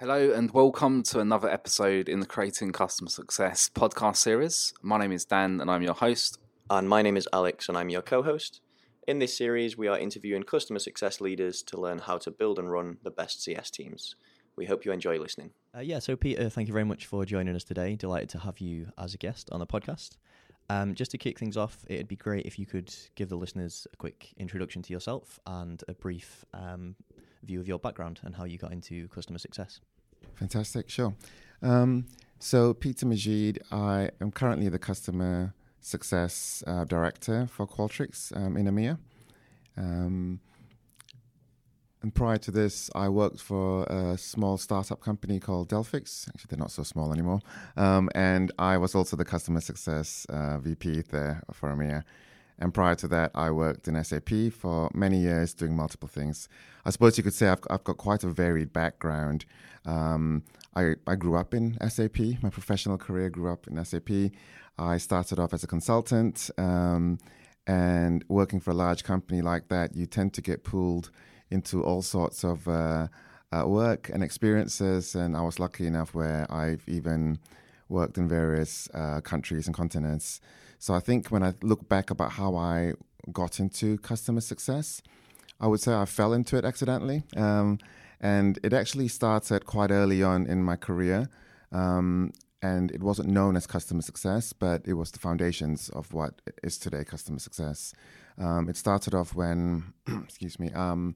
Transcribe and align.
Hello, 0.00 0.30
and 0.30 0.52
welcome 0.52 1.02
to 1.02 1.18
another 1.18 1.50
episode 1.50 2.08
in 2.08 2.20
the 2.20 2.26
Creating 2.26 2.70
Customer 2.70 3.10
Success 3.10 3.68
podcast 3.68 4.18
series. 4.18 4.72
My 4.80 4.96
name 4.96 5.10
is 5.10 5.24
Dan, 5.24 5.60
and 5.60 5.68
I'm 5.68 5.82
your 5.82 5.94
host. 5.94 6.38
And 6.70 6.88
my 6.88 7.02
name 7.02 7.16
is 7.16 7.28
Alex, 7.32 7.68
and 7.68 7.76
I'm 7.76 7.88
your 7.88 8.02
co 8.02 8.22
host. 8.22 8.60
In 9.08 9.18
this 9.18 9.36
series, 9.36 9.76
we 9.76 9.88
are 9.88 9.98
interviewing 9.98 10.44
customer 10.44 10.78
success 10.78 11.20
leaders 11.20 11.64
to 11.64 11.80
learn 11.80 11.98
how 11.98 12.16
to 12.18 12.30
build 12.30 12.60
and 12.60 12.70
run 12.70 12.98
the 13.02 13.10
best 13.10 13.42
CS 13.42 13.72
teams. 13.72 14.14
We 14.54 14.66
hope 14.66 14.84
you 14.84 14.92
enjoy 14.92 15.18
listening. 15.18 15.50
Uh, 15.76 15.80
yeah, 15.80 15.98
so 15.98 16.14
Peter, 16.14 16.48
thank 16.48 16.68
you 16.68 16.72
very 16.72 16.84
much 16.84 17.06
for 17.06 17.24
joining 17.24 17.56
us 17.56 17.64
today. 17.64 17.96
Delighted 17.96 18.28
to 18.28 18.38
have 18.38 18.60
you 18.60 18.92
as 18.98 19.14
a 19.14 19.18
guest 19.18 19.48
on 19.50 19.58
the 19.58 19.66
podcast. 19.66 20.10
Um, 20.70 20.94
just 20.94 21.10
to 21.10 21.18
kick 21.18 21.40
things 21.40 21.56
off, 21.56 21.84
it'd 21.88 22.06
be 22.06 22.14
great 22.14 22.46
if 22.46 22.56
you 22.56 22.66
could 22.66 22.94
give 23.16 23.30
the 23.30 23.36
listeners 23.36 23.88
a 23.92 23.96
quick 23.96 24.32
introduction 24.36 24.80
to 24.82 24.92
yourself 24.92 25.40
and 25.44 25.82
a 25.88 25.94
brief 25.94 26.44
um, 26.54 26.94
view 27.42 27.60
of 27.60 27.68
your 27.68 27.78
background 27.78 28.20
and 28.24 28.34
how 28.34 28.44
you 28.44 28.58
got 28.58 28.72
into 28.72 29.08
customer 29.08 29.38
success. 29.38 29.80
Fantastic, 30.34 30.88
sure. 30.88 31.14
Um, 31.62 32.06
so, 32.38 32.74
Peter 32.74 33.06
Majid, 33.06 33.62
I 33.72 34.10
am 34.20 34.30
currently 34.30 34.68
the 34.68 34.78
customer 34.78 35.54
success 35.80 36.62
uh, 36.66 36.84
director 36.84 37.46
for 37.46 37.66
Qualtrics 37.66 38.36
um, 38.36 38.56
in 38.56 38.66
EMEA. 38.66 38.98
Um, 39.76 40.40
and 42.00 42.14
prior 42.14 42.38
to 42.38 42.50
this, 42.52 42.90
I 42.94 43.08
worked 43.08 43.40
for 43.40 43.84
a 43.84 44.16
small 44.16 44.56
startup 44.56 45.00
company 45.00 45.40
called 45.40 45.68
Delphix. 45.68 46.28
Actually, 46.28 46.46
they're 46.50 46.58
not 46.58 46.70
so 46.70 46.84
small 46.84 47.12
anymore. 47.12 47.40
Um, 47.76 48.08
and 48.14 48.52
I 48.58 48.76
was 48.76 48.94
also 48.94 49.16
the 49.16 49.24
customer 49.24 49.60
success 49.60 50.24
uh, 50.28 50.58
VP 50.58 51.02
there 51.10 51.42
for 51.52 51.74
EMEA. 51.74 52.04
And 52.58 52.74
prior 52.74 52.94
to 52.96 53.08
that, 53.08 53.30
I 53.34 53.50
worked 53.50 53.86
in 53.86 54.02
SAP 54.02 54.52
for 54.52 54.90
many 54.92 55.18
years 55.18 55.54
doing 55.54 55.76
multiple 55.76 56.08
things. 56.08 56.48
I 56.84 56.90
suppose 56.90 57.16
you 57.16 57.24
could 57.24 57.34
say 57.34 57.48
I've, 57.48 57.60
I've 57.70 57.84
got 57.84 57.98
quite 57.98 58.24
a 58.24 58.28
varied 58.28 58.72
background. 58.72 59.44
Um, 59.84 60.42
I, 60.74 60.94
I 61.06 61.14
grew 61.14 61.36
up 61.36 61.54
in 61.54 61.76
SAP. 61.88 62.18
My 62.42 62.50
professional 62.50 62.98
career 62.98 63.30
grew 63.30 63.50
up 63.52 63.66
in 63.68 63.82
SAP. 63.84 64.32
I 64.78 64.98
started 64.98 65.38
off 65.38 65.52
as 65.54 65.62
a 65.62 65.66
consultant. 65.66 66.50
Um, 66.58 67.18
and 67.66 68.24
working 68.28 68.60
for 68.60 68.70
a 68.70 68.74
large 68.74 69.04
company 69.04 69.42
like 69.42 69.68
that, 69.68 69.94
you 69.94 70.06
tend 70.06 70.32
to 70.34 70.42
get 70.42 70.64
pulled 70.64 71.10
into 71.50 71.82
all 71.82 72.02
sorts 72.02 72.44
of 72.44 72.66
uh, 72.66 73.08
uh, 73.52 73.64
work 73.66 74.08
and 74.08 74.22
experiences. 74.24 75.14
And 75.14 75.36
I 75.36 75.42
was 75.42 75.58
lucky 75.60 75.86
enough 75.86 76.14
where 76.14 76.50
I've 76.50 76.82
even 76.88 77.38
worked 77.88 78.18
in 78.18 78.28
various 78.28 78.88
uh, 78.94 79.20
countries 79.20 79.66
and 79.66 79.76
continents. 79.76 80.40
So 80.78 80.94
I 80.94 81.00
think 81.00 81.28
when 81.28 81.42
I 81.42 81.54
look 81.62 81.88
back 81.88 82.10
about 82.10 82.32
how 82.32 82.56
I 82.56 82.94
got 83.32 83.60
into 83.60 83.98
customer 83.98 84.40
success, 84.40 85.02
I 85.60 85.66
would 85.66 85.80
say 85.80 85.94
I 85.94 86.04
fell 86.04 86.32
into 86.32 86.56
it 86.56 86.64
accidentally. 86.64 87.24
Um, 87.36 87.78
and 88.20 88.58
it 88.62 88.72
actually 88.72 89.08
started 89.08 89.66
quite 89.66 89.90
early 89.90 90.22
on 90.22 90.46
in 90.46 90.62
my 90.62 90.76
career. 90.76 91.28
Um, 91.72 92.32
and 92.62 92.90
it 92.90 93.02
wasn't 93.02 93.28
known 93.28 93.56
as 93.56 93.66
customer 93.66 94.02
success, 94.02 94.52
but 94.52 94.82
it 94.84 94.94
was 94.94 95.12
the 95.12 95.18
foundations 95.18 95.88
of 95.90 96.12
what 96.12 96.40
is 96.62 96.78
today 96.78 97.04
customer 97.04 97.38
success. 97.38 97.94
Um, 98.36 98.68
it 98.68 98.76
started 98.76 99.14
off 99.14 99.34
when, 99.34 99.92
excuse 100.24 100.58
me, 100.58 100.72
um, 100.72 101.14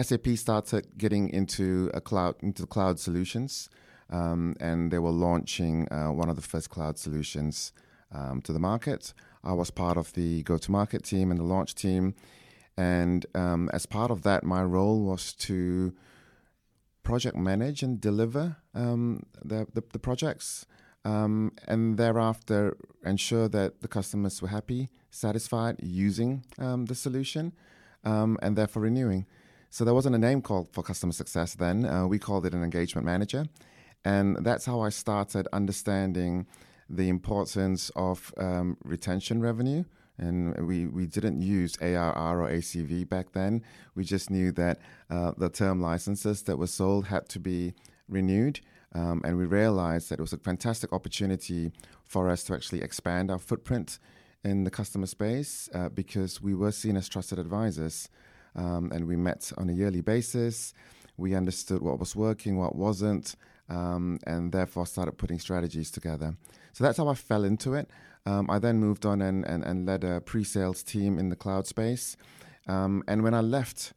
SAP 0.00 0.26
started 0.36 0.86
getting 0.96 1.28
into 1.28 1.90
a 1.92 2.00
cloud 2.00 2.36
into 2.40 2.66
cloud 2.66 2.98
solutions, 2.98 3.68
um, 4.10 4.56
and 4.58 4.90
they 4.90 4.98
were 4.98 5.10
launching 5.10 5.86
uh, 5.92 6.08
one 6.08 6.28
of 6.28 6.36
the 6.36 6.42
first 6.42 6.70
cloud 6.70 6.98
solutions 6.98 7.72
um, 8.12 8.40
to 8.42 8.52
the 8.52 8.58
market. 8.58 9.14
I 9.44 9.52
was 9.52 9.70
part 9.70 9.96
of 9.96 10.12
the 10.12 10.42
go 10.42 10.58
to 10.58 10.70
market 10.70 11.04
team 11.04 11.30
and 11.30 11.38
the 11.40 11.44
launch 11.44 11.74
team. 11.74 12.14
And 12.76 13.26
um, 13.34 13.68
as 13.72 13.86
part 13.86 14.10
of 14.10 14.22
that, 14.22 14.44
my 14.44 14.62
role 14.62 15.02
was 15.02 15.34
to 15.34 15.94
project 17.02 17.36
manage 17.36 17.82
and 17.82 18.00
deliver 18.00 18.56
um, 18.74 19.24
the, 19.44 19.66
the, 19.74 19.82
the, 19.92 19.98
projects. 19.98 20.66
Um, 21.04 21.52
and 21.66 21.98
thereafter, 21.98 22.76
ensure 23.04 23.48
that 23.48 23.80
the 23.80 23.88
customers 23.88 24.40
were 24.40 24.48
happy, 24.48 24.88
satisfied 25.10 25.76
using 25.82 26.44
um, 26.58 26.86
the 26.86 26.94
solution, 26.94 27.52
um, 28.04 28.38
and 28.40 28.56
therefore 28.56 28.82
renewing. 28.82 29.26
So 29.68 29.84
there 29.84 29.94
wasn't 29.94 30.14
a 30.14 30.18
name 30.18 30.42
called 30.42 30.68
for 30.72 30.82
customer 30.82 31.12
success 31.12 31.54
then. 31.54 31.84
Uh, 31.84 32.06
we 32.06 32.18
called 32.18 32.46
it 32.46 32.54
an 32.54 32.62
engagement 32.62 33.04
manager. 33.04 33.46
And 34.04 34.36
that's 34.44 34.64
how 34.64 34.80
I 34.80 34.90
started 34.90 35.48
understanding 35.52 36.46
the 36.88 37.08
importance 37.08 37.90
of 37.96 38.32
um, 38.36 38.76
retention 38.84 39.40
revenue. 39.40 39.84
And 40.18 40.68
we, 40.68 40.86
we 40.86 41.06
didn't 41.06 41.40
use 41.40 41.76
ARR 41.80 42.42
or 42.42 42.48
ACV 42.48 43.08
back 43.08 43.32
then. 43.32 43.62
We 43.94 44.04
just 44.04 44.30
knew 44.30 44.52
that 44.52 44.78
uh, 45.10 45.32
the 45.36 45.48
term 45.48 45.80
licenses 45.80 46.42
that 46.42 46.58
were 46.58 46.66
sold 46.66 47.06
had 47.06 47.28
to 47.30 47.40
be 47.40 47.74
renewed. 48.08 48.60
Um, 48.94 49.22
and 49.24 49.38
we 49.38 49.46
realized 49.46 50.10
that 50.10 50.18
it 50.18 50.22
was 50.22 50.34
a 50.34 50.38
fantastic 50.38 50.92
opportunity 50.92 51.72
for 52.04 52.28
us 52.28 52.44
to 52.44 52.54
actually 52.54 52.82
expand 52.82 53.30
our 53.30 53.38
footprint 53.38 53.98
in 54.44 54.64
the 54.64 54.70
customer 54.70 55.06
space 55.06 55.68
uh, 55.74 55.88
because 55.88 56.42
we 56.42 56.54
were 56.54 56.72
seen 56.72 56.96
as 56.96 57.08
trusted 57.08 57.38
advisors. 57.38 58.08
Um, 58.54 58.92
and 58.92 59.06
we 59.06 59.16
met 59.16 59.50
on 59.56 59.70
a 59.70 59.72
yearly 59.72 60.02
basis. 60.02 60.74
We 61.16 61.34
understood 61.34 61.82
what 61.82 61.98
was 61.98 62.14
working, 62.14 62.58
what 62.58 62.76
wasn't, 62.76 63.34
um, 63.72 64.18
and 64.26 64.52
therefore 64.52 64.86
started 64.86 65.12
putting 65.12 65.38
strategies 65.38 65.90
together. 65.90 66.36
So 66.72 66.84
that's 66.84 66.98
how 66.98 67.08
I 67.08 67.14
fell 67.14 67.44
into 67.44 67.74
it. 67.74 67.90
Um, 68.26 68.50
I 68.50 68.58
then 68.58 68.78
moved 68.78 69.04
on 69.06 69.22
and, 69.22 69.44
and, 69.44 69.64
and 69.64 69.86
led 69.86 70.04
a 70.04 70.20
pre 70.20 70.44
sales 70.44 70.82
team 70.82 71.18
in 71.18 71.30
the 71.30 71.36
cloud 71.36 71.66
space. 71.66 72.16
Um, 72.68 73.02
and 73.08 73.22
when 73.22 73.34
I 73.34 73.40
left 73.40 73.92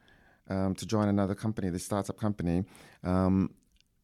um, 0.49 0.73
to 0.75 0.85
join 0.85 1.07
another 1.09 1.35
company, 1.35 1.69
the 1.69 1.79
startup 1.79 2.17
company, 2.17 2.63
um, 3.03 3.51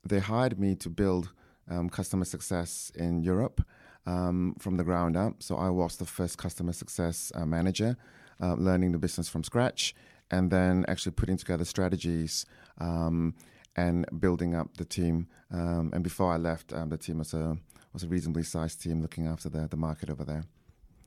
they 0.04 0.20
hired 0.20 0.60
me 0.60 0.76
to 0.76 0.90
build 0.90 1.32
um, 1.70 1.90
customer 1.90 2.26
success 2.26 2.92
in 2.96 3.22
Europe 3.22 3.62
um, 4.06 4.56
from 4.60 4.78
the 4.78 4.84
ground 4.84 5.16
up. 5.16 5.42
So 5.42 5.56
I 5.56 5.70
was 5.70 5.96
the 5.96 6.06
first 6.06 6.38
customer 6.38 6.74
success 6.74 7.32
uh, 7.34 7.46
manager, 7.46 7.98
uh, 8.42 8.56
learning 8.56 8.92
the 8.92 9.00
business 9.00 9.30
from 9.30 9.44
scratch, 9.44 9.96
and 10.30 10.52
then 10.52 10.86
actually 10.88 11.14
putting 11.14 11.38
together 11.38 11.66
strategies 11.66 12.46
and 13.76 14.06
building 14.20 14.56
up 14.56 14.78
the 14.78 14.86
team. 14.86 15.28
and 15.50 16.04
before 16.04 16.32
I 16.32 16.38
left, 16.38 16.70
the 16.70 16.98
team 16.98 17.20
was 17.20 17.34
a 17.34 17.58
was 17.94 18.04
a 18.04 18.08
reasonably 18.08 18.44
sized 18.44 18.82
team 18.82 19.02
looking 19.02 19.28
after 19.28 19.50
the, 19.50 19.68
the 19.68 19.78
market 19.78 20.10
over 20.10 20.24
there. 20.24 20.44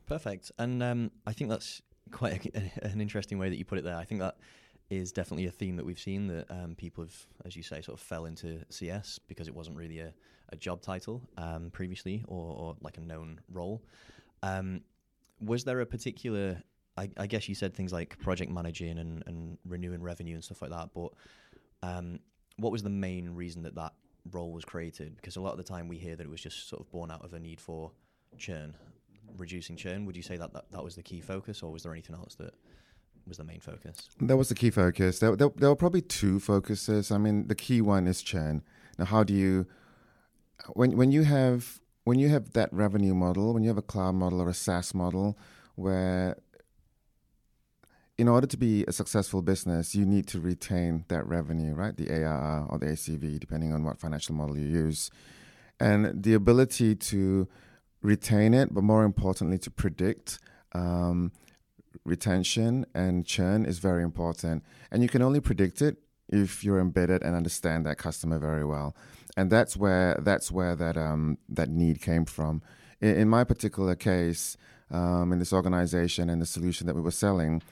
Perfect. 0.06 0.52
And 0.58 0.82
um, 0.82 1.10
I 1.26 1.32
think 1.32 1.50
that's 1.50 1.82
quite 2.10 2.46
a, 2.54 2.72
an 2.86 3.00
interesting 3.00 3.38
way 3.38 3.48
that 3.48 3.56
you 3.56 3.64
put 3.64 3.78
it 3.78 3.84
there. 3.84 3.96
I 3.96 4.04
think 4.04 4.20
that 4.20 4.36
is 4.90 5.12
definitely 5.12 5.46
a 5.46 5.50
theme 5.50 5.76
that 5.76 5.86
we've 5.86 5.98
seen 5.98 6.26
that 6.28 6.50
um, 6.50 6.74
people 6.74 7.04
have, 7.04 7.26
as 7.44 7.56
you 7.56 7.62
say, 7.62 7.80
sort 7.80 7.98
of 7.98 8.04
fell 8.04 8.26
into 8.26 8.60
CS 8.68 9.18
because 9.26 9.48
it 9.48 9.54
wasn't 9.54 9.76
really 9.76 10.00
a, 10.00 10.12
a 10.52 10.56
job 10.56 10.82
title 10.82 11.22
um, 11.38 11.70
previously 11.70 12.22
or, 12.28 12.54
or, 12.54 12.76
like 12.82 12.98
a 12.98 13.00
known 13.00 13.40
role. 13.50 13.82
Um, 14.42 14.82
was 15.40 15.64
there 15.64 15.80
a 15.80 15.86
particular, 15.86 16.62
I, 16.98 17.08
I, 17.16 17.26
guess 17.26 17.48
you 17.48 17.54
said 17.54 17.74
things 17.74 17.94
like 17.94 18.18
project 18.18 18.52
managing 18.52 18.98
and, 18.98 19.24
and 19.26 19.56
renewing 19.66 20.02
revenue 20.02 20.34
and 20.34 20.44
stuff 20.44 20.60
like 20.60 20.70
that, 20.70 20.90
but 20.94 21.12
um, 21.82 22.18
what 22.56 22.72
was 22.72 22.82
the 22.82 22.90
main 22.90 23.30
reason 23.30 23.62
that 23.62 23.74
that 23.74 23.92
role 24.30 24.52
was 24.52 24.64
created? 24.64 25.16
Because 25.16 25.36
a 25.36 25.40
lot 25.40 25.52
of 25.52 25.58
the 25.58 25.64
time 25.64 25.88
we 25.88 25.98
hear 25.98 26.16
that 26.16 26.24
it 26.24 26.30
was 26.30 26.40
just 26.40 26.68
sort 26.68 26.80
of 26.80 26.90
born 26.90 27.10
out 27.10 27.24
of 27.24 27.32
a 27.32 27.40
need 27.40 27.60
for 27.60 27.92
churn, 28.38 28.74
reducing 29.36 29.76
churn. 29.76 30.06
Would 30.06 30.16
you 30.16 30.22
say 30.22 30.36
that 30.36 30.52
that, 30.52 30.70
that 30.72 30.84
was 30.84 30.94
the 30.94 31.02
key 31.02 31.20
focus, 31.20 31.62
or 31.62 31.72
was 31.72 31.82
there 31.82 31.92
anything 31.92 32.16
else 32.16 32.34
that 32.36 32.54
was 33.26 33.38
the 33.38 33.44
main 33.44 33.60
focus? 33.60 34.08
That 34.20 34.36
was 34.36 34.48
the 34.48 34.54
key 34.54 34.70
focus. 34.70 35.18
There, 35.18 35.34
there, 35.36 35.50
there 35.56 35.68
were 35.68 35.76
probably 35.76 36.02
two 36.02 36.40
focuses. 36.40 37.10
I 37.10 37.18
mean, 37.18 37.48
the 37.48 37.54
key 37.54 37.80
one 37.80 38.06
is 38.06 38.22
churn. 38.22 38.62
Now, 38.98 39.06
how 39.06 39.24
do 39.24 39.34
you 39.34 39.66
when 40.72 40.96
when 40.96 41.10
you 41.10 41.24
have 41.24 41.80
when 42.04 42.18
you 42.18 42.28
have 42.28 42.52
that 42.52 42.72
revenue 42.72 43.14
model, 43.14 43.54
when 43.54 43.62
you 43.62 43.68
have 43.68 43.78
a 43.78 43.82
cloud 43.82 44.14
model 44.14 44.40
or 44.40 44.48
a 44.48 44.54
SaaS 44.54 44.94
model, 44.94 45.38
where 45.74 46.36
in 48.16 48.28
order 48.28 48.46
to 48.46 48.56
be 48.56 48.84
a 48.86 48.92
successful 48.92 49.42
business, 49.42 49.94
you 49.94 50.06
need 50.06 50.26
to 50.28 50.40
retain 50.40 51.04
that 51.08 51.26
revenue, 51.26 51.74
right? 51.74 51.96
The 51.96 52.10
ARR 52.10 52.66
or 52.68 52.78
the 52.78 52.86
ACV, 52.86 53.40
depending 53.40 53.72
on 53.72 53.82
what 53.84 53.98
financial 53.98 54.34
model 54.34 54.56
you 54.56 54.68
use. 54.68 55.10
And 55.80 56.22
the 56.22 56.34
ability 56.34 56.94
to 56.94 57.48
retain 58.02 58.54
it, 58.54 58.72
but 58.72 58.84
more 58.84 59.04
importantly, 59.04 59.58
to 59.58 59.70
predict 59.70 60.38
um, 60.72 61.32
retention 62.04 62.86
and 62.94 63.26
churn 63.26 63.64
is 63.64 63.78
very 63.80 64.04
important. 64.04 64.62
And 64.92 65.02
you 65.02 65.08
can 65.08 65.22
only 65.22 65.40
predict 65.40 65.82
it 65.82 65.96
if 66.28 66.62
you're 66.62 66.80
embedded 66.80 67.22
and 67.22 67.34
understand 67.34 67.84
that 67.86 67.98
customer 67.98 68.38
very 68.38 68.64
well. 68.64 68.94
And 69.36 69.50
that's 69.50 69.76
where 69.76 70.16
that's 70.22 70.52
where 70.52 70.76
that 70.76 70.96
um, 70.96 71.38
that 71.48 71.68
need 71.68 72.00
came 72.00 72.24
from. 72.24 72.62
In, 73.00 73.16
in 73.16 73.28
my 73.28 73.42
particular 73.42 73.96
case, 73.96 74.56
um, 74.90 75.32
in 75.32 75.40
this 75.40 75.52
organization 75.52 76.30
and 76.30 76.40
the 76.40 76.46
solution 76.46 76.86
that 76.86 76.94
we 76.94 77.02
were 77.02 77.10
selling, 77.10 77.62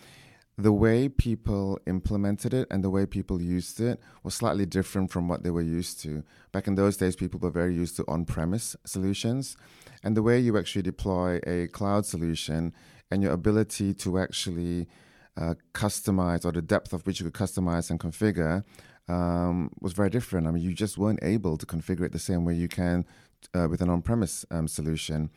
the 0.58 0.72
way 0.72 1.08
people 1.08 1.78
implemented 1.87 2.52
it 2.52 2.69
and 2.70 2.84
the 2.84 2.90
way 2.90 3.06
people 3.06 3.40
used 3.40 3.81
it 3.81 4.00
was 4.22 4.34
slightly 4.34 4.66
different 4.66 5.10
from 5.10 5.26
what 5.26 5.43
they 5.43 5.50
were 5.50 5.62
used 5.62 6.00
to. 6.02 6.22
Back 6.52 6.66
in 6.66 6.75
those 6.75 6.96
days, 6.96 7.16
people 7.16 7.40
were 7.40 7.50
very 7.50 7.75
used 7.75 7.96
to 7.96 8.04
on 8.06 8.26
premise 8.26 8.76
solutions. 8.84 9.56
And 10.02 10.16
the 10.16 10.22
way 10.22 10.38
you 10.38 10.58
actually 10.58 10.82
deploy 10.82 11.40
a 11.46 11.69
cloud 11.69 12.04
solution 12.04 12.75
and 13.10 13.22
your 13.22 13.32
ability 13.32 13.94
to 13.94 14.19
actually 14.19 14.88
uh, 15.37 15.54
customize 15.72 16.44
or 16.44 16.52
the 16.52 16.60
depth 16.60 16.93
of 16.93 17.06
which 17.06 17.20
you 17.20 17.31
could 17.31 17.40
customize 17.40 17.90
and 17.90 17.98
configure 17.98 18.62
um, 19.08 19.70
was 19.81 19.94
very 19.94 20.10
different. 20.10 20.46
I 20.46 20.50
mean, 20.50 20.62
you 20.62 20.75
just 20.75 20.98
weren't 20.98 21.20
able 21.22 21.56
to 21.56 21.64
configure 21.64 22.02
it 22.02 22.12
the 22.12 22.19
same 22.19 22.44
way 22.44 22.55
you 22.55 22.69
can 22.69 23.06
uh, 23.55 23.69
with 23.70 23.81
an 23.81 23.88
on-premise 23.88 24.44
um, 24.50 24.69
solution. 24.69 25.31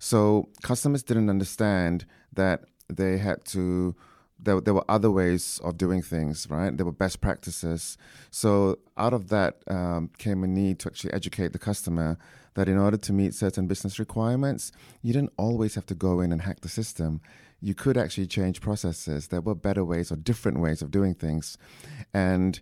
So 0.00 0.48
customers 0.62 1.04
didn't 1.04 1.30
understand 1.30 2.04
that 2.32 2.64
they 2.88 3.18
had 3.18 3.44
to. 3.46 3.94
There, 4.38 4.60
there 4.60 4.74
were 4.74 4.84
other 4.88 5.10
ways 5.10 5.60
of 5.64 5.78
doing 5.78 6.02
things, 6.02 6.48
right? 6.50 6.76
There 6.76 6.86
were 6.86 6.92
best 6.92 7.20
practices. 7.20 7.96
So 8.30 8.78
out 8.96 9.14
of 9.14 9.28
that 9.28 9.62
um, 9.66 10.10
came 10.18 10.44
a 10.44 10.46
need 10.46 10.78
to 10.80 10.88
actually 10.88 11.12
educate 11.12 11.52
the 11.52 11.58
customer 11.58 12.18
that 12.56 12.68
in 12.68 12.78
order 12.78 12.96
to 12.96 13.12
meet 13.12 13.34
certain 13.34 13.66
business 13.66 13.98
requirements, 13.98 14.72
you 15.02 15.12
didn't 15.12 15.32
always 15.38 15.74
have 15.74 15.86
to 15.86 15.94
go 15.94 16.20
in 16.20 16.32
and 16.32 16.42
hack 16.42 16.60
the 16.60 16.68
system. 16.68 17.20
You 17.60 17.74
could 17.74 17.96
actually 17.96 18.26
change 18.26 18.60
processes. 18.60 19.28
There 19.28 19.40
were 19.40 19.54
better 19.54 19.84
ways 19.84 20.10
or 20.10 20.16
different 20.16 20.60
ways 20.60 20.82
of 20.82 20.90
doing 20.90 21.14
things, 21.14 21.56
and 22.12 22.60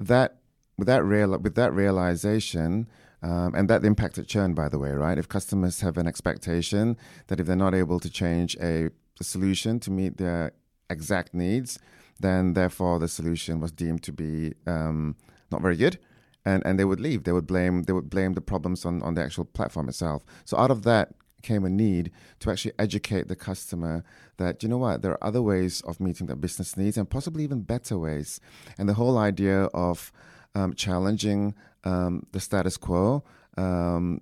that 0.00 0.38
with 0.78 0.86
that 0.86 1.04
real 1.04 1.36
with 1.38 1.54
that 1.56 1.72
realization. 1.72 2.88
Um, 3.22 3.54
and 3.54 3.68
that 3.70 3.82
impacted 3.84 4.28
churn, 4.28 4.52
by 4.52 4.68
the 4.68 4.78
way, 4.78 4.90
right? 4.90 5.16
If 5.16 5.26
customers 5.26 5.80
have 5.80 5.96
an 5.96 6.06
expectation 6.06 6.98
that 7.26 7.40
if 7.40 7.46
they're 7.46 7.56
not 7.56 7.74
able 7.74 7.98
to 7.98 8.10
change 8.10 8.56
a, 8.56 8.90
a 9.18 9.24
solution 9.24 9.80
to 9.80 9.90
meet 9.90 10.18
their 10.18 10.52
exact 10.90 11.34
needs, 11.34 11.78
then 12.20 12.54
therefore 12.54 12.98
the 12.98 13.08
solution 13.08 13.60
was 13.60 13.72
deemed 13.72 14.02
to 14.04 14.12
be 14.12 14.54
um, 14.66 15.16
not 15.50 15.62
very 15.62 15.76
good, 15.76 15.98
and 16.44 16.62
and 16.66 16.78
they 16.78 16.84
would 16.84 17.00
leave. 17.00 17.24
They 17.24 17.32
would 17.32 17.46
blame 17.46 17.82
they 17.84 17.92
would 17.92 18.10
blame 18.10 18.34
the 18.34 18.40
problems 18.40 18.84
on 18.84 19.02
on 19.02 19.14
the 19.14 19.22
actual 19.22 19.44
platform 19.44 19.88
itself. 19.88 20.24
So 20.44 20.56
out 20.56 20.70
of 20.70 20.82
that 20.82 21.14
came 21.42 21.64
a 21.64 21.70
need 21.70 22.10
to 22.40 22.50
actually 22.50 22.72
educate 22.78 23.28
the 23.28 23.36
customer 23.36 24.02
that 24.36 24.62
you 24.62 24.68
know 24.68 24.78
what 24.78 25.02
there 25.02 25.12
are 25.12 25.24
other 25.24 25.42
ways 25.42 25.80
of 25.82 26.00
meeting 26.00 26.26
their 26.26 26.36
business 26.36 26.76
needs 26.76 26.96
and 26.96 27.08
possibly 27.08 27.44
even 27.44 27.62
better 27.62 27.98
ways. 27.98 28.40
And 28.78 28.88
the 28.88 28.94
whole 28.94 29.16
idea 29.16 29.64
of 29.66 30.12
um, 30.54 30.74
challenging 30.74 31.54
um, 31.84 32.26
the 32.32 32.40
status 32.40 32.76
quo 32.76 33.22
um, 33.56 34.20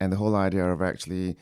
and 0.00 0.12
the 0.12 0.16
whole 0.16 0.36
idea 0.36 0.64
of 0.64 0.82
actually 0.82 1.36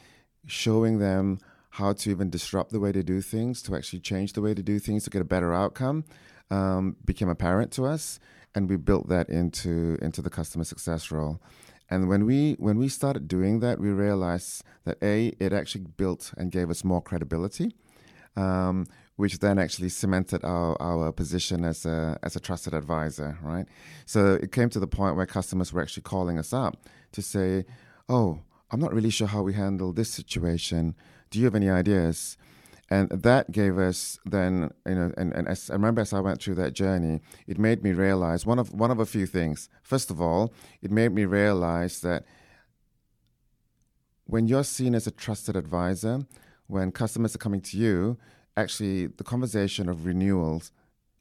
showing 0.47 0.99
them 0.99 1.39
how 1.75 1.93
to 1.93 2.11
even 2.11 2.31
disrupt 2.31 2.71
the 2.71 2.79
way 2.79 2.93
they 2.93 3.03
do 3.03 3.21
things, 3.21 3.61
to 3.61 3.75
actually 3.75 3.99
change 3.99 4.33
the 4.35 4.41
way 4.41 4.55
they 4.55 4.63
do 4.63 4.79
things 4.79 5.03
to 5.03 5.11
get 5.11 5.21
a 5.21 5.25
better 5.25 5.53
outcome, 5.53 6.05
um, 6.49 6.95
became 7.05 7.29
apparent 7.29 7.73
to 7.73 7.85
us, 7.85 8.21
and 8.55 8.71
we 8.71 8.77
built 8.77 9.09
that 9.09 9.29
into 9.29 9.99
into 10.01 10.23
the 10.23 10.31
customer 10.31 10.63
success 10.63 11.11
role. 11.11 11.41
And 11.91 12.09
when 12.09 12.27
we 12.27 12.53
when 12.61 12.79
we 12.79 12.89
started 12.89 13.27
doing 13.27 13.59
that, 13.59 13.81
we 13.81 13.89
realized 13.89 14.63
that 14.85 14.99
a 15.03 15.33
it 15.41 15.53
actually 15.53 15.87
built 15.97 16.33
and 16.37 16.53
gave 16.53 16.71
us 16.71 16.85
more 16.85 17.03
credibility, 17.03 17.75
um, 18.37 18.87
which 19.17 19.41
then 19.41 19.59
actually 19.59 19.89
cemented 19.89 20.45
our, 20.45 20.81
our 20.81 21.11
position 21.11 21.65
as 21.65 21.85
a 21.85 22.21
as 22.23 22.37
a 22.37 22.41
trusted 22.41 22.73
advisor, 22.73 23.37
right? 23.43 23.67
So 24.07 24.35
it 24.35 24.53
came 24.53 24.71
to 24.71 24.79
the 24.79 24.87
point 24.87 25.17
where 25.17 25.27
customers 25.27 25.73
were 25.73 25.83
actually 25.83 26.05
calling 26.05 26.39
us 26.39 26.53
up 26.53 26.77
to 27.11 27.21
say, 27.21 27.65
"Oh, 28.09 28.43
I'm 28.71 28.79
not 28.79 28.95
really 28.95 29.11
sure 29.11 29.27
how 29.27 29.43
we 29.43 29.55
handle 29.55 29.93
this 29.93 30.11
situation. 30.11 30.95
Do 31.35 31.41
you 31.41 31.47
have 31.47 31.55
any 31.57 31.69
ideas?" 31.69 32.39
And 32.91 33.09
that 33.11 33.51
gave 33.51 33.77
us 33.77 34.19
then, 34.25 34.71
you 34.87 34.95
know, 34.95 35.13
and, 35.17 35.33
and 35.33 35.49
as, 35.49 35.71
I 35.71 35.73
remember 35.73 36.03
as 36.03 36.13
I 36.13 36.21
went 36.21 36.41
through 36.41 36.55
that 36.57 36.75
journey, 36.75 37.23
it 37.47 37.59
made 37.59 37.83
me 37.83 37.93
realize 37.93 38.47
one 38.47 38.59
of 38.59 38.73
one 38.73 38.93
of 38.93 39.01
a 39.01 39.07
few 39.07 39.27
things. 39.27 39.69
First 39.83 40.11
of 40.11 40.21
all, 40.21 40.53
it 40.81 40.91
made 40.91 41.13
me 41.13 41.25
realize 41.25 42.01
that 42.03 42.25
when 44.27 44.47
you're 44.47 44.65
seen 44.65 44.95
as 44.95 45.07
a 45.07 45.11
trusted 45.11 45.57
advisor, 45.57 46.27
when 46.67 46.93
customers 46.93 47.35
are 47.35 47.39
coming 47.39 47.61
to 47.63 47.77
you, 47.77 48.17
actually 48.57 49.07
the 49.07 49.25
conversation 49.25 49.89
of 49.89 50.07
renewals 50.07 50.71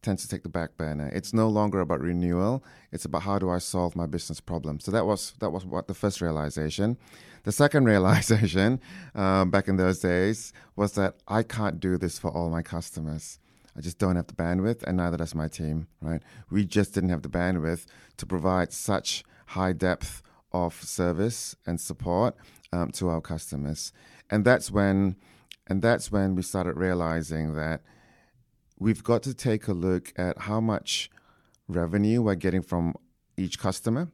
tends 0.04 0.22
to 0.22 0.30
take 0.30 0.44
the 0.44 0.50
back 0.50 0.78
burner. 0.78 1.10
It's 1.14 1.34
no 1.34 1.48
longer 1.48 1.80
about 1.80 2.02
renewal. 2.02 2.64
It's 2.92 3.06
about 3.06 3.24
how 3.24 3.40
do 3.40 3.50
I 3.50 3.58
solve 3.58 3.96
my 3.96 4.06
business 4.06 4.40
problem. 4.40 4.80
So 4.80 4.92
that 4.92 5.06
was 5.06 5.34
that 5.40 5.52
was 5.52 5.66
what 5.66 5.88
the 5.88 5.94
first 5.94 6.22
realization. 6.22 6.98
The 7.44 7.52
second 7.52 7.86
realization 7.94 8.80
um, 9.16 9.50
back 9.50 9.68
in 9.68 9.78
those 9.78 10.00
days 10.00 10.54
was 10.76 10.94
that 10.94 11.16
I 11.28 11.44
can't 11.44 11.80
do 11.80 11.98
this 11.98 12.20
for 12.20 12.30
all 12.30 12.50
my 12.50 12.62
customers. 12.62 13.40
I 13.76 13.82
just 13.82 13.98
don't 13.98 14.16
have 14.18 14.28
the 14.28 14.34
bandwidth, 14.34 14.84
and 14.84 14.98
neither 14.98 15.18
does 15.18 15.34
my 15.34 15.48
team. 15.48 15.88
Right? 16.02 16.22
We 16.52 16.66
just 16.66 16.94
didn't 16.94 17.10
have 17.10 17.24
the 17.24 17.30
bandwidth 17.30 17.86
to 18.18 18.26
provide 18.26 18.72
such 18.72 19.24
high 19.48 19.74
depth 19.74 20.22
of 20.52 20.76
service 20.84 21.56
and 21.66 21.82
support 21.82 22.36
um, 22.72 22.92
to 22.92 23.10
our 23.10 23.22
customers, 23.22 23.92
and 24.30 24.46
that's 24.46 24.70
when, 24.70 25.16
and 25.68 25.82
that's 25.82 26.12
when 26.12 26.36
we 26.36 26.44
started 26.44 26.78
realizing 26.78 27.56
that 27.56 27.82
we've 28.84 29.04
got 29.04 29.24
to 29.24 29.34
take 29.34 29.70
a 29.70 29.74
look 29.74 30.12
at 30.18 30.38
how 30.40 30.60
much 30.60 31.10
revenue 31.70 32.22
we're 32.22 32.36
getting 32.36 32.62
from 32.62 32.94
each 33.38 33.58
customer 33.58 34.10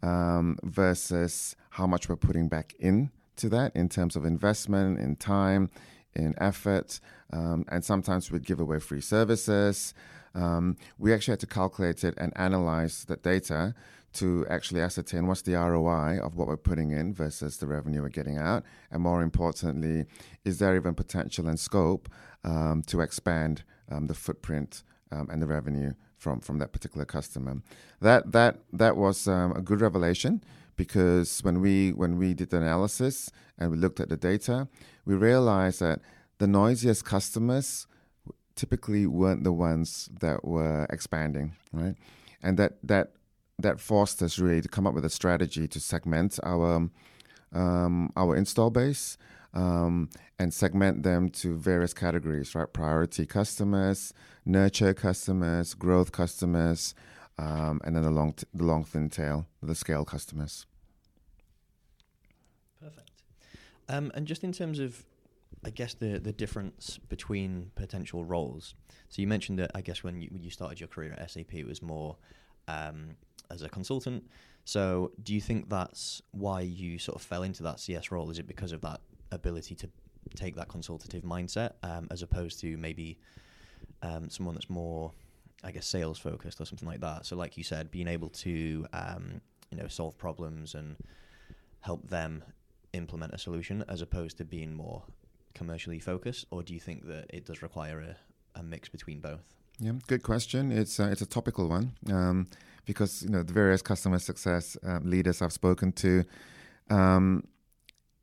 um, 0.00 0.56
versus 0.62 1.56
how 1.70 1.88
much 1.88 2.08
we're 2.08 2.14
putting 2.14 2.46
back 2.46 2.72
in 2.78 3.10
to 3.34 3.48
that 3.48 3.74
in 3.74 3.88
terms 3.88 4.14
of 4.14 4.24
investment, 4.24 5.00
in 5.00 5.16
time, 5.16 5.68
in 6.14 6.36
effort. 6.38 7.00
Um, 7.32 7.64
and 7.68 7.84
sometimes 7.84 8.30
we'd 8.30 8.46
give 8.46 8.60
away 8.60 8.78
free 8.78 9.00
services. 9.00 9.92
Um, 10.36 10.76
we 10.98 11.12
actually 11.12 11.32
had 11.32 11.40
to 11.40 11.46
calculate 11.48 12.04
it 12.04 12.14
and 12.16 12.32
analyze 12.36 13.04
that 13.06 13.24
data 13.24 13.74
to 14.12 14.46
actually 14.48 14.82
ascertain 14.82 15.26
what's 15.26 15.42
the 15.42 15.54
ROI 15.54 16.20
of 16.22 16.36
what 16.36 16.46
we're 16.46 16.56
putting 16.56 16.92
in 16.92 17.12
versus 17.12 17.56
the 17.56 17.66
revenue 17.66 18.02
we're 18.02 18.08
getting 18.08 18.38
out. 18.38 18.62
And 18.92 19.02
more 19.02 19.20
importantly, 19.20 20.04
is 20.44 20.60
there 20.60 20.76
even 20.76 20.94
potential 20.94 21.48
and 21.48 21.58
scope 21.58 22.08
um, 22.44 22.82
to 22.86 23.00
expand 23.00 23.64
um, 23.92 24.06
the 24.06 24.14
footprint 24.14 24.82
um, 25.10 25.28
and 25.30 25.42
the 25.42 25.46
revenue 25.46 25.92
from, 26.16 26.40
from 26.40 26.58
that 26.58 26.72
particular 26.72 27.04
customer? 27.04 27.62
That, 28.00 28.32
that, 28.32 28.58
that 28.72 28.96
was 28.96 29.28
um, 29.28 29.52
a 29.52 29.60
good 29.60 29.80
revelation 29.80 30.42
because 30.76 31.40
when 31.44 31.60
we 31.60 31.92
when 31.92 32.18
we 32.18 32.34
did 32.34 32.50
the 32.50 32.56
analysis 32.56 33.30
and 33.58 33.70
we 33.70 33.76
looked 33.76 34.00
at 34.00 34.08
the 34.08 34.16
data, 34.16 34.68
we 35.04 35.14
realized 35.14 35.80
that 35.80 36.00
the 36.38 36.46
noisiest 36.46 37.04
customers 37.04 37.86
typically 38.54 39.06
weren't 39.06 39.44
the 39.44 39.52
ones 39.52 40.08
that 40.20 40.44
were 40.44 40.86
expanding, 40.90 41.52
right? 41.72 41.94
And 42.42 42.58
that 42.58 42.78
that 42.82 43.12
that 43.58 43.80
forced 43.80 44.22
us 44.22 44.38
really 44.38 44.60
to 44.60 44.68
come 44.68 44.86
up 44.86 44.94
with 44.94 45.04
a 45.04 45.10
strategy 45.10 45.68
to 45.68 45.80
segment 45.80 46.38
our 46.42 46.88
um, 47.52 48.10
our 48.16 48.34
install 48.36 48.70
base 48.70 49.18
um, 49.54 50.08
and 50.38 50.52
segment 50.52 51.02
them 51.02 51.28
to 51.28 51.56
various 51.56 51.92
categories, 51.92 52.54
right? 52.54 52.72
Priority 52.72 53.26
customers, 53.26 54.12
nurture 54.44 54.94
customers, 54.94 55.74
growth 55.74 56.12
customers, 56.12 56.94
um, 57.38 57.80
and 57.84 57.96
then 57.96 58.02
the 58.02 58.10
long 58.10 58.32
t- 58.32 58.46
the 58.54 58.64
long 58.64 58.84
thin 58.84 59.08
tail, 59.08 59.46
the 59.62 59.74
scale 59.74 60.04
customers. 60.04 60.66
Perfect. 62.80 63.10
Um, 63.88 64.10
and 64.14 64.26
just 64.26 64.44
in 64.44 64.52
terms 64.52 64.78
of, 64.78 65.04
I 65.64 65.70
guess 65.70 65.94
the 65.94 66.18
the 66.18 66.32
difference 66.32 66.98
between 67.08 67.70
potential 67.74 68.24
roles. 68.24 68.74
So 69.08 69.20
you 69.20 69.28
mentioned 69.28 69.58
that 69.58 69.70
I 69.74 69.80
guess 69.80 70.02
when 70.02 70.20
you 70.20 70.28
when 70.30 70.42
you 70.42 70.50
started 70.50 70.80
your 70.80 70.88
career 70.88 71.14
at 71.18 71.30
SAP, 71.30 71.54
it 71.54 71.66
was 71.66 71.82
more 71.82 72.16
um, 72.68 73.16
as 73.50 73.62
a 73.62 73.68
consultant. 73.68 74.24
So 74.64 75.12
do 75.22 75.34
you 75.34 75.40
think 75.40 75.68
that's 75.68 76.22
why 76.30 76.60
you 76.60 76.98
sort 76.98 77.16
of 77.16 77.22
fell 77.22 77.42
into 77.42 77.62
that 77.64 77.80
CS 77.80 78.10
role? 78.10 78.30
Is 78.30 78.38
it 78.38 78.46
because 78.46 78.72
of 78.72 78.80
that 78.82 79.00
ability 79.32 79.74
to 79.76 79.88
take 80.34 80.54
that 80.56 80.68
consultative 80.68 81.22
mindset, 81.22 81.72
um, 81.82 82.08
as 82.10 82.22
opposed 82.22 82.60
to 82.60 82.76
maybe 82.76 83.18
um, 84.02 84.30
someone 84.30 84.54
that's 84.54 84.70
more, 84.70 85.12
I 85.64 85.72
guess, 85.72 85.86
sales 85.86 86.18
focused 86.18 86.60
or 86.60 86.64
something 86.64 86.88
like 86.88 87.00
that? 87.00 87.26
So, 87.26 87.36
like 87.36 87.56
you 87.56 87.64
said, 87.64 87.90
being 87.90 88.08
able 88.08 88.28
to 88.28 88.86
um, 88.92 89.40
you 89.70 89.78
know 89.78 89.88
solve 89.88 90.16
problems 90.18 90.74
and 90.74 90.96
help 91.80 92.08
them 92.08 92.44
implement 92.92 93.32
a 93.32 93.38
solution, 93.38 93.84
as 93.88 94.02
opposed 94.02 94.38
to 94.38 94.44
being 94.44 94.74
more 94.74 95.02
commercially 95.54 95.98
focused, 95.98 96.46
or 96.50 96.62
do 96.62 96.74
you 96.74 96.80
think 96.80 97.06
that 97.06 97.26
it 97.30 97.46
does 97.46 97.62
require 97.62 98.00
a, 98.00 98.60
a 98.60 98.62
mix 98.62 98.88
between 98.88 99.20
both? 99.20 99.40
Yeah, 99.78 99.92
good 100.06 100.22
question. 100.22 100.70
It's 100.70 101.00
uh, 101.00 101.08
it's 101.10 101.22
a 101.22 101.26
topical 101.26 101.68
one 101.68 101.92
um, 102.10 102.48
because 102.84 103.22
you 103.22 103.30
know 103.30 103.42
the 103.42 103.52
various 103.52 103.82
customer 103.82 104.18
success 104.18 104.76
um, 104.84 105.08
leaders 105.08 105.42
I've 105.42 105.52
spoken 105.52 105.92
to 105.92 106.24
um, 106.90 107.44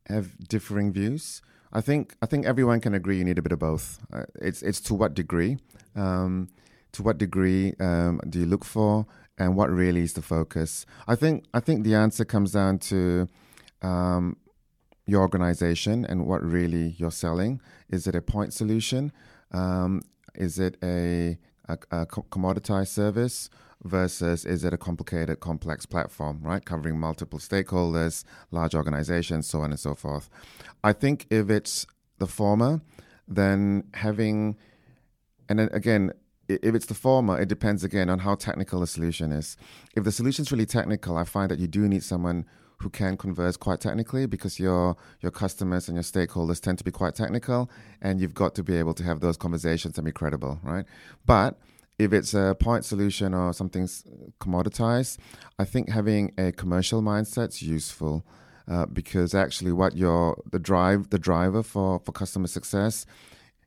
have 0.08 0.48
differing 0.48 0.92
views. 0.92 1.42
I 1.72 1.82
think 1.82 2.16
I 2.22 2.26
think 2.26 2.46
everyone 2.46 2.82
can 2.82 2.94
agree 2.94 3.18
you 3.18 3.24
need 3.24 3.38
a 3.38 3.42
bit 3.42 3.52
of 3.52 3.60
both. 3.60 4.00
Uh, 4.12 4.24
it's 4.42 4.62
it's 4.62 4.82
to 4.82 4.94
what 4.94 5.14
degree, 5.14 5.58
um, 5.96 6.50
to 6.94 7.04
what 7.04 7.18
degree 7.18 7.76
um, 7.80 8.20
do 8.30 8.40
you 8.40 8.46
look 8.46 8.66
for, 8.66 9.06
and 9.38 9.56
what 9.56 9.70
really 9.70 10.02
is 10.02 10.14
the 10.14 10.22
focus. 10.22 10.86
I 11.08 11.16
think 11.16 11.46
I 11.54 11.60
think 11.60 11.84
the 11.84 11.96
answer 11.96 12.26
comes 12.26 12.54
down 12.54 12.80
to 12.80 13.28
um, 13.82 14.38
your 15.06 15.22
organization 15.22 16.06
and 16.06 16.26
what 16.26 16.44
really 16.44 16.96
you're 16.98 17.12
selling. 17.12 17.62
Is 17.90 18.08
it 18.08 18.16
a 18.16 18.22
point 18.22 18.54
solution? 18.54 19.12
Um, 19.52 20.02
is 20.36 20.60
it 20.60 20.78
a, 20.84 21.38
a, 21.70 21.78
a 21.92 22.06
commoditized 22.06 22.88
service 22.88 23.50
versus 23.84 24.46
is 24.46 24.64
it 24.64 24.74
a 24.74 24.78
complicated, 24.78 25.40
complex 25.40 25.86
platform, 25.86 26.40
right? 26.42 26.66
Covering 26.66 27.00
multiple 27.00 27.40
stakeholders, 27.40 28.26
large 28.52 28.76
organizations, 28.76 29.48
so 29.48 29.62
on 29.62 29.72
and 29.72 29.80
so 29.80 29.96
forth. 29.96 30.30
I 30.84 30.92
think 30.92 31.28
if 31.30 31.50
it's 31.50 31.88
the 32.18 32.28
former, 32.28 32.82
then 33.28 33.86
having, 33.94 34.58
and 35.48 35.60
then 35.60 35.70
again, 35.72 36.12
if 36.50 36.74
it's 36.76 36.88
the 36.88 36.96
former, 36.96 37.40
it 37.40 37.48
depends 37.48 37.84
again 37.84 38.10
on 38.10 38.20
how 38.20 38.36
technical 38.36 38.80
the 38.80 38.88
solution 38.88 39.32
is. 39.32 39.56
If 39.96 40.04
the 40.04 40.12
solution 40.12 40.44
is 40.44 40.52
really 40.52 40.66
technical, 40.66 41.16
I 41.16 41.24
find 41.24 41.52
that 41.52 41.60
you 41.60 41.68
do 41.68 41.88
need 41.88 42.04
someone 42.04 42.46
who 42.82 42.90
can 42.90 43.18
converse 43.18 43.58
quite 43.58 43.82
technically 43.82 44.26
because 44.26 44.60
your 44.60 44.96
your 45.22 45.32
customers 45.32 45.88
and 45.88 45.96
your 45.96 46.04
stakeholders 46.04 46.62
tend 46.62 46.78
to 46.78 46.84
be 46.84 46.92
quite 46.92 47.16
technical, 47.16 47.70
and 48.02 48.20
you've 48.20 48.34
got 48.34 48.56
to 48.56 48.64
be 48.64 48.76
able 48.76 48.94
to 48.94 49.04
have 49.04 49.20
those 49.20 49.38
conversations 49.38 49.98
and 49.98 50.06
be 50.06 50.12
credible, 50.12 50.60
right? 50.64 50.86
But 51.26 51.60
if 51.98 52.14
it's 52.14 52.34
a 52.34 52.56
point 52.60 52.86
solution 52.86 53.34
or 53.34 53.54
something's 53.54 54.04
commoditized, 54.40 55.18
I 55.60 55.66
think 55.66 55.90
having 55.90 56.34
a 56.38 56.52
commercial 56.52 57.02
mindset's 57.02 57.62
useful. 57.62 58.26
Uh, 58.68 58.86
because 58.86 59.34
actually, 59.34 59.72
what 59.72 59.98
your 59.98 60.40
the 60.52 60.60
drive 60.60 61.10
the 61.10 61.18
driver 61.18 61.64
for, 61.64 62.00
for 62.00 62.12
customer 62.12 62.46
success 62.46 63.04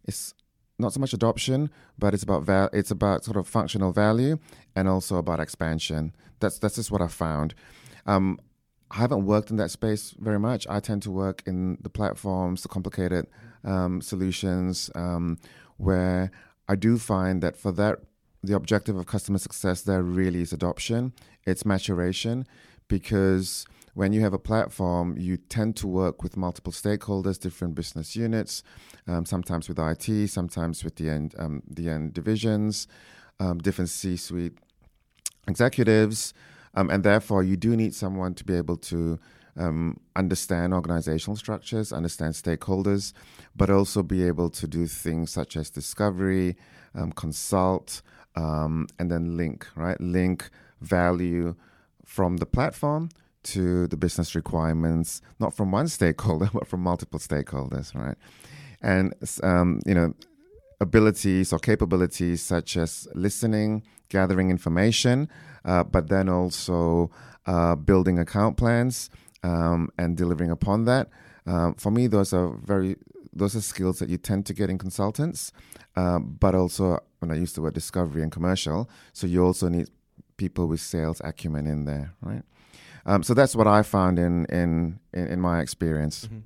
is 0.06 0.32
not 0.78 0.92
so 0.92 1.00
much 1.00 1.12
adoption, 1.12 1.70
but 1.98 2.14
it's 2.14 2.22
about 2.22 2.44
val- 2.44 2.70
it's 2.72 2.92
about 2.92 3.24
sort 3.24 3.36
of 3.36 3.48
functional 3.48 3.92
value 3.92 4.38
and 4.76 4.88
also 4.88 5.16
about 5.16 5.40
expansion. 5.40 6.14
That's 6.38 6.58
that's 6.60 6.76
just 6.76 6.92
what 6.92 7.02
I 7.02 7.08
found. 7.08 7.54
Um, 8.06 8.38
I 8.92 8.96
haven't 8.96 9.24
worked 9.24 9.50
in 9.50 9.56
that 9.56 9.70
space 9.70 10.14
very 10.18 10.38
much. 10.38 10.66
I 10.68 10.78
tend 10.78 11.02
to 11.04 11.10
work 11.10 11.42
in 11.46 11.78
the 11.80 11.88
platforms, 11.88 12.62
the 12.62 12.68
complicated 12.68 13.26
um, 13.64 14.02
solutions, 14.02 14.90
um, 14.94 15.38
where 15.78 16.30
I 16.68 16.76
do 16.76 16.98
find 16.98 17.42
that 17.42 17.56
for 17.56 17.72
that, 17.72 18.00
the 18.42 18.54
objective 18.54 18.96
of 18.98 19.06
customer 19.06 19.38
success 19.38 19.82
there 19.82 20.02
really 20.02 20.42
is 20.42 20.52
adoption, 20.52 21.14
it's 21.46 21.64
maturation, 21.64 22.46
because 22.86 23.64
when 23.94 24.12
you 24.12 24.20
have 24.20 24.34
a 24.34 24.38
platform, 24.38 25.16
you 25.16 25.38
tend 25.38 25.76
to 25.76 25.86
work 25.86 26.22
with 26.22 26.36
multiple 26.36 26.72
stakeholders, 26.72 27.40
different 27.40 27.74
business 27.74 28.14
units, 28.14 28.62
um, 29.06 29.24
sometimes 29.24 29.68
with 29.68 29.78
IT, 29.78 30.28
sometimes 30.28 30.84
with 30.84 30.96
the 30.96 31.08
end, 31.08 31.34
um, 31.38 31.62
the 31.66 31.88
end 31.88 32.12
divisions, 32.12 32.88
um, 33.40 33.58
different 33.58 33.88
C-suite 33.88 34.58
executives, 35.48 36.34
um, 36.74 36.90
and 36.90 37.04
therefore 37.04 37.42
you 37.42 37.56
do 37.56 37.76
need 37.76 37.94
someone 37.94 38.34
to 38.34 38.44
be 38.44 38.56
able 38.56 38.76
to 38.76 39.18
um, 39.56 39.98
understand 40.16 40.72
organizational 40.72 41.36
structures, 41.36 41.92
understand 41.92 42.34
stakeholders, 42.34 43.12
but 43.54 43.70
also 43.70 44.02
be 44.02 44.26
able 44.26 44.48
to 44.50 44.66
do 44.66 44.86
things 44.86 45.30
such 45.30 45.56
as 45.56 45.70
discovery, 45.70 46.56
um, 46.94 47.12
consult, 47.12 48.02
um, 48.34 48.86
and 48.98 49.10
then 49.10 49.36
link, 49.36 49.66
right? 49.76 50.00
Link 50.00 50.48
value 50.80 51.54
from 52.04 52.38
the 52.38 52.46
platform 52.46 53.10
to 53.42 53.86
the 53.88 53.96
business 53.96 54.34
requirements, 54.34 55.20
not 55.38 55.52
from 55.52 55.70
one 55.72 55.88
stakeholder, 55.88 56.48
but 56.54 56.66
from 56.66 56.82
multiple 56.82 57.18
stakeholders, 57.18 57.94
right? 57.94 58.16
And, 58.80 59.14
um, 59.42 59.80
you 59.86 59.94
know, 59.94 60.14
abilities 60.82 61.52
or 61.52 61.58
capabilities 61.58 62.42
such 62.42 62.76
as 62.76 63.08
listening, 63.14 63.82
gathering 64.08 64.50
information, 64.50 65.28
uh, 65.64 65.84
but 65.84 66.08
then 66.08 66.28
also 66.28 67.10
uh, 67.46 67.74
building 67.74 68.18
account 68.18 68.56
plans 68.56 69.08
um, 69.42 69.88
and 69.96 70.16
delivering 70.16 70.50
upon 70.50 70.84
that. 70.84 71.08
Um, 71.46 71.74
for 71.74 71.90
me, 71.90 72.06
those 72.06 72.32
are 72.32 72.48
very 72.64 72.96
those 73.34 73.56
are 73.56 73.62
skills 73.62 73.98
that 73.98 74.10
you 74.10 74.18
tend 74.18 74.44
to 74.46 74.52
get 74.52 74.68
in 74.68 74.76
consultants, 74.76 75.52
uh, 75.96 76.18
but 76.18 76.54
also 76.54 76.98
when 77.20 77.30
I 77.30 77.36
use 77.36 77.54
the 77.54 77.62
word 77.62 77.74
discovery 77.74 78.22
and 78.22 78.30
commercial, 78.30 78.90
so 79.14 79.26
you 79.26 79.42
also 79.42 79.68
need 79.68 79.88
people 80.36 80.66
with 80.66 80.80
sales 80.80 81.22
acumen 81.24 81.66
in 81.66 81.84
there, 81.86 82.12
right? 82.20 82.42
Um, 83.06 83.22
so 83.22 83.32
that's 83.34 83.56
what 83.56 83.66
I 83.66 83.82
found 83.82 84.18
in 84.18 84.44
in 84.46 85.00
in, 85.12 85.40
my 85.40 85.60
experience. 85.60 86.26
Mm-hmm. 86.26 86.38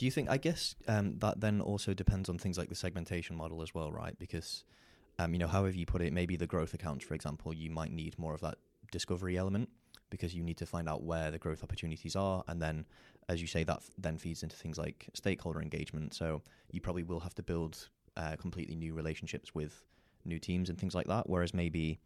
Do 0.00 0.06
you 0.06 0.10
think? 0.10 0.30
I 0.30 0.38
guess 0.38 0.76
um, 0.88 1.18
that 1.18 1.42
then 1.42 1.60
also 1.60 1.92
depends 1.92 2.30
on 2.30 2.38
things 2.38 2.56
like 2.56 2.70
the 2.70 2.74
segmentation 2.74 3.36
model 3.36 3.60
as 3.60 3.74
well, 3.74 3.92
right? 3.92 4.18
Because 4.18 4.64
um, 5.18 5.34
you 5.34 5.38
know, 5.38 5.46
however 5.46 5.76
you 5.76 5.84
put 5.84 6.00
it, 6.00 6.10
maybe 6.10 6.36
the 6.36 6.46
growth 6.46 6.72
accounts, 6.72 7.04
for 7.04 7.12
example, 7.12 7.52
you 7.52 7.70
might 7.70 7.92
need 7.92 8.18
more 8.18 8.32
of 8.32 8.40
that 8.40 8.56
discovery 8.90 9.36
element 9.36 9.68
because 10.08 10.34
you 10.34 10.42
need 10.42 10.56
to 10.56 10.64
find 10.64 10.88
out 10.88 11.02
where 11.02 11.30
the 11.30 11.38
growth 11.38 11.62
opportunities 11.62 12.16
are, 12.16 12.42
and 12.48 12.62
then, 12.62 12.86
as 13.28 13.42
you 13.42 13.46
say, 13.46 13.62
that 13.64 13.82
then 13.98 14.16
feeds 14.16 14.42
into 14.42 14.56
things 14.56 14.78
like 14.78 15.06
stakeholder 15.12 15.60
engagement. 15.60 16.14
So 16.14 16.40
you 16.70 16.80
probably 16.80 17.02
will 17.02 17.20
have 17.20 17.34
to 17.34 17.42
build 17.42 17.90
uh, 18.16 18.36
completely 18.36 18.76
new 18.76 18.94
relationships 18.94 19.54
with 19.54 19.84
new 20.24 20.38
teams 20.38 20.70
and 20.70 20.78
things 20.78 20.94
like 20.94 21.08
that. 21.08 21.28
Whereas 21.28 21.52
maybe, 21.52 22.00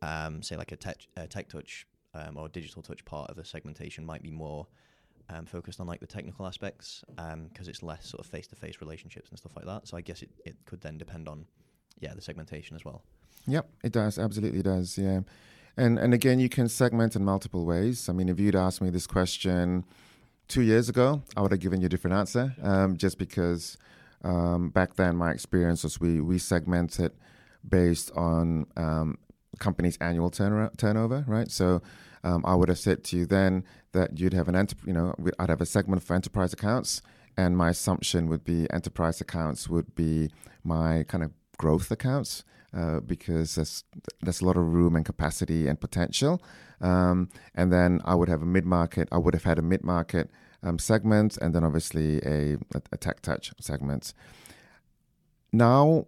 um, 0.00 0.42
say, 0.42 0.56
like 0.56 0.72
a 0.72 0.76
tech, 0.76 1.06
a 1.18 1.26
tech 1.26 1.50
touch 1.50 1.86
um, 2.14 2.38
or 2.38 2.48
digital 2.48 2.80
touch 2.80 3.04
part 3.04 3.28
of 3.28 3.36
the 3.36 3.44
segmentation 3.44 4.06
might 4.06 4.22
be 4.22 4.30
more 4.30 4.66
um, 5.28 5.46
focused 5.46 5.80
on 5.80 5.86
like 5.86 6.00
the 6.00 6.06
technical 6.06 6.46
aspects 6.46 7.04
because 7.50 7.68
it's 7.68 7.82
less 7.82 8.06
sort 8.06 8.20
of 8.20 8.26
face 8.26 8.46
to 8.48 8.56
face 8.56 8.76
relationships 8.80 9.30
and 9.30 9.38
stuff 9.38 9.52
like 9.56 9.66
that. 9.66 9.88
So 9.88 9.96
I 9.96 10.00
guess 10.00 10.22
it, 10.22 10.30
it 10.44 10.56
could 10.66 10.80
then 10.80 10.98
depend 10.98 11.28
on 11.28 11.46
yeah 12.00 12.14
the 12.14 12.20
segmentation 12.20 12.76
as 12.76 12.84
well. 12.84 13.02
Yep, 13.46 13.68
it 13.84 13.92
does. 13.92 14.18
Absolutely 14.18 14.62
does. 14.62 14.98
Yeah. 14.98 15.20
And 15.76 15.98
and 15.98 16.14
again, 16.14 16.38
you 16.38 16.48
can 16.48 16.68
segment 16.68 17.16
in 17.16 17.24
multiple 17.24 17.64
ways. 17.64 18.08
I 18.08 18.12
mean, 18.12 18.28
if 18.28 18.40
you'd 18.40 18.56
asked 18.56 18.80
me 18.80 18.90
this 18.90 19.06
question 19.06 19.84
two 20.48 20.62
years 20.62 20.88
ago, 20.88 21.22
I 21.36 21.42
would 21.42 21.50
have 21.50 21.60
given 21.60 21.80
you 21.80 21.86
a 21.86 21.90
different 21.90 22.16
answer. 22.16 22.54
Um, 22.62 22.96
just 22.96 23.18
because 23.18 23.76
um, 24.24 24.70
back 24.70 24.94
then 24.94 25.16
my 25.16 25.30
experience 25.32 25.82
was 25.84 26.00
we 26.00 26.20
we 26.20 26.38
segmented 26.38 27.12
based 27.68 28.10
on 28.12 28.66
um, 28.76 29.18
company's 29.58 29.96
annual 30.00 30.30
turn- 30.30 30.70
turnover, 30.76 31.24
right? 31.26 31.50
So 31.50 31.82
um, 32.26 32.42
I 32.44 32.56
would 32.56 32.68
have 32.68 32.78
said 32.78 33.04
to 33.04 33.16
you 33.16 33.24
then 33.24 33.64
that 33.92 34.18
you'd 34.18 34.34
have 34.34 34.48
an 34.48 34.56
enter- 34.56 34.76
you 34.84 34.92
know 34.92 35.14
I'd 35.38 35.48
have 35.48 35.60
a 35.60 35.66
segment 35.66 36.02
for 36.02 36.14
enterprise 36.14 36.52
accounts, 36.52 37.00
and 37.36 37.56
my 37.56 37.70
assumption 37.70 38.28
would 38.28 38.44
be 38.44 38.66
enterprise 38.70 39.20
accounts 39.20 39.68
would 39.68 39.94
be 39.94 40.30
my 40.64 41.04
kind 41.04 41.22
of 41.22 41.30
growth 41.56 41.90
accounts 41.90 42.44
uh, 42.76 42.98
because 43.00 43.54
there's 43.54 43.84
there's 44.20 44.40
a 44.40 44.44
lot 44.44 44.56
of 44.56 44.72
room 44.72 44.96
and 44.96 45.04
capacity 45.04 45.68
and 45.68 45.80
potential. 45.80 46.42
Um, 46.80 47.30
and 47.54 47.72
then 47.72 48.00
I 48.04 48.14
would 48.16 48.28
have 48.28 48.42
a 48.42 48.46
mid 48.46 48.66
market. 48.66 49.08
I 49.12 49.18
would 49.18 49.34
have 49.34 49.44
had 49.44 49.58
a 49.58 49.62
mid 49.62 49.84
market 49.84 50.30
um, 50.64 50.78
segment, 50.78 51.38
and 51.38 51.54
then 51.54 51.62
obviously 51.62 52.18
a, 52.26 52.56
a, 52.92 52.96
tech 52.96 53.20
touch 53.22 53.52
segment. 53.60 54.12
Now, 55.52 56.06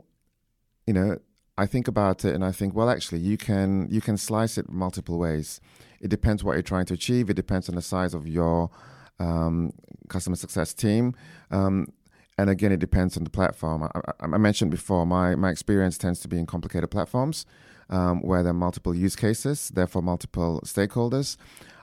you 0.86 0.92
know, 0.94 1.18
I 1.58 1.66
think 1.66 1.88
about 1.88 2.24
it, 2.24 2.34
and 2.36 2.44
I 2.44 2.52
think, 2.52 2.72
well, 2.74 2.88
actually, 2.88 3.18
you 3.18 3.36
can 3.36 3.88
you 3.90 4.00
can 4.00 4.16
slice 4.16 4.56
it 4.56 4.70
multiple 4.70 5.18
ways. 5.18 5.60
It 6.00 6.08
depends 6.08 6.44
what 6.44 6.52
you're 6.52 6.62
trying 6.62 6.86
to 6.86 6.94
achieve. 6.94 7.28
It 7.28 7.34
depends 7.34 7.68
on 7.68 7.74
the 7.74 7.82
size 7.82 8.14
of 8.14 8.28
your 8.28 8.70
um, 9.18 9.72
customer 10.08 10.36
success 10.36 10.72
team. 10.72 11.16
Um, 11.50 11.92
and 12.38 12.48
again, 12.48 12.70
it 12.70 12.78
depends 12.78 13.16
on 13.16 13.24
the 13.24 13.30
platform. 13.30 13.82
I, 13.82 13.90
I, 14.20 14.38
mentioned 14.38 14.70
before, 14.70 15.04
my, 15.04 15.34
my 15.34 15.50
experience 15.50 15.98
tends 15.98 16.20
to 16.20 16.28
be 16.28 16.38
in 16.38 16.46
complicated 16.46 16.92
platforms 16.92 17.44
um, 17.90 18.22
where 18.22 18.44
there 18.44 18.50
are 18.50 18.54
multiple 18.54 18.94
use 18.94 19.16
cases, 19.16 19.70
therefore 19.70 20.02
multiple 20.02 20.60
stakeholders. 20.64 21.36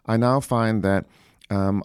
I 0.05 0.15
now 0.15 0.39
find 0.39 0.81
that 0.83 1.05
um, 1.49 1.83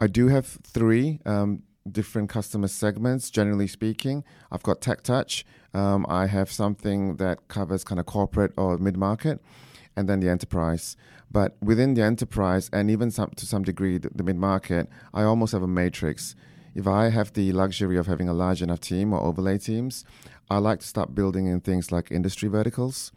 I 0.00 0.06
do 0.06 0.28
have 0.28 0.46
three 0.46 1.18
um, 1.26 1.64
different 1.90 2.28
customer 2.28 2.68
segments, 2.68 3.30
generally 3.30 3.66
speaking. 3.66 4.24
I've 4.50 4.62
got 4.62 4.80
Tech 4.80 5.02
Touch. 5.02 5.44
Um, 5.72 6.04
I 6.08 6.26
have 6.26 6.50
something 6.50 7.16
that 7.16 7.48
covers 7.48 7.84
kind 7.84 8.00
of 8.00 8.06
corporate 8.06 8.52
or 8.56 8.78
mid 8.78 8.96
market, 8.96 9.40
and 9.96 10.08
then 10.08 10.20
the 10.20 10.28
enterprise. 10.28 10.96
But 11.30 11.56
within 11.62 11.94
the 11.94 12.02
enterprise, 12.02 12.68
and 12.72 12.90
even 12.90 13.10
some, 13.10 13.30
to 13.36 13.46
some 13.46 13.62
degree, 13.62 13.98
the, 13.98 14.10
the 14.14 14.22
mid 14.22 14.36
market, 14.36 14.88
I 15.14 15.22
almost 15.22 15.52
have 15.52 15.62
a 15.62 15.68
matrix 15.68 16.34
if 16.74 16.86
I 16.86 17.08
have 17.08 17.32
the 17.32 17.52
luxury 17.52 17.96
of 17.96 18.06
having 18.06 18.28
a 18.28 18.32
large 18.32 18.62
enough 18.62 18.80
team 18.80 19.12
or 19.12 19.20
overlay 19.20 19.58
teams, 19.58 20.04
I 20.48 20.58
like 20.58 20.80
to 20.80 20.86
start 20.86 21.14
building 21.14 21.46
in 21.46 21.60
things 21.60 21.90
like 21.90 22.10
industry 22.10 22.48
verticals 22.48 23.12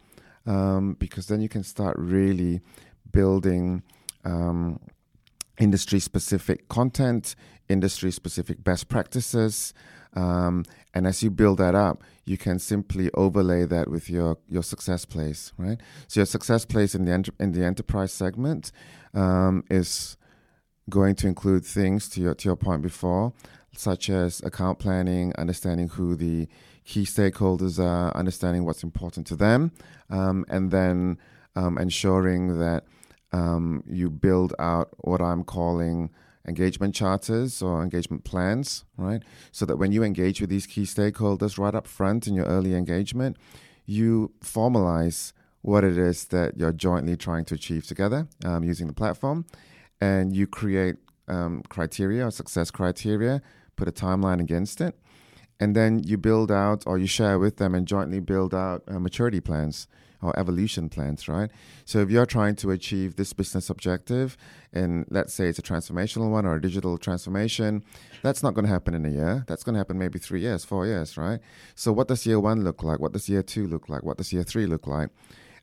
um, 0.46 0.94
because 0.98 1.26
then 1.26 1.40
you 1.40 1.48
can 1.48 1.62
start 1.62 1.96
really 1.98 2.60
building 3.12 3.82
um, 4.24 4.80
industry 5.58 6.00
specific 6.00 6.68
content, 6.68 7.36
industry 7.68 8.10
specific 8.10 8.62
best 8.62 8.88
practices. 8.88 9.74
Um, 10.14 10.64
and 10.94 11.06
as 11.06 11.22
you 11.22 11.30
build 11.30 11.58
that 11.58 11.74
up, 11.74 12.02
you 12.24 12.38
can 12.38 12.58
simply 12.58 13.10
overlay 13.14 13.64
that 13.64 13.90
with 13.90 14.08
your, 14.08 14.38
your 14.48 14.62
success 14.62 15.04
place, 15.04 15.52
right? 15.58 15.78
So 16.06 16.20
your 16.20 16.26
success 16.26 16.64
place 16.64 16.94
in 16.94 17.04
the 17.04 17.32
in 17.40 17.52
the 17.52 17.64
enterprise 17.64 18.12
segment 18.12 18.70
um, 19.12 19.64
is 19.70 20.16
going 20.88 21.14
to 21.16 21.26
include 21.26 21.64
things 21.64 22.08
to 22.10 22.20
your 22.20 22.34
to 22.34 22.48
your 22.48 22.56
point 22.56 22.82
before, 22.82 23.32
such 23.76 24.08
as 24.08 24.40
account 24.42 24.78
planning, 24.78 25.32
understanding 25.36 25.88
who 25.88 26.14
the 26.14 26.48
key 26.84 27.04
stakeholders 27.04 27.82
are, 27.82 28.14
understanding 28.16 28.64
what's 28.64 28.82
important 28.82 29.26
to 29.26 29.36
them, 29.36 29.72
um, 30.10 30.44
and 30.48 30.70
then 30.70 31.18
um, 31.56 31.78
ensuring 31.78 32.58
that 32.58 32.84
um, 33.32 33.82
you 33.86 34.10
build 34.10 34.54
out 34.58 34.90
what 34.98 35.20
I'm 35.20 35.42
calling 35.44 36.10
engagement 36.46 36.94
charters 36.94 37.62
or 37.62 37.82
engagement 37.82 38.24
plans, 38.24 38.84
right? 38.96 39.22
So 39.52 39.64
that 39.66 39.76
when 39.76 39.92
you 39.92 40.02
engage 40.02 40.40
with 40.40 40.50
these 40.50 40.66
key 40.66 40.82
stakeholders 40.82 41.58
right 41.58 41.74
up 41.74 41.86
front 41.86 42.26
in 42.26 42.34
your 42.34 42.46
early 42.46 42.74
engagement, 42.74 43.36
you 43.86 44.32
formalize 44.40 45.32
what 45.62 45.84
it 45.84 45.96
is 45.96 46.26
that 46.26 46.58
you're 46.58 46.72
jointly 46.72 47.16
trying 47.16 47.44
to 47.46 47.54
achieve 47.54 47.86
together 47.86 48.28
um, 48.44 48.62
using 48.64 48.86
the 48.86 48.92
platform. 48.92 49.46
And 50.00 50.36
you 50.36 50.46
create 50.46 50.96
um, 51.28 51.62
criteria 51.68 52.26
or 52.26 52.30
success 52.30 52.70
criteria, 52.70 53.40
put 53.76 53.88
a 53.88 53.92
timeline 53.92 54.40
against 54.40 54.80
it, 54.80 54.98
and 55.58 55.74
then 55.74 56.00
you 56.00 56.18
build 56.18 56.50
out 56.50 56.82
or 56.86 56.98
you 56.98 57.06
share 57.06 57.38
with 57.38 57.56
them 57.56 57.74
and 57.74 57.86
jointly 57.86 58.20
build 58.20 58.54
out 58.54 58.82
uh, 58.88 58.98
maturity 58.98 59.40
plans 59.40 59.86
or 60.24 60.38
evolution 60.38 60.88
plans, 60.88 61.28
right? 61.28 61.50
So 61.84 62.00
if 62.00 62.10
you're 62.10 62.26
trying 62.26 62.56
to 62.56 62.70
achieve 62.70 63.16
this 63.16 63.32
business 63.32 63.70
objective, 63.70 64.36
and 64.72 65.04
let's 65.10 65.34
say 65.34 65.48
it's 65.48 65.58
a 65.58 65.62
transformational 65.62 66.30
one 66.30 66.46
or 66.46 66.56
a 66.56 66.60
digital 66.60 66.98
transformation, 66.98 67.84
that's 68.22 68.42
not 68.42 68.54
going 68.54 68.64
to 68.64 68.72
happen 68.72 68.94
in 68.94 69.04
a 69.04 69.10
year. 69.10 69.44
That's 69.46 69.62
going 69.62 69.74
to 69.74 69.78
happen 69.78 69.98
maybe 69.98 70.18
three 70.18 70.40
years, 70.40 70.64
four 70.64 70.86
years, 70.86 71.16
right? 71.16 71.40
So 71.74 71.92
what 71.92 72.08
does 72.08 72.26
year 72.26 72.40
one 72.40 72.64
look 72.64 72.82
like? 72.82 73.00
What 73.00 73.12
does 73.12 73.28
year 73.28 73.42
two 73.42 73.66
look 73.66 73.88
like? 73.88 74.02
What 74.02 74.16
does 74.16 74.32
year 74.32 74.42
three 74.42 74.66
look 74.66 74.86
like? 74.86 75.10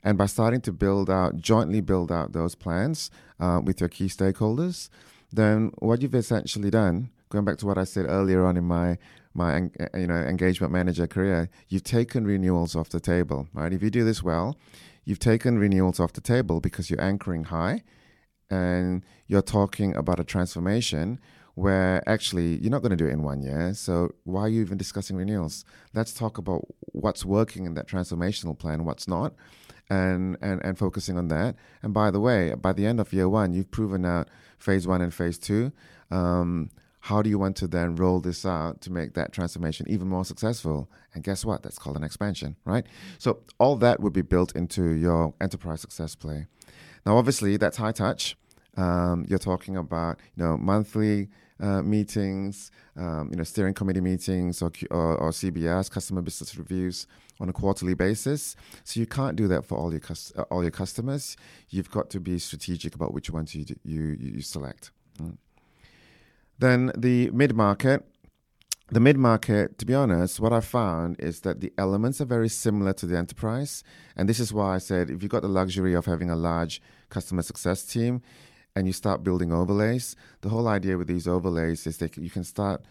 And 0.03 0.17
by 0.17 0.25
starting 0.25 0.61
to 0.61 0.71
build 0.71 1.09
out, 1.09 1.37
jointly 1.37 1.81
build 1.81 2.11
out 2.11 2.33
those 2.33 2.55
plans 2.55 3.11
uh, 3.39 3.61
with 3.63 3.79
your 3.79 3.89
key 3.89 4.07
stakeholders, 4.07 4.89
then 5.31 5.71
what 5.79 6.01
you've 6.01 6.15
essentially 6.15 6.69
done, 6.69 7.11
going 7.29 7.45
back 7.45 7.57
to 7.57 7.65
what 7.65 7.77
I 7.77 7.83
said 7.83 8.05
earlier 8.07 8.45
on 8.45 8.57
in 8.57 8.65
my 8.65 8.97
my 9.33 9.69
you 9.93 10.07
know 10.07 10.15
engagement 10.15 10.73
manager 10.73 11.07
career, 11.07 11.49
you've 11.69 11.83
taken 11.83 12.25
renewals 12.25 12.75
off 12.75 12.89
the 12.89 12.99
table, 12.99 13.47
right? 13.53 13.73
If 13.73 13.81
you 13.81 13.89
do 13.89 14.03
this 14.03 14.21
well, 14.21 14.57
you've 15.05 15.19
taken 15.19 15.57
renewals 15.57 15.99
off 15.99 16.13
the 16.13 16.21
table 16.21 16.59
because 16.59 16.89
you're 16.89 17.01
anchoring 17.01 17.45
high, 17.45 17.83
and 18.49 19.03
you're 19.27 19.41
talking 19.41 19.95
about 19.95 20.19
a 20.19 20.23
transformation 20.23 21.19
where 21.55 22.01
actually 22.07 22.57
you're 22.57 22.71
not 22.71 22.81
going 22.81 22.91
to 22.91 22.95
do 22.95 23.07
it 23.07 23.11
in 23.11 23.23
one 23.23 23.41
year. 23.41 23.73
So 23.73 24.11
why 24.23 24.41
are 24.43 24.49
you 24.49 24.61
even 24.61 24.77
discussing 24.77 25.17
renewals? 25.17 25.65
Let's 25.93 26.13
talk 26.13 26.37
about 26.37 26.65
what's 26.93 27.25
working 27.25 27.65
in 27.65 27.73
that 27.75 27.87
transformational 27.87 28.57
plan, 28.57 28.85
what's 28.85 29.07
not, 29.07 29.33
and 29.89 30.37
and 30.41 30.63
and 30.63 30.77
focusing 30.77 31.17
on 31.17 31.27
that. 31.29 31.55
And 31.83 31.93
by 31.93 32.11
the 32.11 32.19
way, 32.19 32.53
by 32.55 32.73
the 32.73 32.85
end 32.85 32.99
of 32.99 33.13
year 33.13 33.27
one, 33.29 33.53
you've 33.53 33.71
proven 33.71 34.05
out 34.05 34.29
phase 34.57 34.87
one 34.87 35.01
and 35.01 35.13
phase 35.13 35.37
two. 35.37 35.71
Um, 36.09 36.69
how 37.01 37.21
do 37.23 37.29
you 37.29 37.39
want 37.39 37.55
to 37.57 37.67
then 37.67 37.95
roll 37.95 38.19
this 38.19 38.45
out 38.45 38.81
to 38.81 38.91
make 38.91 39.15
that 39.15 39.33
transformation 39.33 39.87
even 39.89 40.07
more 40.07 40.23
successful? 40.23 40.89
And 41.13 41.23
guess 41.23 41.43
what? 41.43 41.63
That's 41.63 41.79
called 41.79 41.97
an 41.97 42.03
expansion, 42.03 42.55
right? 42.63 42.85
So 43.17 43.39
all 43.59 43.75
that 43.77 43.99
would 43.99 44.13
be 44.13 44.21
built 44.21 44.55
into 44.55 44.91
your 44.91 45.33
enterprise 45.41 45.81
success 45.81 46.13
play. 46.13 46.45
Now, 47.05 47.17
obviously, 47.17 47.57
that's 47.57 47.77
high 47.77 47.91
touch. 47.91 48.37
Um, 48.77 49.25
you're 49.27 49.39
talking 49.39 49.75
about 49.75 50.19
you 50.35 50.43
know 50.43 50.57
monthly 50.57 51.29
uh, 51.59 51.81
meetings, 51.81 52.71
um, 52.95 53.29
you 53.31 53.37
know 53.37 53.43
steering 53.43 53.73
committee 53.73 53.99
meetings, 53.99 54.61
or, 54.61 54.71
or, 54.91 55.17
or 55.17 55.29
CBRs, 55.31 55.89
customer 55.89 56.21
business 56.21 56.55
reviews 56.55 57.07
on 57.39 57.49
a 57.49 57.53
quarterly 57.53 57.95
basis. 57.95 58.55
So 58.83 58.99
you 58.99 59.07
can't 59.07 59.35
do 59.35 59.47
that 59.47 59.65
for 59.65 59.75
all 59.75 59.91
your 59.91 59.99
cus- 59.99 60.31
uh, 60.37 60.43
all 60.43 60.61
your 60.61 60.71
customers. 60.71 61.35
You've 61.69 61.89
got 61.89 62.11
to 62.11 62.19
be 62.19 62.37
strategic 62.37 62.93
about 62.93 63.11
which 63.11 63.31
ones 63.31 63.55
you 63.55 63.65
you 63.83 64.15
you 64.19 64.41
select. 64.41 64.91
Mm. 65.19 65.37
Then 66.61 66.91
the 66.95 67.31
mid 67.31 67.55
market. 67.55 68.05
The 68.89 68.99
mid 68.99 69.17
market, 69.17 69.79
to 69.79 69.85
be 69.85 69.95
honest, 69.95 70.39
what 70.39 70.53
I 70.53 70.59
found 70.59 71.15
is 71.17 71.39
that 71.41 71.61
the 71.61 71.73
elements 71.77 72.21
are 72.21 72.25
very 72.25 72.49
similar 72.49 72.93
to 72.93 73.05
the 73.07 73.17
enterprise. 73.17 73.83
And 74.17 74.29
this 74.29 74.39
is 74.39 74.53
why 74.53 74.75
I 74.75 74.77
said 74.77 75.09
if 75.09 75.23
you've 75.23 75.31
got 75.31 75.41
the 75.41 75.47
luxury 75.47 75.93
of 75.95 76.05
having 76.05 76.29
a 76.29 76.35
large 76.35 76.81
customer 77.09 77.41
success 77.41 77.83
team 77.83 78.21
and 78.75 78.85
you 78.85 78.93
start 78.93 79.23
building 79.23 79.51
overlays, 79.51 80.15
the 80.41 80.49
whole 80.49 80.67
idea 80.67 80.97
with 80.97 81.07
these 81.07 81.27
overlays 81.27 81.87
is 81.87 81.97
that 81.97 82.15
you 82.17 82.29
can 82.29 82.43
start 82.43 82.83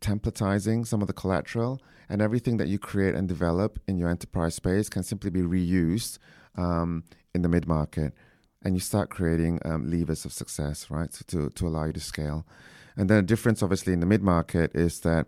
templatizing 0.00 0.86
some 0.86 1.02
of 1.02 1.06
the 1.06 1.12
collateral, 1.12 1.82
and 2.08 2.22
everything 2.22 2.56
that 2.56 2.68
you 2.68 2.78
create 2.78 3.14
and 3.14 3.28
develop 3.28 3.78
in 3.86 3.98
your 3.98 4.08
enterprise 4.08 4.54
space 4.54 4.88
can 4.88 5.02
simply 5.02 5.28
be 5.28 5.42
reused 5.42 6.18
um, 6.56 7.04
in 7.34 7.42
the 7.42 7.48
mid 7.48 7.66
market 7.68 8.14
and 8.62 8.74
you 8.74 8.80
start 8.80 9.10
creating 9.10 9.60
um, 9.64 9.90
levers 9.90 10.24
of 10.24 10.32
success, 10.32 10.90
right, 10.90 11.12
so 11.12 11.24
to, 11.28 11.50
to 11.50 11.66
allow 11.66 11.84
you 11.84 11.92
to 11.92 12.00
scale. 12.00 12.46
And 12.96 13.08
then 13.08 13.18
a 13.18 13.22
difference, 13.22 13.62
obviously, 13.62 13.92
in 13.92 14.00
the 14.00 14.06
mid 14.06 14.22
market 14.22 14.72
is 14.74 15.00
that 15.00 15.26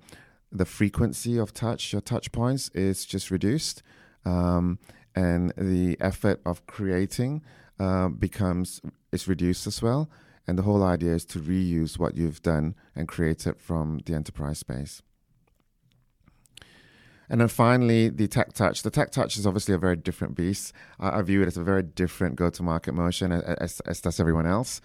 the 0.50 0.66
frequency 0.66 1.38
of 1.38 1.54
touch, 1.54 1.92
your 1.92 2.02
touch 2.02 2.30
points, 2.32 2.68
is 2.70 3.06
just 3.06 3.30
reduced, 3.30 3.82
um, 4.24 4.78
and 5.14 5.52
the 5.56 5.96
effort 6.00 6.40
of 6.44 6.66
creating 6.66 7.42
uh, 7.80 8.08
becomes 8.08 8.80
is 9.12 9.28
reduced 9.28 9.66
as 9.66 9.80
well. 9.80 10.10
And 10.46 10.58
the 10.58 10.62
whole 10.62 10.82
idea 10.82 11.14
is 11.14 11.24
to 11.26 11.38
reuse 11.38 11.98
what 11.98 12.16
you've 12.16 12.42
done 12.42 12.74
and 12.96 13.06
create 13.06 13.46
it 13.46 13.60
from 13.60 14.00
the 14.04 14.14
enterprise 14.14 14.58
space. 14.58 15.02
And 17.32 17.40
then 17.40 17.48
finally, 17.48 18.10
the 18.10 18.28
tech 18.28 18.52
touch. 18.52 18.82
The 18.82 18.90
tech 18.90 19.10
touch 19.10 19.38
is 19.38 19.46
obviously 19.46 19.74
a 19.74 19.78
very 19.78 19.96
different 19.96 20.36
beast. 20.36 20.74
I, 21.00 21.18
I 21.18 21.22
view 21.22 21.40
it 21.40 21.46
as 21.46 21.56
a 21.56 21.64
very 21.64 21.82
different 21.82 22.36
go 22.36 22.50
to 22.50 22.62
market 22.62 22.92
motion, 22.92 23.32
as, 23.32 23.80
as, 23.80 24.02
does 24.02 24.20
everyone 24.20 24.46
else. 24.46 24.82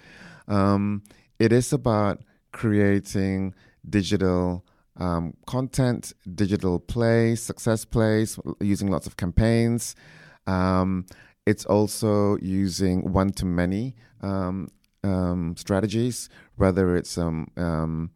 Um, 0.48 1.04
it 1.40 1.52
is 1.52 1.74
about 1.74 2.22
creating 2.54 3.54
digital 3.90 4.66
um, 4.96 5.34
content, 5.46 6.14
digital 6.36 6.80
plays, 6.80 7.44
success 7.44 7.84
plays, 7.84 8.40
using 8.62 8.90
lots 8.90 9.08
of 9.08 9.18
campaigns. 9.18 9.94
Um, 10.48 11.06
it's 11.46 11.66
also 11.66 12.38
using 12.38 13.12
one 13.12 13.32
to 13.32 13.46
many 13.46 13.94
um, 14.22 14.70
um, 15.04 15.56
strategies, 15.58 16.30
whether 16.56 16.96
it's 16.96 17.18
um, 17.18 17.52
um, 17.58 18.12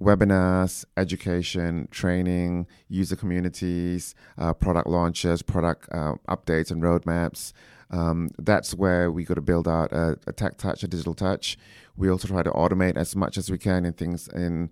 webinars, 0.00 0.84
education, 0.96 1.88
training, 1.90 2.66
user 2.88 3.16
communities, 3.16 4.14
uh, 4.38 4.52
product 4.52 4.88
launches, 4.88 5.42
product 5.42 5.88
uh, 5.92 6.14
updates, 6.28 6.70
and 6.70 6.82
roadmaps. 6.82 7.52
Um, 7.90 8.30
that's 8.38 8.74
where 8.74 9.10
we 9.10 9.24
got 9.24 9.34
to 9.34 9.40
build 9.40 9.68
out 9.68 9.92
a, 9.92 10.18
a, 10.26 10.32
tech 10.32 10.58
touch, 10.58 10.82
a 10.82 10.88
digital 10.88 11.14
touch. 11.14 11.56
We 11.96 12.10
also 12.10 12.26
try 12.26 12.42
to 12.42 12.50
automate 12.50 12.96
as 12.96 13.14
much 13.14 13.38
as 13.38 13.50
we 13.50 13.58
can 13.58 13.84
in 13.84 13.92
things 13.92 14.26
in 14.28 14.70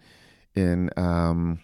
in 0.54 0.90
um, 0.96 1.60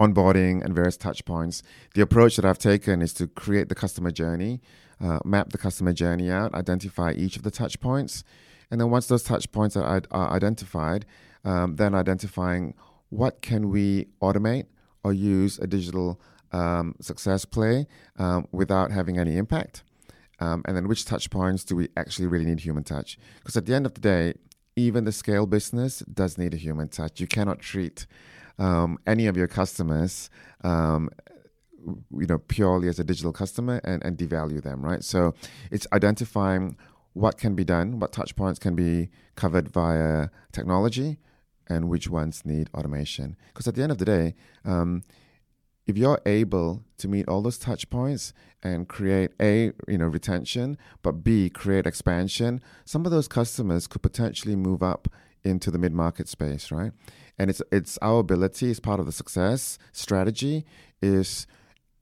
onboarding 0.00 0.64
and 0.64 0.74
various 0.74 0.96
touch 0.96 1.24
points. 1.24 1.62
The 1.94 2.02
approach 2.02 2.36
that 2.36 2.44
I've 2.44 2.58
taken 2.58 3.00
is 3.00 3.12
to 3.14 3.26
create 3.26 3.68
the 3.68 3.74
customer 3.74 4.10
journey, 4.10 4.60
uh, 5.00 5.20
map 5.24 5.50
the 5.50 5.58
customer 5.58 5.92
journey 5.92 6.30
out, 6.30 6.54
identify 6.54 7.12
each 7.12 7.36
of 7.36 7.42
the 7.42 7.50
touch 7.50 7.80
points, 7.80 8.24
and 8.70 8.80
then 8.80 8.90
once 8.90 9.06
those 9.06 9.22
touch 9.22 9.50
points 9.52 9.76
are, 9.76 10.02
are 10.10 10.30
identified, 10.32 11.06
um, 11.44 11.76
then 11.76 11.94
identifying 11.94 12.74
what 13.10 13.40
can 13.42 13.70
we 13.70 14.06
automate 14.20 14.66
or 15.04 15.12
use 15.12 15.58
a 15.58 15.66
digital 15.66 16.20
um, 16.52 16.94
success 17.00 17.44
play 17.44 17.86
um, 18.18 18.48
without 18.52 18.90
having 18.90 19.18
any 19.18 19.36
impact. 19.36 19.82
Um, 20.38 20.62
and 20.66 20.76
then 20.76 20.88
which 20.88 21.04
touch 21.04 21.30
points 21.30 21.64
do 21.64 21.76
we 21.76 21.88
actually 21.96 22.26
really 22.26 22.44
need 22.44 22.60
human 22.60 22.84
touch? 22.84 23.18
Because 23.38 23.56
at 23.56 23.66
the 23.66 23.74
end 23.74 23.86
of 23.86 23.94
the 23.94 24.00
day, 24.00 24.34
even 24.74 25.04
the 25.04 25.12
scale 25.12 25.46
business 25.46 26.00
does 26.00 26.36
need 26.36 26.52
a 26.52 26.58
human 26.58 26.88
touch. 26.88 27.20
You 27.20 27.26
cannot 27.26 27.60
treat 27.60 28.06
um, 28.58 28.98
any 29.06 29.26
of 29.26 29.36
your 29.36 29.48
customers 29.48 30.28
um, 30.62 31.10
you 31.86 32.26
know 32.26 32.38
purely 32.38 32.88
as 32.88 32.98
a 32.98 33.04
digital 33.04 33.32
customer 33.32 33.80
and, 33.84 34.02
and 34.04 34.16
devalue 34.16 34.62
them 34.62 34.82
right 34.82 35.04
so 35.04 35.34
it's 35.70 35.86
identifying 35.92 36.76
what 37.16 37.38
can 37.38 37.54
be 37.54 37.64
done 37.64 37.98
what 37.98 38.12
touch 38.12 38.36
points 38.36 38.58
can 38.58 38.74
be 38.74 39.08
covered 39.36 39.68
via 39.68 40.28
technology 40.52 41.18
and 41.68 41.88
which 41.88 42.08
ones 42.08 42.42
need 42.44 42.70
automation. 42.74 43.36
Because 43.48 43.66
at 43.66 43.74
the 43.74 43.82
end 43.82 43.90
of 43.90 43.98
the 43.98 44.04
day, 44.04 44.34
um, 44.64 45.02
if 45.86 45.96
you're 45.96 46.20
able 46.26 46.84
to 46.98 47.08
meet 47.08 47.28
all 47.28 47.42
those 47.42 47.58
touch 47.58 47.88
points 47.90 48.32
and 48.62 48.88
create 48.88 49.30
a 49.40 49.72
you 49.88 49.98
know 49.98 50.06
retention, 50.06 50.76
but 51.02 51.24
b 51.24 51.48
create 51.48 51.86
expansion, 51.86 52.60
some 52.84 53.04
of 53.04 53.12
those 53.12 53.28
customers 53.28 53.86
could 53.86 54.02
potentially 54.02 54.56
move 54.56 54.82
up 54.82 55.08
into 55.44 55.70
the 55.70 55.78
mid 55.78 55.92
market 55.92 56.28
space, 56.28 56.70
right? 56.72 56.92
And 57.38 57.50
it's 57.50 57.62
it's 57.70 57.98
our 58.02 58.18
ability, 58.18 58.70
as 58.70 58.80
part 58.80 58.98
of 58.98 59.06
the 59.06 59.12
success 59.12 59.78
strategy, 59.92 60.64
is 61.00 61.46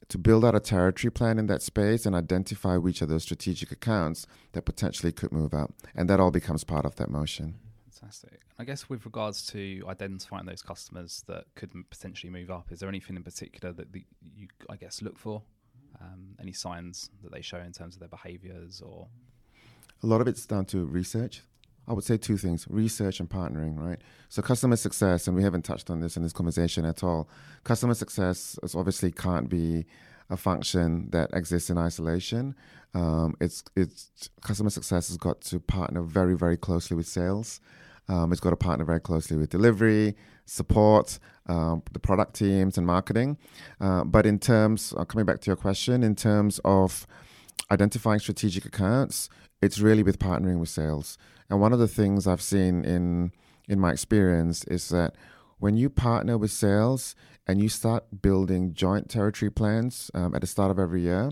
to 0.08 0.18
build 0.18 0.44
out 0.44 0.54
a 0.54 0.60
territory 0.60 1.10
plan 1.10 1.38
in 1.38 1.46
that 1.46 1.62
space 1.62 2.06
and 2.06 2.14
identify 2.14 2.76
which 2.76 3.02
are 3.02 3.06
those 3.06 3.22
strategic 3.22 3.70
accounts 3.70 4.26
that 4.52 4.64
potentially 4.64 5.12
could 5.12 5.32
move 5.32 5.54
up, 5.54 5.72
and 5.94 6.08
that 6.08 6.20
all 6.20 6.30
becomes 6.30 6.64
part 6.64 6.84
of 6.84 6.96
that 6.96 7.10
motion. 7.10 7.54
Fantastic. 7.90 8.40
I 8.58 8.64
guess 8.64 8.88
with 8.88 9.04
regards 9.04 9.46
to 9.48 9.82
identifying 9.88 10.46
those 10.46 10.62
customers 10.62 11.24
that 11.26 11.44
could 11.54 11.72
potentially 11.90 12.30
move 12.30 12.50
up, 12.50 12.70
is 12.70 12.80
there 12.80 12.88
anything 12.88 13.16
in 13.16 13.22
particular 13.22 13.72
that 13.72 13.92
the, 13.92 14.04
you, 14.36 14.48
I 14.68 14.76
guess, 14.76 15.02
look 15.02 15.18
for? 15.18 15.42
Um, 16.00 16.34
any 16.40 16.52
signs 16.52 17.10
that 17.22 17.32
they 17.32 17.40
show 17.40 17.58
in 17.58 17.72
terms 17.72 17.94
of 17.94 18.00
their 18.00 18.08
behaviours 18.08 18.82
or? 18.84 19.08
A 20.02 20.06
lot 20.06 20.20
of 20.20 20.28
it's 20.28 20.44
down 20.44 20.66
to 20.66 20.84
research. 20.84 21.42
I 21.86 21.92
would 21.92 22.04
say 22.04 22.16
two 22.16 22.36
things 22.36 22.66
research 22.68 23.20
and 23.20 23.28
partnering, 23.28 23.78
right? 23.78 24.00
So, 24.28 24.42
customer 24.42 24.76
success, 24.76 25.26
and 25.26 25.36
we 25.36 25.42
haven't 25.42 25.62
touched 25.62 25.90
on 25.90 26.00
this 26.00 26.16
in 26.16 26.22
this 26.22 26.32
conversation 26.32 26.84
at 26.84 27.04
all. 27.04 27.28
Customer 27.64 27.94
success 27.94 28.58
is 28.62 28.74
obviously 28.74 29.12
can't 29.12 29.48
be 29.48 29.84
a 30.30 30.36
function 30.36 31.08
that 31.10 31.30
exists 31.32 31.70
in 31.70 31.78
isolation. 31.78 32.54
Um, 32.94 33.36
it's, 33.40 33.64
it's 33.76 34.30
customer 34.42 34.70
success 34.70 35.08
has 35.08 35.16
got 35.16 35.40
to 35.42 35.60
partner 35.60 36.02
very, 36.02 36.34
very 36.36 36.56
closely 36.56 36.96
with 36.96 37.06
sales. 37.06 37.60
Um, 38.08 38.32
it's 38.32 38.40
got 38.40 38.50
to 38.50 38.56
partner 38.56 38.84
very 38.84 39.00
closely 39.00 39.36
with 39.36 39.50
delivery, 39.50 40.14
support, 40.46 41.18
um, 41.46 41.82
the 41.92 41.98
product 41.98 42.34
teams, 42.34 42.78
and 42.78 42.86
marketing. 42.86 43.38
Uh, 43.80 44.04
but 44.04 44.26
in 44.26 44.38
terms, 44.38 44.94
uh, 44.96 45.04
coming 45.04 45.26
back 45.26 45.40
to 45.40 45.46
your 45.46 45.56
question, 45.56 46.02
in 46.02 46.14
terms 46.14 46.60
of 46.64 47.06
identifying 47.70 48.20
strategic 48.20 48.64
accounts, 48.64 49.28
it's 49.62 49.78
really 49.78 50.02
with 50.02 50.18
partnering 50.18 50.58
with 50.58 50.68
sales. 50.68 51.18
And 51.48 51.60
one 51.60 51.72
of 51.72 51.78
the 51.78 51.88
things 51.88 52.26
I've 52.26 52.42
seen 52.42 52.84
in 52.84 53.32
in 53.66 53.80
my 53.80 53.92
experience 53.92 54.64
is 54.64 54.90
that 54.90 55.14
when 55.58 55.76
you 55.76 55.88
partner 55.88 56.36
with 56.36 56.50
sales 56.50 57.14
and 57.46 57.60
you 57.60 57.68
start 57.68 58.04
building 58.20 58.74
joint 58.74 59.08
territory 59.08 59.50
plans 59.50 60.10
um, 60.14 60.34
at 60.34 60.42
the 60.42 60.46
start 60.46 60.70
of 60.70 60.78
every 60.78 61.00
year, 61.02 61.30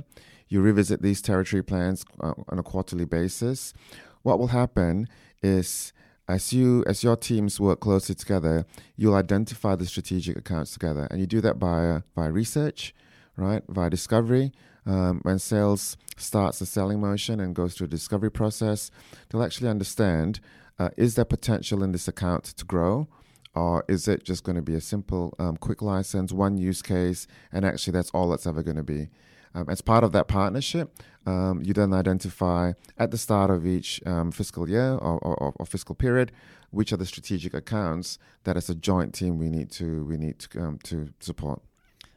you 0.48 0.60
revisit 0.60 1.02
these 1.02 1.20
territory 1.20 1.62
plans 1.62 2.04
uh, 2.20 2.34
on 2.48 2.58
a 2.58 2.62
quarterly 2.62 3.04
basis. 3.04 3.74
What 4.22 4.38
will 4.38 4.48
happen 4.48 5.08
is 5.42 5.92
as 6.28 6.52
you 6.52 6.84
as 6.86 7.02
your 7.02 7.16
teams 7.16 7.58
work 7.58 7.80
closely 7.80 8.14
together, 8.14 8.64
you'll 8.96 9.14
identify 9.14 9.74
the 9.74 9.86
strategic 9.86 10.36
accounts 10.36 10.72
together, 10.72 11.08
and 11.10 11.20
you 11.20 11.26
do 11.26 11.40
that 11.40 11.58
by 11.58 12.02
by 12.14 12.26
research, 12.26 12.94
right? 13.36 13.62
Via 13.68 13.90
discovery. 13.90 14.52
Um, 14.84 15.20
when 15.22 15.38
sales 15.38 15.96
starts 16.16 16.58
the 16.58 16.66
selling 16.66 17.00
motion 17.00 17.40
and 17.40 17.54
goes 17.54 17.74
through 17.74 17.86
a 17.86 17.90
discovery 17.90 18.30
process, 18.30 18.90
they'll 19.28 19.42
actually 19.42 19.68
understand: 19.68 20.40
uh, 20.78 20.90
is 20.96 21.14
there 21.14 21.24
potential 21.24 21.82
in 21.82 21.92
this 21.92 22.08
account 22.08 22.44
to 22.44 22.64
grow? 22.64 23.08
or 23.54 23.84
is 23.88 24.08
it 24.08 24.24
just 24.24 24.44
going 24.44 24.56
to 24.56 24.62
be 24.62 24.74
a 24.74 24.80
simple, 24.80 25.34
um, 25.38 25.56
quick 25.56 25.82
license, 25.82 26.32
one 26.32 26.56
use 26.56 26.82
case, 26.82 27.26
and 27.52 27.64
actually 27.64 27.92
that's 27.92 28.10
all 28.10 28.32
it's 28.32 28.46
ever 28.46 28.62
going 28.62 28.76
to 28.76 28.82
be? 28.82 29.08
Um, 29.54 29.68
as 29.68 29.82
part 29.82 30.02
of 30.02 30.12
that 30.12 30.28
partnership, 30.28 30.98
um, 31.26 31.60
you 31.62 31.74
then 31.74 31.92
identify 31.92 32.72
at 32.96 33.10
the 33.10 33.18
start 33.18 33.50
of 33.50 33.66
each 33.66 34.00
um, 34.06 34.32
fiscal 34.32 34.68
year 34.68 34.92
or, 34.94 35.18
or, 35.18 35.52
or, 35.56 35.66
fiscal 35.66 35.94
period 35.94 36.32
which 36.70 36.90
are 36.92 36.96
the 36.96 37.06
strategic 37.06 37.52
accounts 37.54 38.18
that 38.44 38.56
as 38.56 38.70
a 38.70 38.74
joint 38.74 39.14
team 39.14 39.38
we 39.38 39.48
need 39.48 39.70
to 39.70 40.04
we 40.06 40.16
need 40.16 40.38
to 40.38 40.60
um, 40.60 40.78
to 40.82 41.10
support. 41.20 41.62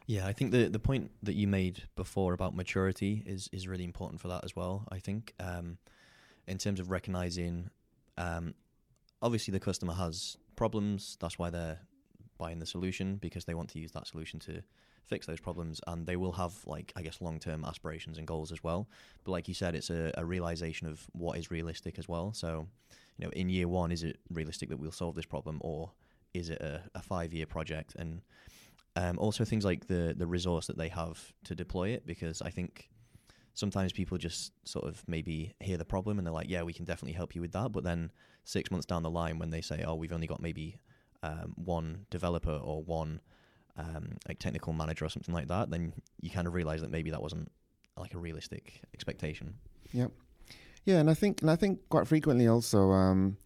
Yeah, 0.06 0.26
I 0.26 0.32
think 0.32 0.52
the 0.52 0.68
the 0.68 0.78
point 0.78 1.10
that 1.24 1.34
you 1.34 1.48
made 1.48 1.82
before 1.96 2.32
about 2.32 2.54
maturity 2.54 3.24
is 3.26 3.50
is 3.52 3.66
really 3.66 3.84
important 3.84 4.20
for 4.20 4.28
that 4.28 4.44
as 4.44 4.54
well. 4.54 4.86
I 4.90 5.00
think 5.00 5.34
um, 5.40 5.78
in 6.46 6.58
terms 6.58 6.78
of 6.78 6.90
recognizing, 6.90 7.70
um, 8.16 8.54
obviously 9.20 9.52
the 9.52 9.60
customer 9.60 9.94
has 9.94 10.36
problems. 10.54 11.18
That's 11.20 11.38
why 11.38 11.50
they're 11.50 11.80
buying 12.38 12.60
the 12.60 12.66
solution 12.66 13.16
because 13.16 13.44
they 13.46 13.54
want 13.54 13.70
to 13.70 13.78
use 13.80 13.92
that 13.92 14.06
solution 14.06 14.38
to 14.40 14.62
fix 15.06 15.26
those 15.26 15.40
problems 15.40 15.80
and 15.86 16.06
they 16.06 16.16
will 16.16 16.32
have 16.32 16.52
like 16.66 16.92
i 16.96 17.02
guess 17.02 17.20
long-term 17.20 17.64
aspirations 17.64 18.18
and 18.18 18.26
goals 18.26 18.50
as 18.50 18.62
well 18.64 18.88
but 19.24 19.30
like 19.30 19.46
you 19.46 19.54
said 19.54 19.74
it's 19.74 19.88
a, 19.88 20.12
a, 20.16 20.24
realization 20.24 20.88
of 20.88 21.06
what 21.12 21.38
is 21.38 21.48
realistic 21.50 21.96
as 21.96 22.08
well 22.08 22.32
so 22.32 22.66
you 23.16 23.24
know 23.24 23.30
in 23.30 23.48
year 23.48 23.68
one 23.68 23.92
is 23.92 24.02
it 24.02 24.18
realistic 24.30 24.68
that 24.68 24.78
we'll 24.78 24.90
solve 24.90 25.14
this 25.14 25.24
problem 25.24 25.58
or 25.60 25.92
is 26.34 26.50
it 26.50 26.60
a, 26.60 26.82
a 26.96 27.00
five-year 27.00 27.46
project 27.46 27.94
and 27.96 28.20
um, 28.96 29.18
also 29.18 29.44
things 29.44 29.64
like 29.64 29.86
the 29.86 30.14
the 30.16 30.26
resource 30.26 30.66
that 30.66 30.76
they 30.76 30.88
have 30.88 31.32
to 31.44 31.54
deploy 31.54 31.90
it 31.90 32.06
because 32.06 32.42
i 32.42 32.50
think 32.50 32.88
sometimes 33.54 33.92
people 33.92 34.18
just 34.18 34.52
sort 34.64 34.84
of 34.86 35.02
maybe 35.06 35.54
hear 35.60 35.76
the 35.76 35.84
problem 35.84 36.18
and 36.18 36.26
they're 36.26 36.34
like 36.34 36.50
yeah 36.50 36.62
we 36.62 36.72
can 36.72 36.84
definitely 36.84 37.12
help 37.12 37.34
you 37.34 37.40
with 37.40 37.52
that 37.52 37.72
but 37.72 37.84
then 37.84 38.10
six 38.44 38.70
months 38.70 38.86
down 38.86 39.02
the 39.02 39.10
line 39.10 39.38
when 39.38 39.50
they 39.50 39.60
say 39.60 39.84
oh 39.86 39.94
we've 39.94 40.12
only 40.12 40.26
got 40.26 40.40
maybe 40.42 40.78
um, 41.22 41.54
one 41.56 42.06
developer 42.10 42.52
or 42.52 42.82
one 42.82 43.20
um, 43.78 44.16
like 44.28 44.38
technical 44.38 44.72
manager 44.72 45.04
or 45.04 45.08
something 45.08 45.34
like 45.34 45.48
that, 45.48 45.70
then 45.70 45.92
you 46.20 46.30
kind 46.30 46.46
of 46.46 46.54
realize 46.54 46.80
that 46.80 46.90
maybe 46.90 47.10
that 47.10 47.22
wasn't 47.22 47.50
like 47.96 48.14
a 48.14 48.18
realistic 48.18 48.80
expectation. 48.94 49.54
Yep. 49.92 50.12
Yeah, 50.84 50.96
and 50.96 51.10
I 51.10 51.14
think 51.14 51.42
and 51.42 51.50
I 51.50 51.56
think 51.56 51.80
quite 51.88 52.06
frequently 52.06 52.46
also 52.46 52.90
um, 52.90 53.36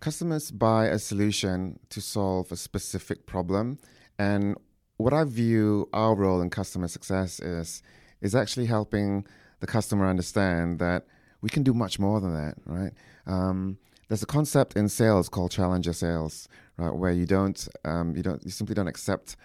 customers 0.00 0.50
buy 0.50 0.86
a 0.86 0.98
solution 0.98 1.78
to 1.90 2.00
solve 2.00 2.50
a 2.50 2.56
specific 2.56 3.26
problem, 3.26 3.78
and 4.18 4.56
what 5.02 5.12
I 5.12 5.24
view 5.24 5.88
our 5.92 6.14
role 6.14 6.40
in 6.40 6.50
customer 6.50 6.88
success 6.88 7.40
is 7.40 7.82
is 8.20 8.34
actually 8.34 8.66
helping 8.66 9.26
the 9.60 9.66
customer 9.66 10.08
understand 10.08 10.78
that 10.78 11.06
we 11.40 11.50
can 11.50 11.62
do 11.62 11.74
much 11.74 11.98
more 11.98 12.20
than 12.20 12.34
that, 12.34 12.54
right? 12.66 12.92
Um, 13.26 13.78
there's 14.08 14.22
a 14.22 14.26
concept 14.26 14.76
in 14.76 14.88
sales 14.88 15.28
called 15.28 15.50
challenger 15.50 15.92
sales, 15.92 16.48
right, 16.76 16.94
where 16.94 17.12
you 17.12 17.26
don't 17.26 17.68
um, 17.84 18.16
you 18.16 18.22
don't 18.22 18.44
you 18.44 18.50
simply 18.50 18.74
don't 18.74 18.88
accept 18.88 19.36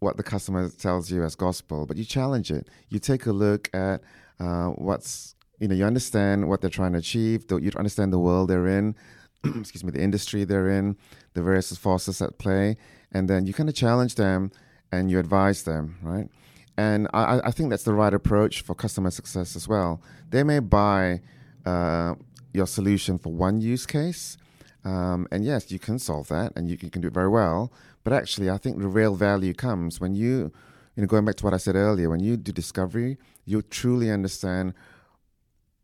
what 0.00 0.16
the 0.16 0.22
customer 0.22 0.68
tells 0.68 1.10
you 1.10 1.22
as 1.22 1.34
gospel, 1.34 1.86
but 1.86 1.96
you 1.96 2.04
challenge 2.04 2.50
it. 2.50 2.68
You 2.88 2.98
take 2.98 3.26
a 3.26 3.32
look 3.32 3.70
at 3.74 4.02
uh, 4.40 4.68
what's 4.70 5.34
you 5.60 5.68
know 5.68 5.74
you 5.74 5.84
understand 5.84 6.48
what 6.48 6.60
they're 6.60 6.70
trying 6.70 6.92
to 6.92 6.98
achieve. 6.98 7.44
You 7.50 7.70
understand 7.76 8.12
the 8.12 8.18
world 8.18 8.50
they're 8.50 8.66
in. 8.66 8.96
excuse 9.44 9.84
me, 9.84 9.90
the 9.90 10.00
industry 10.00 10.44
they're 10.44 10.70
in, 10.70 10.96
the 11.34 11.42
various 11.42 11.76
forces 11.76 12.22
at 12.22 12.38
play, 12.38 12.76
and 13.14 13.30
then 13.30 13.46
you 13.46 13.54
kind 13.54 13.68
of 13.68 13.74
challenge 13.74 14.16
them 14.16 14.50
and 14.92 15.10
you 15.10 15.18
advise 15.18 15.62
them, 15.62 15.96
right? 16.02 16.28
And 16.76 17.08
I, 17.14 17.40
I 17.44 17.50
think 17.52 17.70
that's 17.70 17.84
the 17.84 17.94
right 17.94 18.12
approach 18.12 18.62
for 18.62 18.74
customer 18.74 19.10
success 19.10 19.54
as 19.54 19.68
well. 19.68 20.02
They 20.30 20.42
may 20.42 20.58
buy 20.58 21.20
uh, 21.64 22.16
your 22.52 22.66
solution 22.66 23.18
for 23.18 23.32
one 23.32 23.60
use 23.60 23.86
case. 23.86 24.36
Um, 24.84 25.26
and 25.30 25.44
yes, 25.44 25.70
you 25.70 25.78
can 25.78 25.98
solve 25.98 26.28
that 26.28 26.52
and 26.56 26.68
you, 26.68 26.76
you, 26.80 26.90
can 26.90 27.00
do 27.00 27.08
it 27.08 27.14
very 27.14 27.28
well. 27.28 27.72
But 28.02 28.12
actually, 28.12 28.50
I 28.50 28.58
think 28.58 28.78
the 28.78 28.88
real 28.88 29.14
value 29.14 29.54
comes 29.54 30.00
when 30.00 30.14
you, 30.14 30.52
you 30.94 31.02
know, 31.02 31.06
going 31.06 31.24
back 31.24 31.36
to 31.36 31.44
what 31.44 31.54
I 31.54 31.58
said 31.58 31.74
earlier, 31.74 32.10
when 32.10 32.20
you 32.20 32.36
do 32.36 32.52
discovery, 32.52 33.16
you 33.46 33.62
truly 33.62 34.10
understand, 34.10 34.74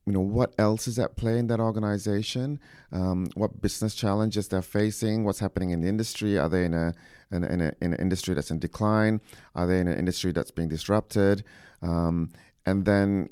you 0.07 0.13
know, 0.13 0.21
what 0.21 0.55
else 0.59 0.89
is 0.89 0.99
at 0.99 1.17
play 1.17 1.39
in 1.39 1.47
that 1.49 1.61
organization, 1.61 2.59
um, 2.93 3.29
what 3.35 3.61
business 3.61 3.95
challenges 3.95 4.49
they're 4.49 4.63
facing, 4.63 5.25
what's 5.25 5.39
happening 5.39 5.71
in 5.71 5.83
the 5.83 5.89
industry. 5.89 6.39
Are 6.39 6.49
they 6.49 6.65
in 6.65 6.75
a, 6.75 6.95
in, 7.31 7.45
in, 7.45 7.61
a, 7.61 7.73
in 7.81 7.93
an 7.93 8.01
industry 8.01 8.35
that's 8.35 8.51
in 8.51 8.59
decline? 8.59 9.21
Are 9.55 9.67
they 9.67 9.79
in 9.79 9.89
an 9.89 9.99
industry 9.99 10.33
that's 10.33 10.51
being 10.51 10.69
disrupted? 10.69 11.45
Um, 11.83 12.31
and 12.67 12.85
then 12.85 13.29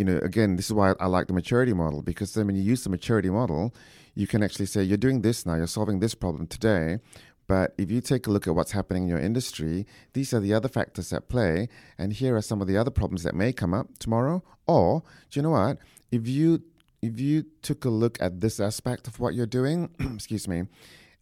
you 0.00 0.06
know, 0.06 0.18
again, 0.22 0.56
this 0.56 0.64
is 0.64 0.72
why 0.72 0.94
I 0.98 1.06
like 1.08 1.26
the 1.26 1.34
maturity 1.34 1.74
model 1.74 2.00
because 2.00 2.32
then 2.32 2.46
when 2.46 2.56
you 2.56 2.62
use 2.62 2.84
the 2.84 2.88
maturity 2.88 3.28
model, 3.28 3.74
you 4.14 4.26
can 4.26 4.42
actually 4.42 4.64
say, 4.64 4.82
you're 4.82 4.96
doing 4.96 5.20
this 5.20 5.44
now, 5.44 5.56
you're 5.56 5.66
solving 5.66 6.00
this 6.00 6.14
problem 6.14 6.46
today. 6.46 7.00
But 7.46 7.74
if 7.76 7.90
you 7.90 8.00
take 8.00 8.26
a 8.26 8.30
look 8.30 8.46
at 8.46 8.54
what's 8.54 8.72
happening 8.72 9.02
in 9.02 9.08
your 9.10 9.18
industry, 9.18 9.86
these 10.14 10.32
are 10.32 10.40
the 10.40 10.54
other 10.54 10.68
factors 10.68 11.12
at 11.12 11.28
play. 11.28 11.68
And 11.98 12.14
here 12.14 12.34
are 12.34 12.40
some 12.40 12.62
of 12.62 12.66
the 12.66 12.78
other 12.78 12.90
problems 12.90 13.24
that 13.24 13.34
may 13.34 13.52
come 13.52 13.74
up 13.74 13.98
tomorrow. 13.98 14.42
Or, 14.66 15.02
do 15.30 15.38
you 15.38 15.42
know 15.42 15.50
what? 15.50 15.76
If 16.10 16.26
you 16.26 16.62
if 17.02 17.18
you 17.18 17.46
took 17.62 17.84
a 17.84 17.90
look 17.90 18.20
at 18.20 18.40
this 18.40 18.60
aspect 18.60 19.06
of 19.06 19.18
what 19.18 19.34
you're 19.34 19.46
doing, 19.46 19.88
excuse 20.14 20.46
me, 20.46 20.64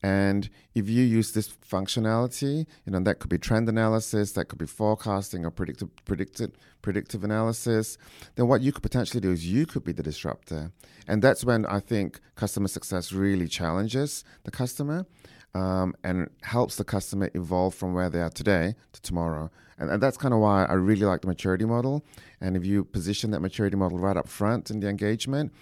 and 0.03 0.49
if 0.75 0.89
you 0.89 1.03
use 1.03 1.33
this 1.33 1.49
functionality, 1.49 2.67
you 2.85 2.93
know, 2.93 3.01
that 3.01 3.19
could 3.19 3.31
be 3.31 3.39
trend 3.39 3.69
analysis, 3.69 4.33
that 4.33 4.47
could 4.47 4.59
be 4.59 4.67
forecasting 4.67 5.45
or 5.45 5.51
predictive, 5.51 5.89
predicted, 6.05 6.57
predictive 6.83 7.25
analysis, 7.25 7.99
then 8.37 8.47
what 8.47 8.61
you 8.61 8.71
could 8.71 8.83
potentially 8.83 9.21
do 9.21 9.33
is 9.33 9.47
you 9.47 9.67
could 9.67 9.83
be 9.83 9.93
the 9.93 10.03
disruptor. 10.03 10.73
And 11.09 11.21
that's 11.21 11.45
when 11.45 11.67
I 11.67 11.81
think 11.81 12.21
customer 12.37 12.69
success 12.69 13.13
really 13.13 13.49
challenges 13.49 14.25
the 14.45 14.53
customer 14.53 15.07
um, 15.55 15.95
and 16.05 16.29
helps 16.43 16.77
the 16.77 16.85
customer 16.85 17.31
evolve 17.35 17.75
from 17.75 17.95
where 17.95 18.11
they 18.11 18.21
are 18.21 18.31
today 18.31 18.75
to 18.93 19.01
tomorrow. 19.03 19.51
And, 19.79 19.91
and 19.91 20.03
that's 20.03 20.17
kind 20.17 20.35
of 20.35 20.41
why 20.41 20.65
I 20.65 20.75
really 20.75 21.07
like 21.07 21.23
the 21.23 21.29
maturity 21.29 21.65
model. 21.65 22.05
And 22.41 22.57
if 22.57 22.65
you 22.65 22.85
position 22.85 23.31
that 23.31 23.41
maturity 23.41 23.77
model 23.77 23.99
right 23.99 24.17
up 24.17 24.29
front 24.29 24.71
in 24.71 24.81
the 24.81 24.89
engagement, 24.89 25.53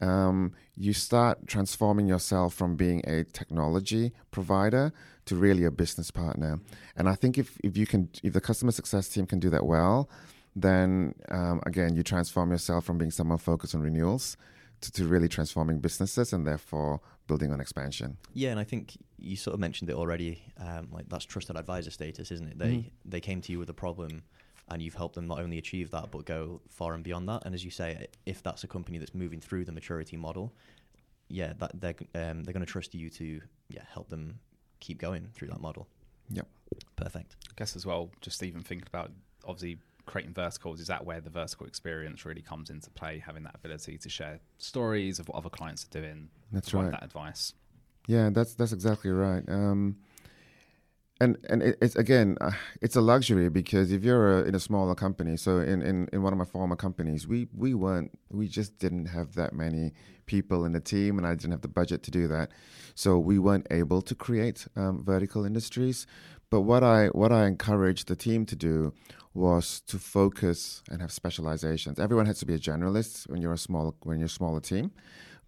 um, 0.00 0.52
you 0.76 0.92
start 0.92 1.46
transforming 1.46 2.06
yourself 2.06 2.54
from 2.54 2.76
being 2.76 3.02
a 3.06 3.24
technology 3.24 4.12
provider 4.30 4.92
to 5.26 5.34
really 5.34 5.64
a 5.64 5.70
business 5.70 6.10
partner. 6.10 6.60
And 6.96 7.08
I 7.08 7.14
think 7.14 7.38
if, 7.38 7.58
if 7.64 7.76
you 7.76 7.86
can, 7.86 8.10
if 8.22 8.32
the 8.32 8.40
customer 8.40 8.72
success 8.72 9.08
team 9.08 9.26
can 9.26 9.38
do 9.38 9.50
that 9.50 9.64
well, 9.64 10.08
then 10.54 11.14
um, 11.30 11.60
again, 11.66 11.94
you 11.94 12.02
transform 12.02 12.50
yourself 12.50 12.84
from 12.84 12.98
being 12.98 13.10
someone 13.10 13.38
focused 13.38 13.74
on 13.74 13.80
renewals 13.80 14.36
to, 14.80 14.92
to 14.92 15.06
really 15.06 15.28
transforming 15.28 15.78
businesses 15.78 16.32
and 16.32 16.46
therefore 16.46 17.00
building 17.26 17.52
on 17.52 17.60
expansion. 17.60 18.16
Yeah, 18.34 18.50
and 18.50 18.60
I 18.60 18.64
think 18.64 18.96
you 19.18 19.36
sort 19.36 19.54
of 19.54 19.60
mentioned 19.60 19.90
it 19.90 19.96
already. 19.96 20.42
Um, 20.58 20.88
like 20.92 21.08
that's 21.08 21.24
trusted 21.24 21.56
advisor 21.56 21.90
status, 21.90 22.30
isn't 22.30 22.48
it? 22.48 22.58
They 22.58 22.68
mm-hmm. 22.68 22.88
they 23.04 23.20
came 23.20 23.40
to 23.42 23.52
you 23.52 23.58
with 23.58 23.70
a 23.70 23.74
problem 23.74 24.22
and 24.68 24.82
you've 24.82 24.94
helped 24.94 25.14
them 25.14 25.26
not 25.26 25.38
only 25.38 25.58
achieve 25.58 25.90
that 25.92 26.10
but 26.10 26.24
go 26.24 26.60
far 26.68 26.94
and 26.94 27.04
beyond 27.04 27.28
that. 27.28 27.42
And 27.44 27.54
as 27.54 27.64
you 27.64 27.70
say, 27.70 28.06
if 28.24 28.42
that's 28.42 28.64
a 28.64 28.66
company 28.66 28.98
that's 28.98 29.14
moving 29.14 29.40
through 29.40 29.64
the 29.64 29.72
maturity 29.72 30.16
model, 30.16 30.52
yeah, 31.28 31.52
that 31.58 31.72
they're 31.80 31.94
um, 32.14 32.44
they're 32.44 32.54
going 32.54 32.64
to 32.64 32.66
trust 32.66 32.94
you 32.94 33.10
to 33.10 33.40
yeah 33.68 33.82
help 33.92 34.08
them 34.08 34.38
keep 34.80 34.98
going 34.98 35.28
through 35.34 35.48
that 35.48 35.60
model. 35.60 35.88
Yep, 36.30 36.46
perfect. 36.96 37.36
I 37.48 37.52
guess 37.56 37.76
as 37.76 37.86
well, 37.86 38.10
just 38.20 38.42
even 38.42 38.62
thinking 38.62 38.86
about 38.88 39.12
obviously 39.44 39.78
creating 40.06 40.32
verticals 40.32 40.80
is 40.80 40.86
that 40.86 41.04
where 41.04 41.20
the 41.20 41.30
vertical 41.30 41.66
experience 41.66 42.24
really 42.24 42.40
comes 42.40 42.70
into 42.70 42.88
play 42.90 43.22
having 43.24 43.42
that 43.42 43.54
ability 43.56 43.98
to 43.98 44.08
share 44.08 44.38
stories 44.58 45.18
of 45.18 45.28
what 45.28 45.36
other 45.36 45.48
clients 45.48 45.84
are 45.84 46.00
doing 46.00 46.28
that's 46.52 46.72
right 46.72 46.92
that 46.92 47.02
advice 47.02 47.54
yeah 48.06 48.30
that's 48.32 48.54
that's 48.54 48.72
exactly 48.72 49.10
right. 49.10 49.44
Um, 49.48 49.96
and 51.20 51.38
and 51.48 51.62
it, 51.62 51.78
it's 51.80 51.96
again 51.96 52.36
uh, 52.40 52.52
it's 52.82 52.96
a 52.96 53.00
luxury 53.00 53.48
because 53.48 53.90
if 53.90 54.04
you're 54.04 54.40
a, 54.40 54.44
in 54.44 54.54
a 54.54 54.60
smaller 54.60 54.94
company 54.94 55.36
so 55.36 55.58
in, 55.58 55.80
in 55.82 56.08
in 56.12 56.22
one 56.22 56.32
of 56.32 56.38
my 56.38 56.44
former 56.44 56.76
companies 56.76 57.26
we 57.26 57.48
we 57.54 57.72
weren't 57.74 58.10
we 58.30 58.48
just 58.48 58.78
didn't 58.78 59.06
have 59.06 59.34
that 59.34 59.52
many 59.54 59.92
people 60.26 60.64
in 60.64 60.72
the 60.72 60.80
team 60.80 61.16
and 61.16 61.26
i 61.26 61.34
didn't 61.34 61.52
have 61.52 61.62
the 61.62 61.68
budget 61.68 62.02
to 62.02 62.10
do 62.10 62.28
that. 62.28 62.50
So 62.94 63.18
we 63.18 63.38
weren't 63.38 63.66
able 63.70 64.02
to 64.02 64.14
create 64.14 64.66
um, 64.76 65.04
vertical 65.04 65.44
industries. 65.44 66.06
But 66.50 66.62
what 66.62 66.84
i 66.84 67.06
what 67.08 67.32
i 67.32 67.46
encouraged 67.46 68.08
the 68.08 68.16
team 68.16 68.46
to 68.46 68.56
do 68.56 68.92
was 69.34 69.80
to 69.88 69.98
focus 69.98 70.82
and 70.90 71.00
have 71.00 71.12
specializations. 71.12 71.98
Everyone 71.98 72.26
has 72.26 72.38
to 72.38 72.46
be 72.46 72.54
a 72.54 72.58
generalist 72.58 73.28
when 73.28 73.42
you're 73.42 73.52
a 73.52 73.58
small 73.58 73.96
when 74.02 74.18
you're 74.18 74.26
a 74.26 74.40
smaller 74.40 74.60
team. 74.60 74.92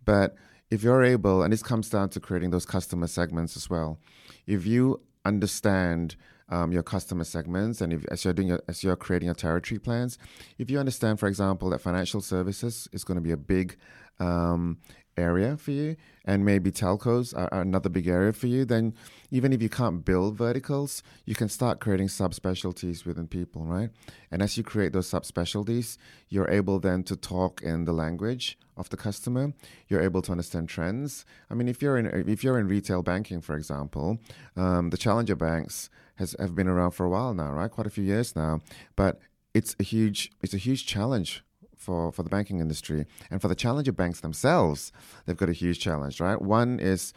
But 0.04 0.36
if 0.70 0.82
you're 0.82 1.02
able 1.02 1.42
and 1.42 1.52
this 1.52 1.62
comes 1.62 1.88
down 1.88 2.08
to 2.08 2.20
creating 2.20 2.50
those 2.50 2.66
customer 2.66 3.06
segments 3.06 3.56
as 3.56 3.70
well 3.70 3.98
if 4.46 4.66
you 4.66 5.00
understand 5.24 6.16
um, 6.48 6.72
your 6.72 6.82
customer 6.82 7.24
segments 7.24 7.80
and 7.80 7.92
if, 7.92 8.04
as 8.06 8.24
you're 8.24 8.32
doing 8.32 8.48
your, 8.48 8.60
as 8.68 8.82
you're 8.82 8.96
creating 8.96 9.26
your 9.26 9.34
territory 9.34 9.78
plans, 9.78 10.18
if 10.58 10.70
you 10.70 10.78
understand, 10.78 11.20
for 11.20 11.26
example, 11.28 11.70
that 11.70 11.80
financial 11.80 12.20
services 12.20 12.88
is 12.92 13.04
going 13.04 13.16
to 13.16 13.20
be 13.20 13.32
a 13.32 13.36
big 13.36 13.76
um, 14.18 14.78
area 15.18 15.56
for 15.56 15.72
you, 15.72 15.96
and 16.24 16.44
maybe 16.44 16.70
telcos 16.70 17.36
are, 17.36 17.48
are, 17.52 17.60
another 17.60 17.88
big 17.88 18.06
area 18.06 18.32
for 18.32 18.46
you, 18.46 18.64
then 18.64 18.94
even 19.30 19.52
if 19.52 19.60
you 19.60 19.68
can't 19.68 20.04
build 20.04 20.36
verticals, 20.36 21.02
you 21.24 21.34
can 21.34 21.48
start 21.48 21.80
creating 21.80 22.08
subspecialties 22.08 23.04
within 23.04 23.26
people, 23.26 23.64
right? 23.64 23.90
And 24.30 24.42
as 24.42 24.56
you 24.56 24.62
create 24.62 24.92
those 24.92 25.10
subspecialties, 25.10 25.98
you're 26.28 26.50
able 26.50 26.78
then 26.78 27.02
to 27.04 27.16
talk 27.16 27.62
in 27.62 27.84
the 27.84 27.92
language 27.92 28.58
of 28.76 28.88
the 28.90 28.96
customer. 28.96 29.52
You're 29.88 30.02
able 30.02 30.22
to 30.22 30.32
understand 30.32 30.68
trends. 30.68 31.24
I 31.50 31.54
mean, 31.54 31.68
if 31.68 31.82
you're 31.82 31.98
in 31.98 32.06
if 32.28 32.44
you're 32.44 32.58
in 32.58 32.68
retail 32.68 33.02
banking, 33.02 33.40
for 33.40 33.56
example, 33.56 34.18
um, 34.56 34.90
the 34.90 34.96
challenger 34.96 35.36
banks 35.36 35.90
has 36.14 36.36
have 36.38 36.54
been 36.54 36.68
around 36.68 36.92
for 36.92 37.04
a 37.04 37.10
while 37.10 37.34
now, 37.34 37.52
right? 37.52 37.70
Quite 37.70 37.86
a 37.86 37.90
few 37.90 38.04
years 38.04 38.36
now, 38.36 38.60
but 38.96 39.20
it's 39.54 39.74
a 39.80 39.82
huge 39.82 40.30
it's 40.42 40.54
a 40.54 40.58
huge 40.58 40.86
challenge 40.86 41.42
for, 41.88 42.12
for 42.12 42.22
the 42.22 42.28
banking 42.28 42.60
industry. 42.60 43.06
And 43.30 43.40
for 43.40 43.48
the 43.48 43.54
challenger 43.54 43.92
banks 43.92 44.20
themselves, 44.20 44.92
they've 45.24 45.42
got 45.42 45.48
a 45.48 45.54
huge 45.64 45.80
challenge, 45.80 46.20
right? 46.20 46.40
One 46.40 46.78
is 46.78 47.14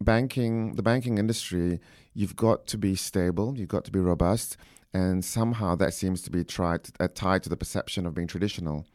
banking, 0.00 0.74
the 0.74 0.82
banking 0.82 1.18
industry, 1.18 1.78
you've 2.14 2.34
got 2.34 2.66
to 2.72 2.76
be 2.76 2.96
stable, 2.96 3.54
you've 3.56 3.74
got 3.76 3.84
to 3.84 3.92
be 3.92 4.00
robust, 4.00 4.56
and 4.92 5.24
somehow 5.24 5.76
that 5.76 5.94
seems 5.94 6.20
to 6.22 6.30
be 6.32 6.42
tried, 6.42 6.80
uh, 6.98 7.06
tied 7.14 7.44
to 7.44 7.48
the 7.48 7.56
perception 7.56 8.06
of 8.06 8.14
being 8.14 8.26
traditional. 8.26 8.86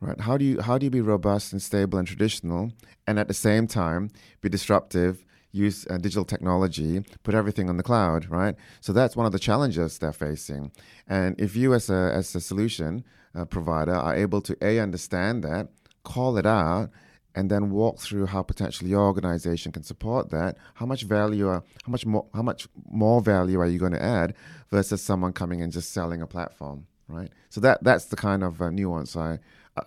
Right? 0.00 0.20
How 0.20 0.36
do 0.36 0.44
you 0.44 0.60
how 0.60 0.76
do 0.78 0.84
you 0.84 0.90
be 0.90 1.00
robust 1.00 1.52
and 1.52 1.62
stable 1.62 1.98
and 1.98 2.08
traditional, 2.08 2.72
and 3.06 3.18
at 3.18 3.28
the 3.28 3.34
same 3.48 3.66
time 3.66 4.10
be 4.42 4.48
disruptive 4.48 5.24
use 5.56 5.86
uh, 5.88 5.96
digital 5.96 6.24
technology, 6.24 7.02
put 7.22 7.34
everything 7.34 7.68
on 7.68 7.76
the 7.76 7.82
cloud, 7.82 8.28
right? 8.28 8.54
So 8.80 8.92
that's 8.92 9.16
one 9.16 9.26
of 9.26 9.32
the 9.32 9.38
challenges 9.38 9.98
they're 9.98 10.12
facing. 10.12 10.70
And 11.08 11.40
if 11.40 11.56
you, 11.56 11.74
as 11.74 11.88
a 11.90 12.12
as 12.14 12.34
a 12.34 12.40
solution 12.40 13.04
uh, 13.36 13.44
provider 13.44 13.94
are 13.94 14.16
able 14.16 14.40
to 14.42 14.56
a 14.62 14.78
understand 14.78 15.44
that, 15.44 15.68
call 16.04 16.36
it 16.36 16.46
out, 16.46 16.90
and 17.34 17.50
then 17.50 17.70
walk 17.70 18.00
through 18.00 18.26
how 18.26 18.42
potentially 18.42 18.90
your 18.90 19.02
organization 19.02 19.70
can 19.70 19.82
support 19.82 20.30
that. 20.30 20.56
How 20.74 20.86
much 20.86 21.02
value, 21.02 21.46
are, 21.48 21.62
how 21.84 21.90
much 21.90 22.06
more, 22.06 22.26
how 22.34 22.42
much 22.42 22.66
more 22.90 23.20
value 23.20 23.60
are 23.60 23.66
you 23.66 23.78
going 23.78 23.92
to 23.92 24.02
add 24.02 24.34
versus 24.70 25.02
someone 25.02 25.32
coming 25.32 25.60
and 25.60 25.70
just 25.70 25.92
selling 25.92 26.22
a 26.22 26.26
platform, 26.26 26.86
right? 27.08 27.30
So 27.50 27.60
that 27.60 27.84
that's 27.84 28.06
the 28.06 28.16
kind 28.16 28.42
of 28.42 28.62
uh, 28.62 28.70
nuance 28.70 29.16
I 29.16 29.38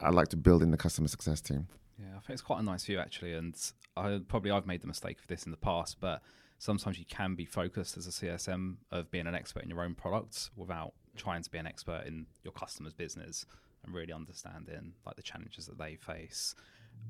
I 0.01 0.09
like 0.11 0.27
to 0.29 0.37
build 0.37 0.61
in 0.61 0.71
the 0.71 0.77
customer 0.77 1.07
success 1.07 1.41
team. 1.41 1.67
Yeah, 1.99 2.09
I 2.09 2.19
think 2.19 2.31
it's 2.31 2.41
quite 2.41 2.59
a 2.59 2.63
nice 2.63 2.85
view 2.85 2.99
actually, 2.99 3.33
and 3.33 3.55
I 3.97 4.19
probably 4.27 4.51
I've 4.51 4.67
made 4.67 4.81
the 4.81 4.87
mistake 4.87 5.19
of 5.19 5.27
this 5.27 5.45
in 5.45 5.51
the 5.51 5.57
past, 5.57 5.97
but 5.99 6.21
sometimes 6.59 6.99
you 6.99 7.05
can 7.05 7.35
be 7.35 7.45
focused 7.45 7.97
as 7.97 8.05
a 8.05 8.11
CSM 8.11 8.75
of 8.91 9.09
being 9.09 9.25
an 9.25 9.33
expert 9.33 9.63
in 9.63 9.69
your 9.69 9.81
own 9.81 9.95
products 9.95 10.51
without 10.55 10.93
trying 11.19 11.43
to 11.43 11.51
be 11.51 11.57
an 11.57 11.67
expert 11.67 12.03
in 12.07 12.25
your 12.43 12.53
customer's 12.53 12.93
business 12.93 13.45
and 13.83 13.93
really 13.93 14.13
understanding 14.13 14.93
like 15.05 15.15
the 15.15 15.21
challenges 15.21 15.65
that 15.67 15.77
they 15.77 15.95
face. 15.95 16.55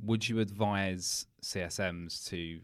Would 0.04 0.28
you 0.28 0.39
advise 0.39 1.28
CSMs 1.43 2.28
to 2.30 2.60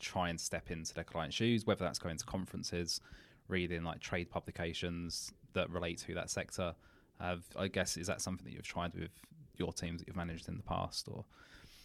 try 0.00 0.28
and 0.28 0.40
step 0.40 0.70
into 0.70 0.94
their 0.94 1.04
client's 1.04 1.36
shoes, 1.36 1.66
whether 1.66 1.84
that's 1.84 1.98
going 1.98 2.16
to 2.18 2.24
conferences, 2.24 3.00
reading 3.48 3.82
like 3.82 4.00
trade 4.00 4.30
publications 4.30 5.32
that 5.54 5.70
relate 5.70 5.98
to 5.98 6.14
that 6.14 6.30
sector? 6.30 6.74
Uh, 7.20 7.36
I 7.58 7.68
guess 7.68 7.96
is 7.96 8.06
that 8.06 8.20
something 8.20 8.44
that 8.44 8.52
you've 8.52 8.66
tried 8.66 8.94
with 8.94 9.10
your 9.56 9.72
teams 9.72 10.00
that 10.00 10.08
you've 10.08 10.16
managed 10.16 10.48
in 10.48 10.56
the 10.56 10.62
past, 10.62 11.08
or? 11.10 11.24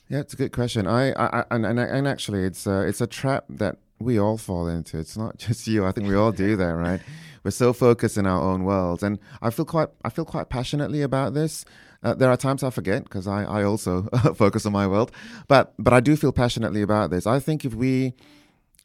Yeah, 0.10 0.20
it's 0.20 0.34
a 0.34 0.38
good 0.38 0.52
question. 0.52 0.88
I, 0.88 1.12
I, 1.12 1.42
I 1.42 1.46
and, 1.52 1.66
and 1.80 2.08
actually, 2.08 2.44
it's 2.44 2.66
a, 2.66 2.82
it's 2.82 3.00
a 3.00 3.06
trap 3.06 3.46
that 3.48 3.78
we 4.00 4.18
all 4.20 4.38
fall 4.38 4.68
into. 4.68 4.98
It's 4.98 5.16
not 5.16 5.38
just 5.46 5.68
you. 5.68 5.86
I 5.86 5.92
think 5.92 6.08
we 6.08 6.16
all 6.16 6.32
do 6.32 6.56
that, 6.56 6.66
right? 6.76 7.00
We're 7.44 7.52
so 7.52 7.72
focused 7.74 8.18
in 8.18 8.26
our 8.26 8.42
own 8.42 8.64
worlds, 8.64 9.04
and 9.04 9.20
I 9.42 9.50
feel 9.52 9.66
quite 9.66 9.90
I 10.04 10.10
feel 10.10 10.26
quite 10.26 10.50
passionately 10.50 11.02
about 11.02 11.34
this. 11.34 11.64
Uh, 12.02 12.14
there 12.14 12.30
are 12.30 12.38
times 12.38 12.64
I 12.64 12.70
forget 12.70 13.04
because 13.04 13.28
I, 13.28 13.44
I 13.44 13.64
also 13.64 14.04
focus 14.36 14.66
on 14.66 14.74
my 14.74 14.88
world, 14.88 15.12
but 15.48 15.74
but 15.78 15.94
I 15.94 16.00
do 16.00 16.16
feel 16.16 16.32
passionately 16.32 16.82
about 16.82 17.12
this. 17.12 17.28
I 17.28 17.40
think 17.40 17.64
if 17.64 17.74
we, 17.74 18.14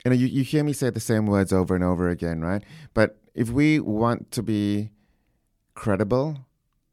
you 0.04 0.10
know, 0.10 0.12
you, 0.12 0.26
you 0.26 0.44
hear 0.44 0.62
me 0.62 0.72
say 0.72 0.90
the 0.90 1.00
same 1.00 1.26
words 1.26 1.52
over 1.52 1.74
and 1.74 1.82
over 1.82 2.08
again, 2.08 2.42
right? 2.42 2.62
But 2.92 3.18
if 3.34 3.50
we 3.50 3.80
want 3.80 4.30
to 4.32 4.42
be 4.42 4.90
credible, 5.74 6.46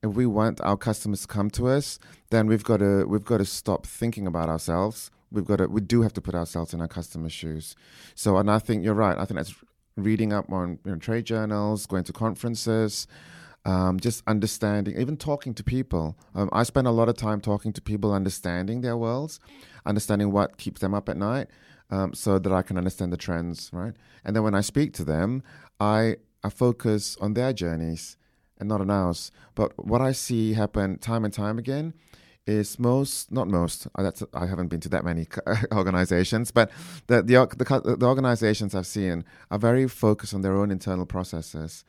if 0.04 0.12
we 0.12 0.26
want 0.26 0.60
our 0.62 0.78
customers 0.78 1.22
to 1.22 1.28
come 1.28 1.50
to 1.52 1.68
us, 1.68 2.00
then 2.30 2.48
we've 2.48 2.64
got 2.64 2.78
to 2.78 3.06
we've 3.06 3.26
got 3.26 3.38
to 3.38 3.46
stop 3.46 3.86
thinking 3.86 4.28
about 4.28 4.50
ourselves 4.50 5.12
we've 5.32 5.46
got 5.46 5.58
to 5.58 5.68
we 5.68 5.82
do 5.82 6.02
have 6.02 6.14
to 6.14 6.22
put 6.22 6.36
ourselves 6.36 6.74
in 6.74 6.82
our 6.82 6.88
customers' 6.88 7.32
shoes. 7.32 7.76
So, 8.16 8.38
and 8.38 8.52
I 8.52 8.60
think 8.60 8.84
you're 8.84 8.94
right. 8.94 9.18
I 9.18 9.26
think 9.26 9.38
that's 9.38 9.56
reading 9.96 10.34
up 10.34 10.52
on 10.52 10.80
you 10.86 10.92
know, 10.92 10.98
trade 10.98 11.26
journals, 11.26 11.86
going 11.86 12.04
to 12.06 12.14
conferences, 12.14 13.08
um, 13.66 14.00
just 14.00 14.24
understanding, 14.28 15.00
even 15.00 15.18
talking 15.18 15.54
to 15.56 15.64
people. 15.64 16.18
Um, 16.36 16.50
I 16.52 16.64
spend 16.64 16.88
a 16.88 16.92
lot 16.92 17.10
of 17.10 17.18
time 17.18 17.42
talking 17.42 17.74
to 17.74 17.82
people, 17.82 18.14
understanding 18.14 18.82
their 18.82 18.98
worlds, 18.98 19.40
understanding 19.86 20.32
what 20.32 20.58
keeps 20.58 20.82
them 20.82 20.94
up 20.94 21.10
at 21.10 21.18
night, 21.18 21.48
um, 21.90 22.14
so 22.14 22.40
that 22.40 22.52
I 22.52 22.62
can 22.62 22.78
understand 22.78 23.12
the 23.14 23.18
trends, 23.18 23.70
right? 23.74 23.94
And 24.26 24.36
then 24.36 24.44
when 24.44 24.56
I 24.56 24.62
speak 24.62 24.94
to 24.94 25.04
them, 25.04 25.44
I 25.80 26.18
I 26.44 26.50
focus 26.50 27.18
on 27.22 27.34
their 27.36 27.54
journeys 27.54 28.18
and 28.62 28.70
not 28.70 28.80
on 28.80 28.90
ours. 28.90 29.32
But 29.56 29.74
what 29.86 30.00
I 30.00 30.14
see 30.14 30.54
happen 30.54 31.00
time 31.00 31.26
and 31.26 31.34
time 31.34 31.60
again 31.60 31.94
is 32.48 32.80
most 32.80 33.32
not 33.32 33.48
most 33.48 33.88
uh, 33.96 34.04
that's 34.04 34.24
I 34.34 34.48
haven't 34.48 34.68
been 34.68 34.80
to 34.82 34.90
that 34.90 35.06
many 35.06 35.28
organizations 35.72 36.50
but 36.50 36.72
the, 37.06 37.22
the 37.22 37.34
the 37.56 37.98
the 37.98 38.06
organizations 38.08 38.74
I've 38.74 38.88
seen 38.88 39.24
are 39.52 39.60
very 39.60 39.88
focused 39.88 40.34
on 40.34 40.42
their 40.42 40.58
own 40.58 40.72
internal 40.72 41.06
processes 41.06 41.84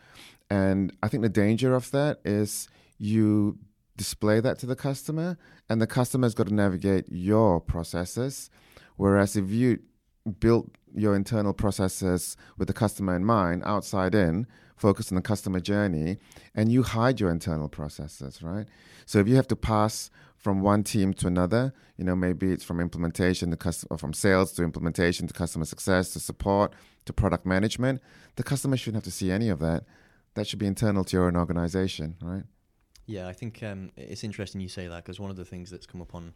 and 0.50 0.94
I 1.02 1.08
think 1.08 1.22
the 1.22 1.30
danger 1.30 1.74
of 1.74 1.90
that 1.92 2.20
is 2.26 2.68
you 2.98 3.58
display 3.96 4.40
that 4.40 4.58
to 4.58 4.66
the 4.66 4.76
customer 4.76 5.38
and 5.70 5.80
the 5.80 5.86
customer's 5.86 6.34
got 6.34 6.48
to 6.48 6.54
navigate 6.54 7.06
your 7.10 7.58
processes 7.58 8.50
whereas 8.96 9.36
if 9.36 9.50
you 9.50 9.78
built 10.38 10.70
your 10.94 11.14
internal 11.14 11.52
processes 11.52 12.36
with 12.58 12.68
the 12.68 12.74
customer 12.74 13.14
in 13.16 13.24
mind 13.24 13.62
outside 13.64 14.14
in 14.14 14.46
focus 14.76 15.12
on 15.12 15.16
the 15.16 15.22
customer 15.22 15.60
journey 15.60 16.18
and 16.54 16.72
you 16.72 16.82
hide 16.82 17.20
your 17.20 17.30
internal 17.30 17.68
processes 17.68 18.42
right 18.42 18.66
so 19.06 19.18
if 19.18 19.28
you 19.28 19.36
have 19.36 19.46
to 19.46 19.56
pass 19.56 20.10
from 20.42 20.60
one 20.60 20.82
team 20.82 21.14
to 21.14 21.28
another. 21.28 21.72
You 21.96 22.04
know, 22.04 22.16
maybe 22.16 22.50
it's 22.50 22.64
from 22.64 22.80
implementation 22.80 23.50
to 23.52 23.56
customer, 23.56 23.96
from 23.96 24.12
sales 24.12 24.52
to 24.54 24.64
implementation 24.64 25.28
to 25.28 25.32
customer 25.32 25.64
success 25.64 26.12
to 26.14 26.20
support 26.20 26.74
to 27.04 27.12
product 27.12 27.46
management. 27.46 28.02
The 28.34 28.42
customer 28.42 28.76
shouldn't 28.76 29.04
have 29.04 29.12
to 29.12 29.16
see 29.16 29.30
any 29.30 29.48
of 29.48 29.60
that. 29.60 29.84
That 30.34 30.48
should 30.48 30.58
be 30.58 30.66
internal 30.66 31.04
to 31.04 31.16
your 31.16 31.26
own 31.26 31.36
organization, 31.36 32.16
right? 32.20 32.42
Yeah, 33.06 33.28
I 33.28 33.32
think 33.32 33.62
um, 33.62 33.92
it's 33.96 34.24
interesting 34.24 34.60
you 34.60 34.68
say 34.68 34.88
that 34.88 35.04
because 35.04 35.20
one 35.20 35.30
of 35.30 35.36
the 35.36 35.44
things 35.44 35.70
that's 35.70 35.86
come 35.86 36.02
up 36.02 36.14
on 36.14 36.34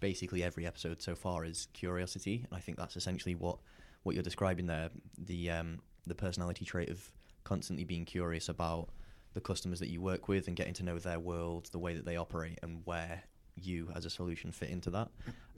basically 0.00 0.42
every 0.42 0.66
episode 0.66 1.00
so 1.00 1.14
far 1.14 1.46
is 1.46 1.68
curiosity, 1.72 2.44
and 2.46 2.56
I 2.56 2.60
think 2.60 2.76
that's 2.76 2.96
essentially 2.96 3.34
what 3.34 3.58
what 4.06 4.14
you're 4.14 4.22
describing 4.22 4.66
there. 4.66 4.88
The 5.18 5.50
um, 5.50 5.80
the 6.06 6.14
personality 6.14 6.64
trait 6.64 6.88
of 6.88 7.10
constantly 7.44 7.84
being 7.84 8.04
curious 8.04 8.48
about 8.48 8.88
the 9.34 9.40
customers 9.40 9.80
that 9.80 9.88
you 9.88 10.00
work 10.00 10.28
with 10.28 10.46
and 10.46 10.56
getting 10.56 10.72
to 10.74 10.84
know 10.84 10.98
their 10.98 11.18
world, 11.18 11.68
the 11.72 11.78
way 11.78 11.94
that 11.94 12.06
they 12.06 12.16
operate, 12.16 12.58
and 12.62 12.80
where 12.84 13.22
you 13.56 13.90
as 13.94 14.04
a 14.04 14.10
solution 14.10 14.52
fit 14.52 14.70
into 14.70 14.90
that. 14.90 15.08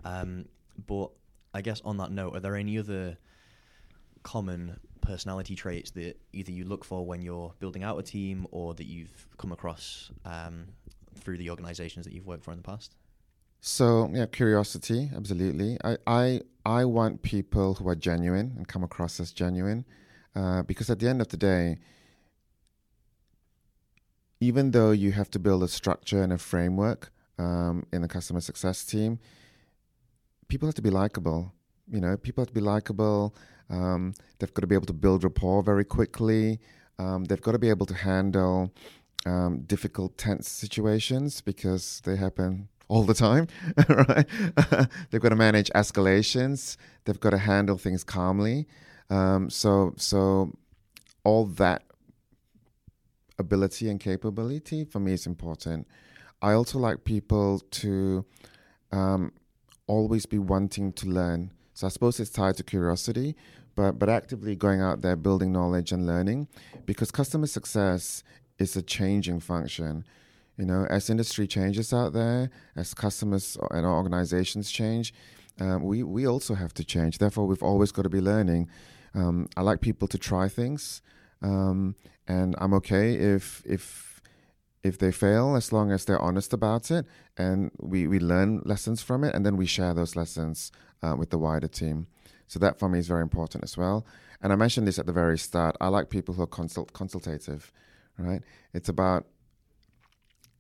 Um, 0.05 0.47
but 0.87 1.11
I 1.53 1.61
guess 1.61 1.81
on 1.85 1.99
that 1.99 2.11
note, 2.11 2.35
are 2.35 2.41
there 2.41 2.57
any 2.57 2.79
other 2.79 3.19
common 4.23 4.81
personality 5.01 5.55
traits 5.55 5.91
that 5.93 6.19
either 6.33 6.51
you 6.51 6.65
look 6.65 6.85
for 6.85 7.07
when 7.07 7.23
you're 7.23 7.53
building 7.61 7.83
out 7.83 7.99
a 7.99 8.03
team 8.03 8.47
or 8.51 8.75
that 8.75 8.87
you've 8.87 9.29
come 9.37 9.53
across 9.53 10.11
um, 10.25 10.69
through 11.17 11.39
the 11.39 11.51
organizations 11.51 12.05
that 12.07 12.13
you've 12.13 12.27
worked 12.27 12.45
for 12.45 12.53
in 12.53 12.59
the 12.59 12.63
past? 12.63 12.95
So 13.61 14.09
yeah, 14.13 14.27
curiosity, 14.27 15.11
absolutely. 15.15 15.79
I 15.83 15.97
I, 16.07 16.41
I 16.65 16.85
want 16.85 17.23
people 17.23 17.75
who 17.75 17.89
are 17.89 17.97
genuine 17.97 18.55
and 18.57 18.69
come 18.69 18.85
across 18.85 19.19
as 19.21 19.33
genuine, 19.33 19.85
uh, 20.35 20.63
because 20.63 20.91
at 20.91 21.01
the 21.01 21.09
end 21.09 21.21
of 21.21 21.29
the 21.29 21.37
day, 21.37 21.79
even 24.41 24.71
though 24.71 24.93
you 24.93 25.13
have 25.13 25.31
to 25.31 25.39
build 25.39 25.63
a 25.63 25.69
structure 25.69 26.23
and 26.23 26.33
a 26.33 26.39
framework 26.39 27.11
um, 27.39 27.85
in 27.93 28.03
the 28.03 28.09
customer 28.09 28.41
success 28.41 28.85
team, 28.85 29.19
people 30.47 30.69
have 30.69 30.75
to 30.77 30.83
be 30.83 30.91
likable. 30.91 31.53
You 31.91 32.01
know, 32.01 32.17
people 32.17 32.43
have 32.43 32.49
to 32.49 32.55
be 32.55 32.61
likable. 32.61 33.35
Um, 33.71 34.15
they've 34.39 34.53
got 34.55 34.61
to 34.61 34.67
be 34.67 34.75
able 34.75 34.87
to 34.87 34.93
build 34.93 35.25
rapport 35.25 35.63
very 35.63 35.85
quickly. 35.85 36.61
Um, 36.99 37.25
they've 37.25 37.41
got 37.41 37.53
to 37.53 37.59
be 37.59 37.71
able 37.71 37.87
to 37.87 37.95
handle 37.95 38.73
um, 39.27 39.63
difficult, 39.63 40.17
tense 40.17 40.49
situations 40.49 41.41
because 41.41 42.01
they 42.05 42.17
happen 42.17 42.69
all 42.89 43.05
the 43.05 43.15
time, 43.15 43.47
right? 43.89 44.27
they've 45.11 45.21
got 45.21 45.29
to 45.29 45.37
manage 45.37 45.71
escalations. 45.71 46.77
They've 47.05 47.21
got 47.21 47.31
to 47.31 47.39
handle 47.39 47.79
things 47.79 48.03
calmly. 48.03 48.67
Um, 49.11 49.51
so, 49.51 49.95
so 49.97 50.53
all 51.25 51.47
that 51.47 51.83
ability 53.39 53.89
and 53.89 54.01
capability 54.01 54.85
for 54.85 55.01
me 55.01 55.13
is 55.13 55.27
important. 55.27 55.87
I 56.43 56.53
also 56.53 56.79
like 56.79 57.05
people 57.05 57.61
to 57.71 58.25
um, 58.93 59.33
always 59.87 60.27
be 60.27 60.39
wanting 60.39 60.93
to 60.95 61.07
learn. 61.07 61.53
So 61.75 61.87
I 61.87 61.91
suppose 61.91 62.21
it's 62.21 62.31
tied 62.31 62.57
to 62.57 62.65
curiosity, 62.65 63.37
but 63.75 63.99
but 63.99 64.09
actively 64.09 64.57
going 64.57 64.81
out 64.81 65.03
there, 65.03 65.17
building 65.17 65.53
knowledge 65.53 65.93
and 65.93 66.07
learning, 66.07 66.49
because 66.87 67.11
customer 67.11 67.47
success 67.47 68.23
is 68.59 68.77
a 68.77 68.83
changing 68.83 69.41
function. 69.41 70.05
You 70.59 70.67
know, 70.67 70.87
as 70.91 71.09
industry 71.09 71.47
changes 71.47 71.93
out 71.93 72.13
there, 72.13 72.51
as 72.75 72.93
customers 72.93 73.57
and 73.71 73.87
organizations 73.87 74.71
change, 74.71 75.15
um, 75.61 75.85
we 75.85 76.03
we 76.03 76.27
also 76.27 76.55
have 76.55 76.75
to 76.75 76.85
change. 76.85 77.19
Therefore, 77.19 77.47
we've 77.47 77.63
always 77.63 77.93
got 77.93 78.03
to 78.03 78.09
be 78.09 78.21
learning. 78.21 78.69
Um, 79.15 79.49
I 79.57 79.63
like 79.63 79.81
people 79.81 80.09
to 80.09 80.19
try 80.19 80.49
things, 80.49 81.01
um, 81.43 81.95
and 82.27 82.57
I'm 82.59 82.75
okay 82.75 83.15
if 83.15 83.63
if 83.65 84.21
if 84.83 84.99
they 84.99 85.13
fail 85.13 85.55
as 85.55 85.73
long 85.73 85.93
as 85.93 86.05
they're 86.05 86.21
honest 86.21 86.53
about 86.53 86.91
it, 86.91 87.07
and 87.37 87.71
we 87.79 88.09
we 88.09 88.19
learn 88.19 88.61
lessons 88.65 89.01
from 89.01 89.23
it, 89.23 89.35
and 89.37 89.47
then 89.47 89.57
we 89.57 89.67
share 89.67 89.95
those 89.95 90.17
lessons 90.17 90.73
uh, 91.03 91.15
with 91.17 91.31
the 91.31 91.39
wider 91.39 91.69
team. 91.69 92.09
So 92.49 92.59
that 92.59 92.79
for 92.79 92.89
me 92.89 92.99
is 92.99 93.07
very 93.07 93.23
important 93.23 93.63
as 93.63 93.77
well. 93.77 94.05
And 94.41 94.53
I 94.53 94.57
mentioned 94.57 94.89
this 94.89 94.99
at 94.99 95.07
the 95.07 95.13
very 95.13 95.39
start. 95.39 95.77
I 95.81 95.89
like 95.89 96.09
people 96.11 96.35
who 96.35 96.43
are 96.43 96.47
consult 96.47 96.93
consultative, 96.93 97.73
right? 98.17 98.43
It's 98.73 98.89
about 98.89 99.27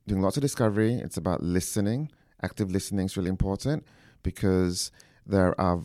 doing 0.09 0.23
lots 0.23 0.37
of 0.37 0.42
discovery. 0.42 0.94
It's 0.94 1.16
about 1.16 1.42
listening. 1.42 2.11
Active 2.42 2.71
listening 2.71 3.07
is 3.07 3.16
really 3.16 3.31
important 3.31 3.87
because 4.23 4.90
there 5.27 5.59
are 5.61 5.83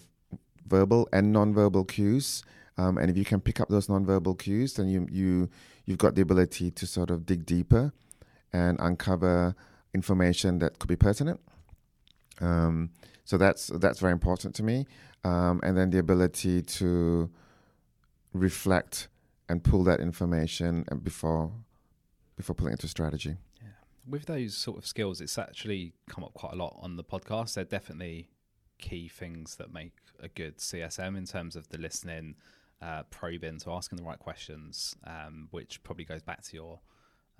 verbal 0.68 1.08
and 1.14 1.32
non-verbal 1.32 1.86
cues. 1.86 2.44
Um, 2.78 2.98
and 2.98 3.10
if 3.10 3.18
you 3.18 3.26
can 3.26 3.40
pick 3.40 3.60
up 3.60 3.70
those 3.70 3.90
non-verbal 3.90 4.36
cues, 4.36 4.74
then 4.74 4.88
you 4.88 5.08
you 5.12 5.50
you've 5.86 6.00
got 6.00 6.16
the 6.16 6.22
ability 6.22 6.72
to 6.72 6.88
sort 6.88 7.12
of 7.12 7.26
dig 7.26 7.46
deeper 7.46 7.94
and 8.52 8.80
uncover 8.80 9.56
information 9.94 10.60
that 10.60 10.80
could 10.80 10.88
be 10.88 10.96
pertinent. 10.96 11.40
Um, 12.42 12.90
so 13.26 13.38
that's 13.38 13.68
that's 13.68 14.00
very 14.00 14.14
important 14.14 14.56
to 14.56 14.64
me. 14.64 14.88
Um, 15.24 15.60
and 15.64 15.78
then 15.78 15.92
the 15.92 16.00
ability 16.00 16.64
to 16.64 17.30
reflect 18.34 19.08
and 19.48 19.64
pull 19.64 19.84
that 19.84 20.00
information 20.00 20.86
before 21.04 21.52
before 22.36 22.56
pulling 22.56 22.74
into 22.74 22.88
strategy. 22.88 23.38
With 24.08 24.26
those 24.26 24.56
sort 24.56 24.78
of 24.78 24.86
skills, 24.86 25.22
it's 25.22 25.38
actually 25.38 25.94
come 26.10 26.24
up 26.24 26.34
quite 26.34 26.54
a 26.54 26.58
lot 26.58 26.78
on 26.82 26.98
the 26.98 27.04
podcast. 27.04 27.54
They're 27.54 27.64
definitely 27.64 28.30
key 28.78 29.08
things 29.08 29.56
that 29.56 29.74
make 29.74 29.94
a 30.20 30.28
good 30.28 30.58
CSM 30.58 31.18
in 31.18 31.26
terms 31.26 31.56
of 31.56 31.70
the 31.70 31.78
listening, 31.78 32.36
uh, 32.82 33.04
probing, 33.04 33.60
so 33.60 33.72
asking 33.72 33.98
the 33.98 34.04
right 34.04 34.20
questions, 34.20 34.96
um, 35.06 35.48
which 35.52 35.82
probably 35.84 36.04
goes 36.04 36.22
back 36.22 36.44
to 36.44 36.56
your 36.56 36.80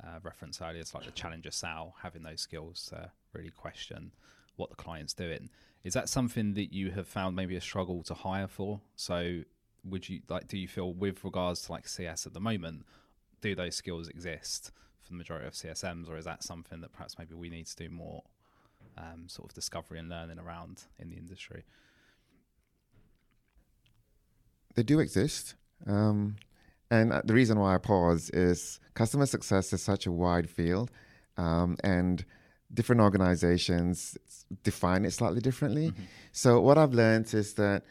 uh, 0.02 0.20
reference 0.24 0.62
earlier. 0.62 0.80
It's 0.80 0.94
like 0.94 1.06
the 1.06 1.12
challenger 1.12 1.52
sale, 1.52 1.96
having 2.02 2.24
those 2.24 2.42
skills 2.42 2.86
to 2.90 3.12
really 3.34 3.50
question 3.50 4.12
what 4.56 4.70
the 4.70 4.76
client's 4.76 5.14
doing. 5.14 5.50
Is 5.84 5.94
that 5.94 6.08
something 6.08 6.54
that 6.54 6.72
you 6.72 6.92
have 6.92 7.08
found 7.08 7.36
maybe 7.36 7.58
a 7.58 7.62
struggle 7.62 8.04
to 8.04 8.14
hire 8.14 8.48
for? 8.48 8.80
So 8.96 9.42
would 9.84 10.08
you 10.08 10.22
like 10.30 10.48
do 10.48 10.58
you 10.58 10.68
feel 10.68 10.94
with 10.94 11.26
regards 11.26 11.64
to 11.64 11.74
like 11.74 11.88
CS 11.88 12.26
at 12.26 12.34
the 12.34 12.40
moment, 12.40 12.86
do 13.42 13.54
those 13.54 13.76
skills 13.76 14.08
exist 14.08 14.72
for 15.04 15.12
the 15.12 15.18
majority 15.18 15.48
of 15.48 15.54
CSMs 15.54 16.10
or 16.10 16.18
is 16.18 16.26
that 16.26 16.44
something 16.44 16.82
that 16.82 16.94
perhaps 16.94 17.18
maybe 17.18 17.36
we 17.36 17.50
need 17.50 17.68
to 17.68 17.76
do 17.76 17.90
more 17.90 18.24
um, 18.98 19.28
sort 19.28 19.50
of 19.50 19.54
discovery 19.54 20.00
and 20.00 20.10
learning 20.10 20.40
around 20.40 20.84
in 21.00 21.10
the 21.10 21.18
industry? 21.18 21.64
They 24.76 24.84
do 24.84 25.00
exist. 25.00 25.56
Um, 25.86 26.38
and 26.90 27.12
uh, 27.12 27.22
the 27.24 27.34
reason 27.34 27.60
why 27.60 27.76
I 27.76 27.78
pause 27.78 28.30
is 28.32 28.80
customer 28.94 29.26
success 29.26 29.74
is 29.74 29.82
such 29.82 30.06
a 30.06 30.12
wide 30.12 30.50
field, 30.50 30.92
um, 31.38 31.78
and 31.84 32.24
different 32.74 33.02
organizations 33.02 34.18
define 34.64 35.06
it 35.06 35.12
slightly 35.12 35.42
differently. 35.42 35.90
Mm-hmm. 35.90 36.04
So 36.32 36.60
what 36.62 36.78
I've 36.78 36.94
learned 36.94 37.34
is 37.34 37.54
that 37.56 37.84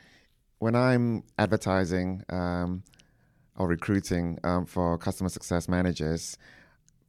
when 0.59 0.75
I'm 0.75 1.25
advertising 1.39 2.23
um, 2.29 2.85
or 3.57 3.67
recruiting 3.67 4.39
um, 4.45 4.67
for 4.67 4.97
customer 4.99 5.29
success 5.29 5.69
managers, 5.69 6.39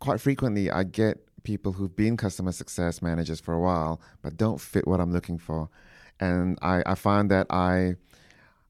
quite 0.04 0.20
frequently 0.20 0.70
I 0.70 0.84
get 0.84 1.16
people 1.44 1.72
who've 1.72 1.96
been 1.96 2.18
customer 2.18 2.52
success 2.52 3.02
managers 3.02 3.40
for 3.40 3.54
a 3.54 3.60
while 3.60 4.02
but 4.22 4.36
don't 4.36 4.60
fit 4.60 4.86
what 4.86 5.00
I'm 5.00 5.14
looking 5.14 5.38
for, 5.38 5.70
and 6.20 6.60
I, 6.62 6.84
I 6.86 6.96
find 6.96 7.32
that 7.32 7.48
I 7.50 7.96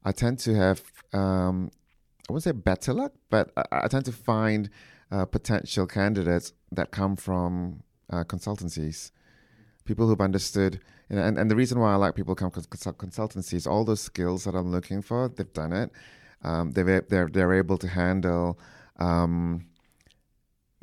I 0.04 0.12
tend 0.12 0.38
to 0.46 0.54
have 0.54 0.84
um, 1.12 1.72
I 2.30 2.34
wouldn't 2.34 2.43
say 2.43 2.52
better 2.52 2.93
luck, 2.93 3.13
but 3.32 3.52
I, 3.58 3.63
I 3.86 3.88
tend 3.88 4.06
to 4.06 4.12
find 4.12 4.69
uh, 5.12 5.26
potential 5.26 5.88
candidates 5.88 6.54
that 6.72 6.91
come 6.91 7.15
from 7.15 7.82
uh, 8.12 8.24
consultancies, 8.24 9.12
people 9.86 10.08
who've 10.08 10.22
understood. 10.22 10.80
You 11.10 11.15
know, 11.17 11.24
and, 11.24 11.38
and 11.39 11.52
the 11.52 11.56
reason 11.56 11.80
why 11.80 11.93
I 11.93 11.96
like 11.96 12.15
people 12.15 12.36
come 12.36 12.52
from 12.52 12.63
consultancies, 12.63 13.69
all 13.69 13.84
those 13.84 14.02
skills 14.02 14.43
that 14.46 14.56
I'm 14.56 14.72
looking 14.72 15.02
for, 15.02 15.30
they've 15.30 15.52
done 15.54 15.74
it. 15.74 15.91
Um, 16.43 16.72
they're, 16.72 17.02
they're, 17.02 17.28
they're 17.28 17.54
able 17.54 17.78
to 17.78 17.88
handle 17.88 18.60
um, 18.98 19.65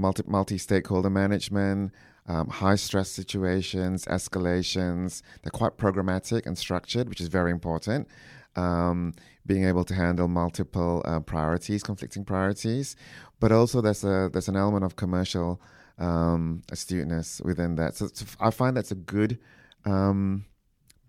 multi, 0.01 0.23
multi-stakeholder 0.27 1.11
management, 1.11 1.93
um, 2.27 2.49
high 2.49 2.77
stress 2.77 3.11
situations, 3.11 4.05
escalations. 4.07 5.23
They're 5.43 5.51
quite 5.51 5.77
programmatic 5.77 6.47
and 6.47 6.57
structured, 6.57 7.09
which 7.09 7.21
is 7.21 7.29
very 7.29 7.51
important. 7.51 8.09
Um, 8.57 9.15
being 9.47 9.65
able 9.65 9.85
to 9.85 9.95
handle 9.95 10.27
multiple 10.29 11.03
uh, 11.05 11.21
priorities, 11.21 11.83
conflicting 11.83 12.25
priorities, 12.25 12.97
but 13.39 13.53
also 13.53 13.81
there's 13.81 14.05
a 14.05 14.29
there's 14.33 14.49
an 14.49 14.57
element 14.57 14.85
of 14.85 14.97
commercial 14.97 15.61
um, 15.99 16.63
astuteness 16.71 17.41
within 17.45 17.77
that. 17.77 17.95
So, 17.97 18.09
so, 18.13 18.27
I 18.41 18.51
find 18.51 18.77
that's 18.77 18.91
a 18.91 18.97
good 18.97 19.39
um, 19.85 20.47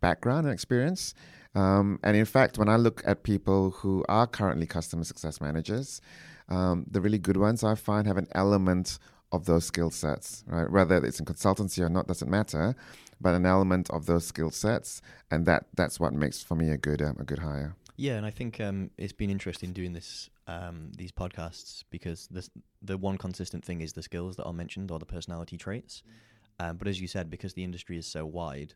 background 0.02 0.46
and 0.46 0.54
experience. 0.54 1.14
Um, 1.56 2.00
and 2.04 2.16
in 2.16 2.26
fact, 2.26 2.58
when 2.58 2.70
I 2.70 2.78
look 2.78 3.02
at 3.06 3.24
people 3.24 3.72
who 3.72 4.06
are 4.08 4.28
currently 4.28 4.66
customer 4.66 5.04
success 5.04 5.42
managers, 5.42 6.00
um, 6.52 6.86
the 6.90 7.02
really 7.02 7.18
good 7.18 7.38
ones 7.38 7.64
I 7.64 7.76
find 7.76 8.06
have 8.08 8.18
an 8.18 8.28
element 8.34 9.00
of 9.32 9.46
those 9.46 9.66
skill 9.66 9.90
sets, 9.90 10.44
right? 10.48 10.70
Whether 10.70 10.98
it's 11.06 11.20
in 11.20 11.26
consultancy 11.26 11.80
or 11.80 11.90
not 11.90 12.08
doesn't 12.08 12.30
matter, 12.30 12.76
but 13.22 13.34
an 13.34 13.46
element 13.46 13.90
of 13.90 14.06
those 14.06 14.26
skill 14.26 14.52
sets, 14.52 15.02
and 15.32 15.46
that 15.46 15.66
that's 15.74 16.00
what 16.00 16.14
makes 16.14 16.44
for 16.44 16.56
me 16.56 16.70
a 16.70 16.78
good 16.78 17.02
um, 17.02 17.18
a 17.20 17.24
good 17.24 17.40
hire. 17.40 17.76
Yeah, 17.96 18.14
and 18.14 18.26
I 18.26 18.32
think 18.32 18.60
um, 18.60 18.90
it's 18.98 19.14
been 19.14 19.30
interesting 19.30 19.74
doing 19.74 19.94
this 19.94 20.30
um, 20.48 20.92
these 20.98 21.12
podcasts 21.12 21.84
because 21.90 22.28
the 22.30 22.48
the 22.82 22.98
one 22.98 23.18
consistent 23.18 23.64
thing 23.64 23.82
is 23.82 23.94
the 23.94 24.04
skills 24.04 24.36
that 24.36 24.44
are 24.44 24.54
mentioned 24.54 24.92
or 24.92 25.00
the 25.00 25.06
personality 25.06 25.58
traits. 25.58 26.04
Um, 26.60 26.78
but 26.78 26.88
as 26.88 27.00
you 27.02 27.08
said, 27.08 27.30
because 27.30 27.54
the 27.54 27.64
industry 27.64 27.98
is 27.98 28.06
so 28.06 28.26
wide, 28.26 28.74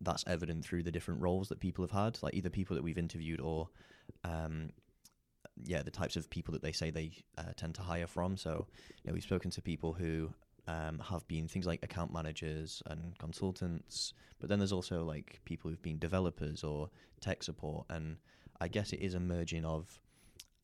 that's 0.00 0.24
evident 0.26 0.64
through 0.64 0.82
the 0.82 0.92
different 0.92 1.20
roles 1.20 1.48
that 1.48 1.58
people 1.58 1.82
have 1.82 1.90
had, 1.90 2.18
like 2.22 2.34
either 2.34 2.50
people 2.50 2.76
that 2.76 2.82
we've 2.82 2.98
interviewed 2.98 3.40
or, 3.40 3.68
um, 4.24 4.70
yeah, 5.64 5.82
the 5.82 5.90
types 5.90 6.16
of 6.16 6.28
people 6.30 6.52
that 6.52 6.62
they 6.62 6.72
say 6.72 6.90
they 6.90 7.12
uh, 7.38 7.52
tend 7.56 7.74
to 7.76 7.82
hire 7.82 8.06
from. 8.06 8.36
So, 8.36 8.66
you 9.02 9.10
know, 9.10 9.14
we've 9.14 9.22
spoken 9.22 9.50
to 9.52 9.62
people 9.62 9.92
who 9.92 10.32
um, 10.68 11.00
have 11.00 11.26
been 11.28 11.48
things 11.48 11.66
like 11.66 11.82
account 11.82 12.12
managers 12.12 12.82
and 12.86 13.18
consultants, 13.18 14.14
but 14.38 14.48
then 14.48 14.58
there's 14.58 14.72
also 14.72 15.04
like 15.04 15.40
people 15.44 15.70
who've 15.70 15.82
been 15.82 15.98
developers 15.98 16.64
or 16.64 16.90
tech 17.20 17.42
support, 17.42 17.86
and 17.90 18.16
I 18.60 18.68
guess 18.68 18.92
it 18.92 19.00
is 19.00 19.14
a 19.14 19.20
merging 19.20 19.64
of 19.64 20.00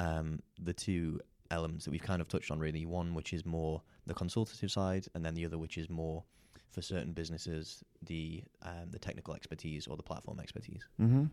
um, 0.01 0.41
the 0.61 0.73
two 0.73 1.21
elements 1.51 1.85
that 1.85 1.91
we've 1.91 2.03
kind 2.03 2.21
of 2.21 2.29
touched 2.29 2.51
on 2.51 2.59
really. 2.59 2.87
One 2.87 3.15
which 3.15 3.33
is 3.33 3.45
more 3.45 3.83
the 4.07 4.15
consultative 4.15 4.71
side, 4.71 5.07
and 5.15 5.25
then 5.25 5.35
the 5.35 5.45
other 5.45 5.59
which 5.59 5.79
is 5.79 5.89
more 5.89 6.25
for 6.71 6.83
certain 6.83 7.13
businesses 7.13 7.83
the 8.03 8.43
um, 8.63 8.91
the 8.91 8.99
technical 8.99 9.35
expertise 9.35 9.87
or 9.87 9.97
the 9.97 10.03
platform 10.03 10.41
expertise. 10.41 10.87
Mm-hmm. 11.01 11.25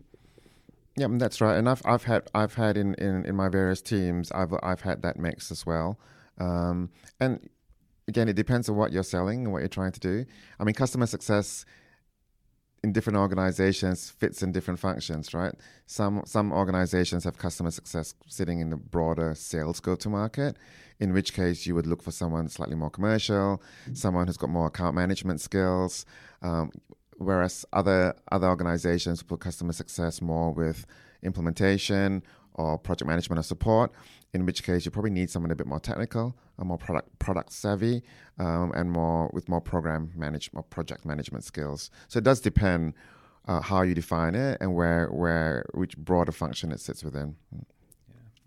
Yeah, 0.96 1.08
that's 1.10 1.40
right. 1.40 1.56
And 1.56 1.68
I've 1.68 1.82
I've 1.84 2.04
had 2.04 2.28
I've 2.34 2.54
had 2.54 2.76
in, 2.76 2.94
in, 2.94 3.24
in 3.24 3.34
my 3.34 3.48
various 3.48 3.82
teams 3.82 4.30
I've 4.32 4.54
I've 4.62 4.82
had 4.82 5.02
that 5.02 5.18
mix 5.18 5.50
as 5.50 5.66
well. 5.66 5.98
Um, 6.38 6.90
and 7.20 7.48
again, 8.06 8.28
it 8.28 8.34
depends 8.34 8.68
on 8.68 8.76
what 8.76 8.92
you're 8.92 9.02
selling 9.02 9.44
and 9.44 9.52
what 9.52 9.60
you're 9.60 9.68
trying 9.68 9.92
to 9.92 10.00
do. 10.00 10.24
I 10.58 10.64
mean, 10.64 10.74
customer 10.74 11.06
success 11.06 11.64
in 12.84 12.92
different 12.92 13.16
organizations 13.16 14.10
fits 14.10 14.42
in 14.42 14.52
different 14.52 14.78
functions, 14.78 15.34
right? 15.34 15.54
Some 15.86 16.22
some 16.26 16.52
organizations 16.52 17.24
have 17.24 17.38
customer 17.38 17.70
success 17.70 18.14
sitting 18.28 18.60
in 18.60 18.70
the 18.70 18.76
broader 18.76 19.34
sales 19.34 19.80
go 19.80 19.96
to 19.96 20.08
market, 20.08 20.56
in 21.00 21.12
which 21.12 21.32
case 21.32 21.66
you 21.66 21.74
would 21.74 21.86
look 21.86 22.02
for 22.02 22.12
someone 22.12 22.48
slightly 22.48 22.76
more 22.76 22.90
commercial, 22.90 23.62
someone 23.94 24.26
who's 24.26 24.36
got 24.36 24.50
more 24.50 24.66
account 24.66 24.94
management 24.94 25.40
skills. 25.40 26.04
Um, 26.42 26.70
whereas 27.18 27.64
other 27.72 28.14
other 28.30 28.48
organizations 28.48 29.22
put 29.22 29.40
customer 29.40 29.72
success 29.72 30.20
more 30.20 30.52
with 30.52 30.86
implementation 31.22 32.22
or 32.54 32.78
project 32.78 33.08
management 33.08 33.38
or 33.38 33.42
support, 33.42 33.92
in 34.32 34.46
which 34.46 34.62
case 34.62 34.84
you 34.84 34.90
probably 34.90 35.10
need 35.10 35.30
someone 35.30 35.50
a 35.50 35.56
bit 35.56 35.66
more 35.66 35.80
technical, 35.80 36.36
a 36.58 36.64
more 36.64 36.78
product 36.78 37.18
product 37.18 37.52
savvy, 37.52 38.02
um, 38.38 38.72
and 38.74 38.90
more 38.90 39.30
with 39.32 39.48
more 39.48 39.60
program 39.60 40.12
management, 40.14 40.68
project 40.70 41.04
management 41.04 41.44
skills. 41.44 41.90
So 42.08 42.18
it 42.18 42.24
does 42.24 42.40
depend 42.40 42.94
uh, 43.46 43.60
how 43.60 43.82
you 43.82 43.94
define 43.94 44.34
it 44.34 44.58
and 44.60 44.74
where 44.74 45.08
where 45.08 45.66
which 45.74 45.96
broader 45.96 46.32
function 46.32 46.72
it 46.72 46.80
sits 46.80 47.04
within. 47.04 47.36
Yeah, 47.52 47.62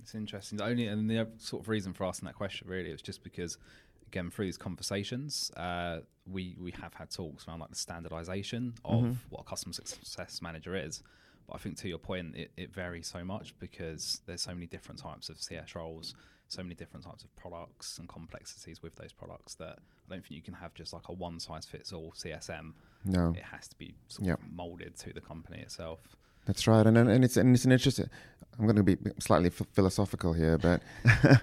it's 0.01 0.15
interesting. 0.15 0.57
The 0.57 0.65
only 0.65 0.87
and 0.87 1.09
the 1.09 1.27
sort 1.37 1.63
of 1.63 1.69
reason 1.69 1.93
for 1.93 2.05
asking 2.05 2.27
that 2.27 2.35
question 2.35 2.67
really 2.67 2.91
was 2.91 3.01
just 3.01 3.23
because 3.23 3.57
again 4.07 4.29
through 4.31 4.45
these 4.45 4.57
conversations, 4.57 5.51
uh, 5.57 5.99
we 6.29 6.55
we 6.59 6.71
have 6.71 6.93
had 6.93 7.09
talks 7.09 7.47
around 7.47 7.59
like 7.59 7.69
the 7.69 7.75
standardization 7.75 8.73
of 8.83 9.01
mm-hmm. 9.03 9.13
what 9.29 9.41
a 9.41 9.43
customer 9.43 9.73
success 9.73 10.41
manager 10.41 10.75
is 10.75 11.03
But 11.47 11.55
I 11.55 11.59
think 11.59 11.77
to 11.77 11.87
your 11.87 11.97
point, 11.97 12.35
it, 12.35 12.51
it 12.57 12.73
varies 12.73 13.07
so 13.07 13.23
much 13.23 13.53
because 13.59 14.21
there's 14.25 14.41
so 14.41 14.53
many 14.53 14.67
different 14.67 14.99
types 14.99 15.29
of 15.29 15.41
CS 15.41 15.75
roles, 15.75 16.13
so 16.47 16.61
many 16.61 16.75
different 16.75 17.05
types 17.05 17.23
of 17.23 17.33
products 17.35 17.97
and 17.99 18.07
complexities 18.09 18.81
with 18.83 18.95
those 18.95 19.13
products 19.13 19.55
that 19.55 19.79
I 19.79 20.13
don't 20.13 20.21
think 20.21 20.31
you 20.31 20.41
can 20.41 20.53
have 20.55 20.73
just 20.73 20.93
like 20.93 21.07
a 21.07 21.13
one 21.13 21.39
size 21.39 21.65
fits 21.65 21.93
all 21.93 22.13
CSM. 22.15 22.73
No. 23.05 23.33
It 23.35 23.43
has 23.43 23.67
to 23.69 23.77
be 23.77 23.95
sort 24.07 24.27
Yep. 24.27 24.39
of 24.39 24.51
molded 24.51 24.97
to 24.97 25.13
the 25.13 25.21
company 25.21 25.59
itself. 25.59 25.99
That's 26.47 26.65
right, 26.65 26.87
and 26.87 26.97
and 26.97 27.23
it's 27.25 27.35
and 27.37 27.53
it's 27.53 27.65
an 27.65 27.73
interesting. 27.73 28.09
I'm 28.57 28.65
going 28.65 28.77
to 28.77 28.83
be 28.83 28.97
slightly 29.19 29.51
ph- 29.51 29.69
philosophical 29.73 30.33
here, 30.33 30.57
but 30.57 30.81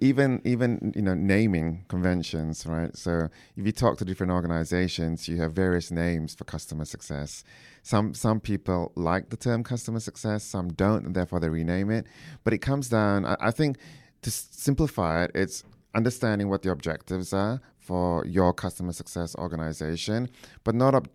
even 0.00 0.40
even 0.44 0.92
you 0.94 1.02
know 1.02 1.14
naming 1.14 1.84
conventions, 1.88 2.64
right? 2.64 2.96
So 2.96 3.28
if 3.56 3.66
you 3.66 3.72
talk 3.72 3.98
to 3.98 4.04
different 4.04 4.32
organizations, 4.32 5.28
you 5.28 5.36
have 5.42 5.52
various 5.52 5.90
names 5.90 6.34
for 6.34 6.44
customer 6.44 6.84
success. 6.84 7.44
Some 7.82 8.14
some 8.14 8.40
people 8.40 8.92
like 8.94 9.30
the 9.30 9.36
term 9.36 9.64
customer 9.64 10.00
success, 10.00 10.44
some 10.44 10.68
don't, 10.68 11.04
and 11.06 11.14
therefore 11.14 11.40
they 11.40 11.48
rename 11.48 11.90
it. 11.90 12.06
But 12.44 12.54
it 12.54 12.58
comes 12.58 12.88
down. 12.88 13.26
I, 13.26 13.36
I 13.40 13.50
think 13.50 13.78
to 14.22 14.28
s- 14.30 14.48
simplify 14.52 15.24
it, 15.24 15.32
it's 15.34 15.64
understanding 15.94 16.48
what 16.48 16.62
the 16.62 16.70
objectives 16.70 17.32
are 17.32 17.60
for 17.78 18.24
your 18.26 18.52
customer 18.54 18.92
success 18.92 19.34
organization, 19.36 20.30
but 20.64 20.74
not 20.74 20.94
ob- 20.94 21.08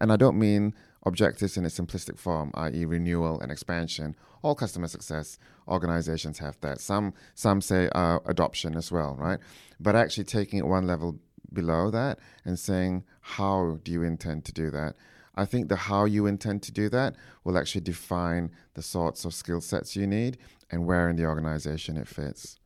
and 0.00 0.12
I 0.12 0.16
don't 0.16 0.38
mean 0.38 0.74
objectives 1.04 1.56
in 1.56 1.64
a 1.64 1.68
simplistic 1.68 2.18
form, 2.18 2.50
i.e., 2.54 2.84
renewal 2.84 3.40
and 3.40 3.52
expansion. 3.52 4.16
All 4.42 4.54
customer 4.54 4.88
success 4.88 5.38
organizations 5.68 6.38
have 6.38 6.58
that. 6.60 6.80
Some 6.80 7.14
some 7.34 7.60
say 7.60 7.88
uh, 7.94 8.18
adoption 8.26 8.74
as 8.74 8.92
well, 8.92 9.16
right? 9.18 9.38
But 9.80 9.96
actually 9.96 10.24
taking 10.24 10.58
it 10.58 10.66
one 10.66 10.86
level 10.86 11.18
below 11.52 11.90
that 11.90 12.18
and 12.44 12.58
saying 12.58 13.04
how 13.20 13.78
do 13.84 13.92
you 13.92 14.02
intend 14.02 14.44
to 14.46 14.52
do 14.52 14.70
that. 14.70 14.96
I 15.36 15.44
think 15.44 15.68
the 15.68 15.76
how 15.76 16.04
you 16.04 16.26
intend 16.26 16.62
to 16.64 16.72
do 16.72 16.88
that 16.90 17.16
will 17.42 17.58
actually 17.58 17.80
define 17.80 18.50
the 18.74 18.82
sorts 18.82 19.24
of 19.24 19.34
skill 19.34 19.60
sets 19.60 19.96
you 19.96 20.06
need 20.06 20.38
and 20.70 20.86
where 20.86 21.08
in 21.08 21.16
the 21.16 21.26
organization 21.26 21.96
it 21.96 22.08
fits. 22.08 22.58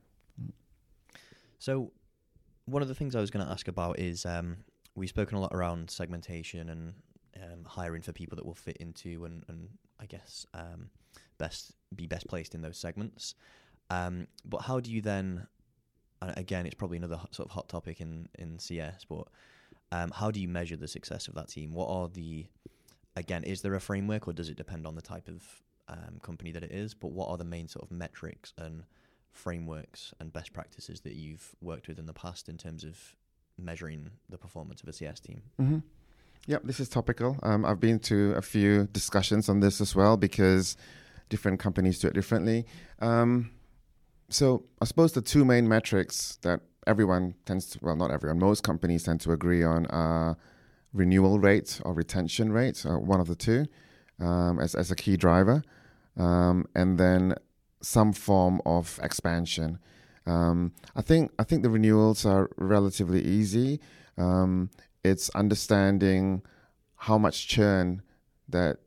So, 1.58 1.92
one 2.66 2.82
of 2.82 2.88
the 2.88 2.94
things 2.94 3.16
I 3.16 3.20
was 3.20 3.30
going 3.30 3.44
to 3.44 3.50
ask 3.50 3.68
about 3.68 3.98
is 3.98 4.26
um, 4.26 4.58
we've 4.94 5.08
spoken 5.08 5.38
a 5.38 5.40
lot 5.40 5.52
around 5.54 5.90
segmentation 5.90 6.68
and 6.68 6.94
um, 7.42 7.64
hiring 7.64 8.02
for 8.02 8.12
people 8.12 8.36
that 8.36 8.46
will 8.46 8.54
fit 8.54 8.76
into 8.78 9.24
and, 9.24 9.44
and 9.48 9.68
I 10.00 10.06
guess 10.06 10.46
um, 10.54 10.90
best 11.38 11.72
be 11.94 12.06
best 12.06 12.26
placed 12.28 12.54
in 12.54 12.62
those 12.62 12.78
segments. 12.78 13.34
Um, 13.90 14.26
but 14.44 14.62
how 14.62 14.80
do 14.80 14.90
you 14.90 15.00
then? 15.00 15.46
Again, 16.20 16.66
it's 16.66 16.74
probably 16.74 16.96
another 16.96 17.16
hot- 17.16 17.34
sort 17.34 17.48
of 17.48 17.52
hot 17.54 17.68
topic 17.68 18.00
in 18.00 18.28
in 18.38 18.58
CS, 18.58 19.04
but 19.08 19.28
um, 19.92 20.10
how 20.10 20.30
do 20.30 20.40
you 20.40 20.48
measure 20.48 20.76
the 20.76 20.88
success 20.88 21.28
of 21.28 21.34
that 21.34 21.48
team? 21.48 21.72
What 21.72 21.88
are 21.88 22.08
the 22.08 22.46
again? 23.16 23.44
Is 23.44 23.62
there 23.62 23.74
a 23.74 23.80
framework, 23.80 24.26
or 24.26 24.32
does 24.32 24.48
it 24.48 24.56
depend 24.56 24.86
on 24.86 24.94
the 24.94 25.02
type 25.02 25.28
of 25.28 25.44
um, 25.88 26.18
company 26.22 26.50
that 26.52 26.62
it 26.64 26.72
is? 26.72 26.92
But 26.92 27.12
what 27.12 27.28
are 27.28 27.36
the 27.36 27.44
main 27.44 27.68
sort 27.68 27.84
of 27.84 27.90
metrics 27.90 28.52
and 28.58 28.84
frameworks 29.30 30.12
and 30.18 30.32
best 30.32 30.52
practices 30.52 31.00
that 31.02 31.14
you've 31.14 31.54
worked 31.60 31.88
with 31.88 31.98
in 31.98 32.06
the 32.06 32.12
past 32.12 32.48
in 32.48 32.58
terms 32.58 32.82
of 32.84 32.98
measuring 33.56 34.10
the 34.28 34.38
performance 34.38 34.82
of 34.82 34.88
a 34.88 34.92
CS 34.92 35.20
team? 35.20 35.42
Mm-hmm. 35.60 35.78
Yep, 36.48 36.62
this 36.64 36.80
is 36.80 36.88
topical. 36.88 37.36
Um, 37.42 37.66
I've 37.66 37.78
been 37.78 37.98
to 38.00 38.32
a 38.32 38.40
few 38.40 38.86
discussions 38.86 39.50
on 39.50 39.60
this 39.60 39.82
as 39.82 39.94
well 39.94 40.16
because 40.16 40.78
different 41.28 41.60
companies 41.60 41.98
do 41.98 42.08
it 42.08 42.14
differently. 42.14 42.64
Um, 43.00 43.50
so 44.30 44.64
I 44.80 44.86
suppose 44.86 45.12
the 45.12 45.20
two 45.20 45.44
main 45.44 45.68
metrics 45.68 46.38
that 46.40 46.60
everyone 46.86 47.34
tends 47.44 47.66
to, 47.70 47.78
well, 47.82 47.96
not 47.96 48.10
everyone, 48.10 48.38
most 48.38 48.62
companies 48.62 49.02
tend 49.02 49.20
to 49.20 49.32
agree 49.32 49.62
on 49.62 49.84
are 49.88 50.38
renewal 50.94 51.38
rate 51.38 51.82
or 51.84 51.92
retention 51.92 52.50
rate, 52.50 52.82
uh, 52.86 52.98
one 52.98 53.20
of 53.20 53.26
the 53.28 53.34
two, 53.34 53.66
um, 54.18 54.58
as, 54.58 54.74
as 54.74 54.90
a 54.90 54.96
key 54.96 55.18
driver, 55.18 55.62
um, 56.16 56.64
and 56.74 56.96
then 56.96 57.34
some 57.82 58.14
form 58.14 58.62
of 58.64 58.98
expansion. 59.02 59.78
Um, 60.26 60.72
I 60.96 61.02
think 61.02 61.30
I 61.38 61.44
think 61.44 61.62
the 61.62 61.68
renewals 61.68 62.24
are 62.24 62.48
relatively 62.56 63.22
easy. 63.22 63.80
It's 65.08 65.30
understanding 65.30 66.42
how 66.96 67.18
much 67.18 67.48
churn 67.48 68.02
that 68.48 68.78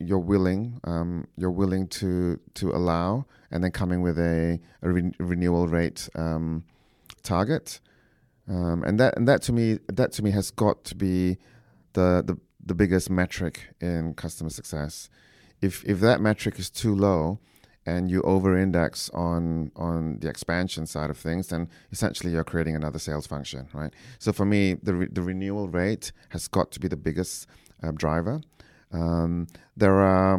you're 0.00 0.18
willing 0.18 0.80
um, 0.84 1.26
you're 1.36 1.50
willing 1.50 1.88
to 1.88 2.38
to 2.54 2.70
allow, 2.70 3.26
and 3.50 3.62
then 3.62 3.72
coming 3.72 4.00
with 4.02 4.18
a, 4.18 4.60
a 4.82 4.90
re- 4.90 5.12
renewal 5.18 5.66
rate 5.66 6.08
um, 6.14 6.64
target, 7.22 7.80
um, 8.48 8.84
and 8.84 8.98
that 9.00 9.16
and 9.16 9.26
that 9.26 9.42
to 9.42 9.52
me 9.52 9.78
that 9.88 10.12
to 10.12 10.22
me 10.22 10.30
has 10.30 10.50
got 10.50 10.84
to 10.84 10.94
be 10.94 11.36
the 11.94 12.22
the, 12.24 12.38
the 12.64 12.74
biggest 12.74 13.10
metric 13.10 13.74
in 13.80 14.14
customer 14.14 14.50
success. 14.50 15.10
If 15.60 15.84
if 15.84 16.00
that 16.00 16.20
metric 16.20 16.58
is 16.58 16.70
too 16.70 16.94
low, 16.94 17.40
and 17.88 18.10
you 18.12 18.20
over-index 18.22 19.10
on 19.28 19.72
on 19.88 20.18
the 20.20 20.28
expansion 20.34 20.84
side 20.86 21.10
of 21.10 21.18
things, 21.26 21.48
then 21.48 21.62
essentially 21.94 22.30
you're 22.32 22.50
creating 22.52 22.76
another 22.76 23.00
sales 23.08 23.26
function, 23.26 23.62
right? 23.80 23.92
So 24.18 24.32
for 24.38 24.46
me, 24.54 24.62
the 24.86 24.94
re- 25.00 25.12
the 25.16 25.22
renewal 25.22 25.66
rate 25.80 26.12
has 26.34 26.48
got 26.48 26.66
to 26.72 26.80
be 26.80 26.88
the 26.88 27.02
biggest 27.08 27.46
uh, 27.82 27.92
driver. 28.04 28.36
Um, 28.92 29.46
there 29.82 29.98
are 30.00 30.36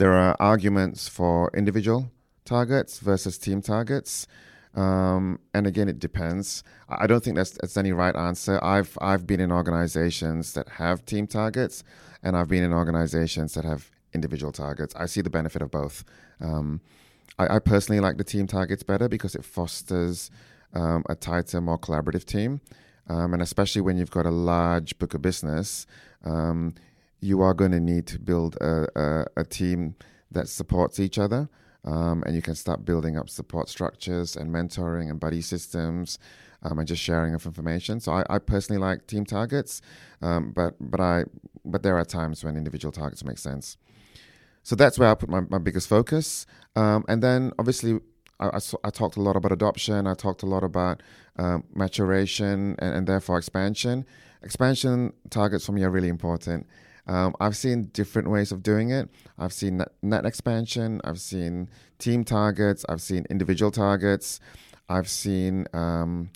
there 0.00 0.14
are 0.22 0.36
arguments 0.52 1.08
for 1.08 1.50
individual 1.54 2.10
targets 2.44 3.00
versus 3.00 3.38
team 3.38 3.60
targets. 3.62 4.26
Um, 4.74 5.40
and 5.52 5.66
again, 5.66 5.88
it 5.88 5.98
depends. 5.98 6.62
I 6.88 7.06
don't 7.08 7.22
think 7.24 7.36
that's, 7.36 7.54
that's 7.58 7.76
any 7.76 7.92
right 7.92 8.16
answer. 8.28 8.54
I've 8.62 8.96
I've 9.10 9.24
been 9.26 9.40
in 9.40 9.50
organizations 9.52 10.52
that 10.54 10.68
have 10.82 11.04
team 11.12 11.26
targets, 11.26 11.82
and 12.22 12.36
I've 12.36 12.48
been 12.48 12.64
in 12.68 12.72
organizations 12.72 13.54
that 13.54 13.64
have 13.64 13.90
individual 14.12 14.52
targets. 14.52 14.94
I 14.96 15.06
see 15.06 15.20
the 15.20 15.30
benefit 15.30 15.62
of 15.62 15.70
both. 15.70 16.04
Um, 16.40 16.80
I, 17.38 17.56
I 17.56 17.58
personally 17.58 18.00
like 18.00 18.16
the 18.16 18.24
team 18.24 18.46
targets 18.46 18.82
better 18.82 19.08
because 19.08 19.34
it 19.34 19.44
fosters 19.44 20.30
um, 20.74 21.04
a 21.08 21.14
tighter, 21.14 21.60
more 21.60 21.78
collaborative 21.78 22.24
team. 22.24 22.60
Um, 23.08 23.32
and 23.32 23.42
especially 23.42 23.82
when 23.82 23.96
you've 23.96 24.10
got 24.10 24.26
a 24.26 24.30
large 24.30 24.98
book 24.98 25.14
of 25.14 25.22
business, 25.22 25.86
um, 26.24 26.74
you 27.20 27.40
are 27.40 27.54
going 27.54 27.72
to 27.72 27.80
need 27.80 28.06
to 28.08 28.18
build 28.18 28.56
a, 28.56 28.86
a, 28.94 29.26
a 29.38 29.44
team 29.44 29.96
that 30.30 30.48
supports 30.48 31.00
each 31.00 31.18
other. 31.18 31.48
Um, 31.84 32.22
and 32.26 32.36
you 32.36 32.42
can 32.42 32.54
start 32.54 32.84
building 32.84 33.16
up 33.16 33.30
support 33.30 33.68
structures 33.68 34.36
and 34.36 34.50
mentoring 34.50 35.08
and 35.08 35.18
buddy 35.18 35.40
systems 35.40 36.18
um, 36.62 36.78
and 36.78 36.86
just 36.86 37.02
sharing 37.02 37.34
of 37.34 37.46
information. 37.46 38.00
So 38.00 38.12
I, 38.12 38.24
I 38.28 38.38
personally 38.38 38.78
like 38.78 39.06
team 39.06 39.24
targets, 39.24 39.80
but 40.20 40.74
but 40.78 41.00
I 41.00 41.24
but 41.64 41.82
there 41.82 41.96
are 41.96 42.04
times 42.04 42.44
when 42.44 42.56
individual 42.56 42.92
targets 42.92 43.24
make 43.24 43.38
sense. 43.38 43.76
So 44.62 44.76
that's 44.76 44.98
where 44.98 45.10
I 45.10 45.14
put 45.14 45.28
my, 45.28 45.40
my 45.48 45.58
biggest 45.58 45.88
focus. 45.88 46.46
Um, 46.76 47.04
and 47.08 47.22
then 47.22 47.52
obviously, 47.58 48.00
I 48.40 48.90
talked 48.90 49.16
a 49.16 49.20
lot 49.20 49.36
about 49.36 49.52
adoption. 49.52 50.06
I 50.06 50.14
talked 50.14 50.42
a 50.42 50.46
lot 50.46 50.64
about 50.64 51.02
um, 51.36 51.64
maturation 51.74 52.74
and, 52.78 52.94
and 52.94 53.06
therefore 53.06 53.36
expansion. 53.36 54.06
Expansion 54.42 55.12
targets 55.28 55.66
for 55.66 55.72
me 55.72 55.82
are 55.84 55.90
really 55.90 56.08
important. 56.08 56.66
Um, 57.06 57.34
I've 57.38 57.56
seen 57.56 57.90
different 57.92 58.30
ways 58.30 58.50
of 58.50 58.62
doing 58.62 58.90
it. 58.90 59.10
I've 59.38 59.52
seen 59.52 59.78
net, 59.78 59.92
net 60.02 60.24
expansion. 60.24 61.00
I've 61.04 61.20
seen 61.20 61.68
team 61.98 62.24
targets. 62.24 62.84
I've 62.88 63.02
seen 63.02 63.26
individual 63.28 63.70
targets. 63.70 64.40
I've 64.88 65.08
seen 65.08 65.66
um, 65.74 66.30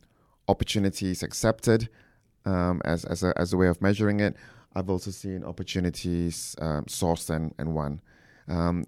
opportunities 0.48 1.22
accepted 1.22 1.88
um, 2.44 2.82
as, 2.84 3.04
as, 3.06 3.22
a, 3.22 3.32
as 3.38 3.52
a 3.52 3.56
way 3.56 3.68
of 3.68 3.80
measuring 3.80 4.20
it. 4.20 4.36
I've 4.74 4.90
also 4.90 5.10
seen 5.10 5.44
opportunities 5.44 6.54
um, 6.60 6.84
sourced 6.84 7.30
and, 7.30 7.54
and 7.58 7.74
won. 7.74 8.00
Um, 8.48 8.84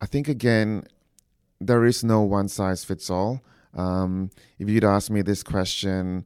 I 0.00 0.06
think 0.06 0.28
again, 0.28 0.84
there 1.60 1.84
is 1.84 2.04
no 2.04 2.22
one 2.22 2.48
size 2.48 2.84
fits 2.84 3.10
all. 3.10 3.42
Um, 3.74 4.30
if 4.58 4.68
you'd 4.68 4.84
asked 4.84 5.10
me 5.10 5.22
this 5.22 5.42
question, 5.42 6.24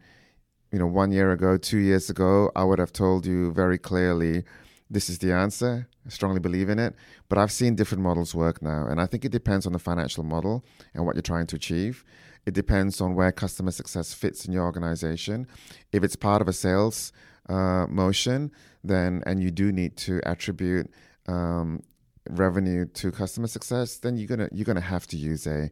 you 0.70 0.78
know, 0.78 0.86
one 0.86 1.12
year 1.12 1.32
ago, 1.32 1.56
two 1.56 1.78
years 1.78 2.10
ago, 2.10 2.50
I 2.54 2.64
would 2.64 2.78
have 2.78 2.92
told 2.92 3.26
you 3.26 3.52
very 3.52 3.78
clearly, 3.78 4.44
this 4.90 5.08
is 5.08 5.18
the 5.18 5.32
answer. 5.32 5.88
I 6.06 6.08
strongly 6.10 6.40
believe 6.40 6.68
in 6.68 6.78
it. 6.78 6.94
But 7.28 7.38
I've 7.38 7.52
seen 7.52 7.74
different 7.74 8.02
models 8.02 8.34
work 8.34 8.62
now, 8.62 8.86
and 8.86 9.00
I 9.00 9.06
think 9.06 9.24
it 9.24 9.32
depends 9.32 9.66
on 9.66 9.72
the 9.72 9.78
financial 9.78 10.24
model 10.24 10.64
and 10.94 11.04
what 11.06 11.14
you're 11.14 11.22
trying 11.22 11.46
to 11.48 11.56
achieve. 11.56 12.04
It 12.44 12.54
depends 12.54 13.00
on 13.00 13.14
where 13.14 13.32
customer 13.32 13.70
success 13.70 14.12
fits 14.12 14.44
in 14.44 14.52
your 14.52 14.64
organization. 14.64 15.46
If 15.92 16.02
it's 16.02 16.16
part 16.16 16.42
of 16.42 16.48
a 16.48 16.52
sales 16.52 17.12
uh, 17.48 17.86
motion, 17.88 18.50
then 18.82 19.22
and 19.26 19.42
you 19.42 19.50
do 19.50 19.72
need 19.72 19.96
to 19.98 20.20
attribute 20.24 20.90
um, 21.28 21.82
revenue 22.28 22.84
to 22.86 23.10
customer 23.10 23.46
success, 23.46 23.98
then 23.98 24.16
you're 24.16 24.28
gonna 24.28 24.48
you're 24.52 24.64
gonna 24.64 24.80
have 24.80 25.06
to 25.08 25.16
use 25.16 25.46
a, 25.46 25.70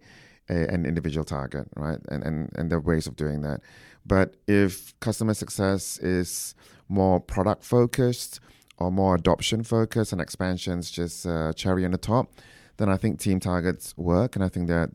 a 0.49 0.55
an 0.69 0.85
individual 0.87 1.25
target, 1.25 1.69
right? 1.77 1.99
And 2.09 2.23
and 2.23 2.51
and 2.57 2.71
there 2.71 2.79
are 2.79 2.83
ways 2.83 3.07
of 3.07 3.17
doing 3.17 3.43
that. 3.43 3.61
But 4.07 4.35
if 4.47 4.99
customer 5.01 5.35
success 5.35 5.99
is 5.99 6.55
more 6.89 7.21
product 7.21 7.65
focused 7.65 8.41
or 8.79 8.91
more 8.91 9.15
adoption 9.15 9.63
focused 9.63 10.13
and 10.13 10.21
expansions 10.21 10.91
just 10.91 11.27
uh, 11.27 11.53
cherry 11.53 11.85
on 11.85 11.91
the 11.93 11.99
top, 11.99 12.33
then 12.79 12.89
I 12.89 12.97
think 12.97 13.21
team 13.21 13.39
targets 13.39 13.97
work. 13.97 14.35
And 14.37 14.45
I 14.45 14.49
think 14.49 14.69
that 14.69 14.91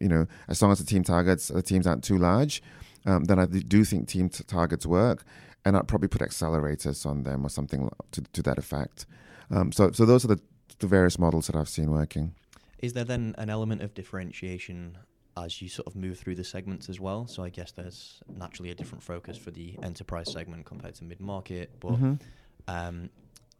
you 0.00 0.08
know 0.08 0.26
as 0.48 0.62
long 0.62 0.72
as 0.72 0.78
the 0.78 0.84
team 0.84 1.02
targets 1.02 1.48
the 1.48 1.62
teams 1.62 1.86
aren't 1.86 2.04
too 2.04 2.18
large, 2.18 2.62
um, 3.06 3.24
then 3.24 3.38
I 3.38 3.46
do 3.46 3.84
think 3.84 4.08
team 4.08 4.28
t- 4.28 4.44
targets 4.44 4.86
work. 4.86 5.24
And 5.62 5.76
I'd 5.76 5.88
probably 5.88 6.08
put 6.08 6.22
accelerators 6.22 7.04
on 7.04 7.24
them 7.24 7.44
or 7.44 7.48
something 7.48 7.90
to 8.12 8.22
to 8.22 8.42
that 8.42 8.58
effect. 8.58 9.06
Um, 9.50 9.72
so 9.72 9.90
so 9.92 10.06
those 10.06 10.24
are 10.24 10.28
the 10.28 10.40
the 10.80 10.86
various 10.86 11.18
models 11.18 11.46
that 11.46 11.56
I've 11.56 11.68
seen 11.68 11.90
working. 11.90 12.34
Is 12.78 12.94
there 12.94 13.04
then 13.04 13.34
an 13.38 13.50
element 13.50 13.82
of 13.82 13.94
differentiation 13.94 14.98
as 15.36 15.60
you 15.62 15.68
sort 15.68 15.86
of 15.86 15.94
move 15.94 16.18
through 16.18 16.34
the 16.34 16.44
segments 16.44 16.88
as 16.88 16.98
well? 16.98 17.26
So 17.26 17.44
I 17.44 17.50
guess 17.50 17.72
there's 17.72 18.22
naturally 18.36 18.70
a 18.70 18.74
different 18.74 19.02
focus 19.04 19.36
for 19.36 19.50
the 19.50 19.78
enterprise 19.82 20.32
segment 20.32 20.64
compared 20.66 20.94
to 20.96 21.04
mid 21.04 21.20
market, 21.20 21.70
but 21.80 21.92
Mhm. 21.98 22.20
um, 22.66 23.10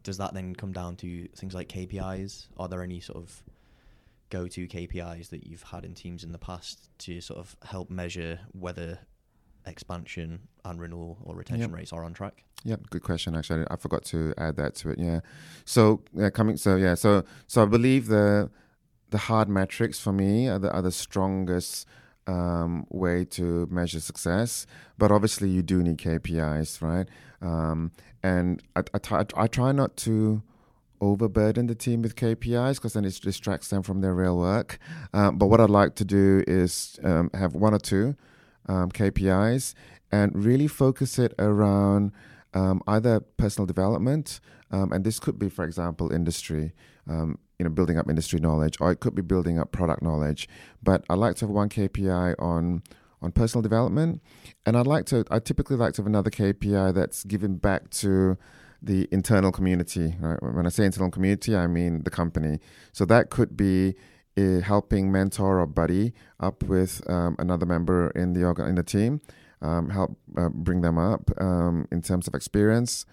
does 0.03 0.16
that 0.16 0.33
then 0.35 0.55
come 0.55 0.73
down 0.73 0.97
to 0.97 1.29
things 1.37 1.55
like 1.55 1.68
KPIs? 1.68 2.49
Are 2.57 2.68
there 2.68 2.83
any 2.83 3.01
sort 3.01 3.18
of 3.23 3.43
go-to 4.31 4.66
KPIs 4.66 5.29
that 5.29 5.47
you've 5.47 5.64
had 5.64 5.85
in 5.85 5.93
teams 5.95 6.25
in 6.25 6.33
the 6.33 6.39
past 6.39 6.89
to 7.01 7.21
sort 7.21 7.39
of 7.39 7.57
help 7.62 7.91
measure 7.91 8.41
whether 8.53 9.01
expansion 9.66 10.49
and 10.64 10.81
renewal 10.81 11.18
or 11.25 11.35
retention 11.37 11.71
Yep. 11.71 11.79
rates 11.79 11.93
are 11.93 12.05
on 12.05 12.14
track? 12.14 12.45
Yeah, 12.65 12.77
good 12.91 13.03
question. 13.03 13.35
Actually, 13.35 13.65
I 13.71 13.77
forgot 13.77 14.05
to 14.07 14.35
add 14.37 14.57
that 14.57 14.75
to 14.77 14.91
it. 14.91 14.99
Yeah, 14.99 15.21
so 15.65 16.03
yeah, 16.13 16.31
coming. 16.31 16.57
So 16.57 16.77
yeah, 16.77 16.95
so 16.95 17.25
so 17.47 17.63
I 17.63 17.67
believe 17.67 18.07
the 18.07 18.51
the 19.11 19.19
hard 19.19 19.49
metrics 19.49 19.99
for 19.99 20.13
me 20.13 20.49
are 20.49 20.59
the 20.59 20.71
are 20.71 20.83
the 20.83 20.93
strongest 20.93 21.87
um, 22.27 22.87
way 22.91 23.25
to 23.25 23.67
measure 23.71 24.01
success. 24.01 24.67
But 24.99 25.11
obviously, 25.11 25.49
you 25.49 25.63
do 25.63 25.83
need 25.83 25.99
KPIs, 25.99 26.83
right? 26.83 27.09
Um, 27.41 27.93
and 28.23 28.63
I, 28.77 28.83
I, 28.93 28.99
try, 28.99 29.47
try 29.47 29.73
not 29.73 29.97
to 29.99 30.43
overburden 31.01 31.67
the 31.67 31.75
team 31.75 32.03
with 32.03 32.15
KPIs 32.15 32.75
because 32.75 32.93
then 32.93 33.05
it 33.05 33.19
distracts 33.23 33.69
them 33.69 33.83
from 33.83 34.01
their 34.01 34.15
real 34.15 34.37
work. 34.37 34.79
Um, 35.15 35.39
but 35.39 35.47
what 35.47 35.61
I'd 35.61 35.71
like 35.71 35.95
to 35.97 36.05
do 36.05 36.45
is 36.47 36.99
um, 37.03 37.31
have 37.35 37.55
one 37.55 37.75
or 37.75 37.79
two 37.79 38.17
um, 38.67 38.91
KPIs 38.91 39.75
and 40.13 40.45
really 40.45 40.67
focus 40.67 41.19
it 41.19 41.35
around 41.39 42.13
um, 42.55 42.83
either 42.87 43.21
personal 43.21 43.67
development, 43.67 44.41
um, 44.71 44.93
and 44.93 45.05
this 45.05 45.19
could 45.19 45.39
be, 45.39 45.49
for 45.49 45.65
example, 45.65 46.13
industry, 46.13 46.73
um, 47.09 47.39
you 47.59 47.65
know, 47.65 47.71
building 47.71 47.99
up 47.99 48.09
industry 48.09 48.41
knowledge, 48.41 48.77
or 48.81 48.91
it 48.91 49.01
could 49.01 49.15
be 49.15 49.23
building 49.23 49.59
up 49.59 49.73
product 49.73 50.03
knowledge. 50.03 50.49
But 50.83 51.05
I 51.11 51.15
like 51.15 51.37
to 51.37 51.47
have 51.47 51.51
one 51.51 51.69
KPI 51.69 52.35
on 52.39 52.83
on 53.23 53.33
personal 53.33 53.63
development, 53.63 54.23
and 54.65 54.77
I'd 54.77 54.87
like 54.87 55.07
to. 55.07 55.25
I 55.31 55.39
typically 55.39 55.77
like 55.77 55.95
to 55.95 56.03
have 56.03 56.07
another 56.07 56.31
KPI 56.31 56.95
that's 56.95 57.25
given 57.25 57.57
back 57.57 57.91
to 57.91 58.37
the 58.83 59.09
internal 59.13 59.53
community. 59.53 60.17
Right? 60.19 60.43
When 60.43 60.67
I 60.67 60.71
say 60.71 60.85
internal 60.87 61.11
community, 61.11 61.55
I 61.55 61.67
mean 61.67 62.05
the 62.05 62.11
company. 62.11 62.61
So 62.93 63.05
that 63.07 63.31
could 63.31 63.57
be 63.57 63.95
uh, 64.39 64.61
helping 64.61 65.13
mentor 65.13 65.61
or 65.61 65.67
buddy 65.67 66.13
up 66.39 66.63
with 66.63 67.03
um, 67.11 67.37
another 67.39 67.67
member 67.67 68.11
in 68.11 68.33
the 68.33 68.45
organ- 68.45 68.69
in 68.69 68.75
the 68.77 68.83
team, 68.83 69.21
um, 69.63 69.91
help 69.91 70.17
uh, 70.37 70.49
bring 70.49 70.81
them 70.81 70.99
up 70.99 71.31
um, 71.39 71.87
in 71.91 72.03
terms 72.03 72.27
of 72.27 72.35
experience, 72.35 73.07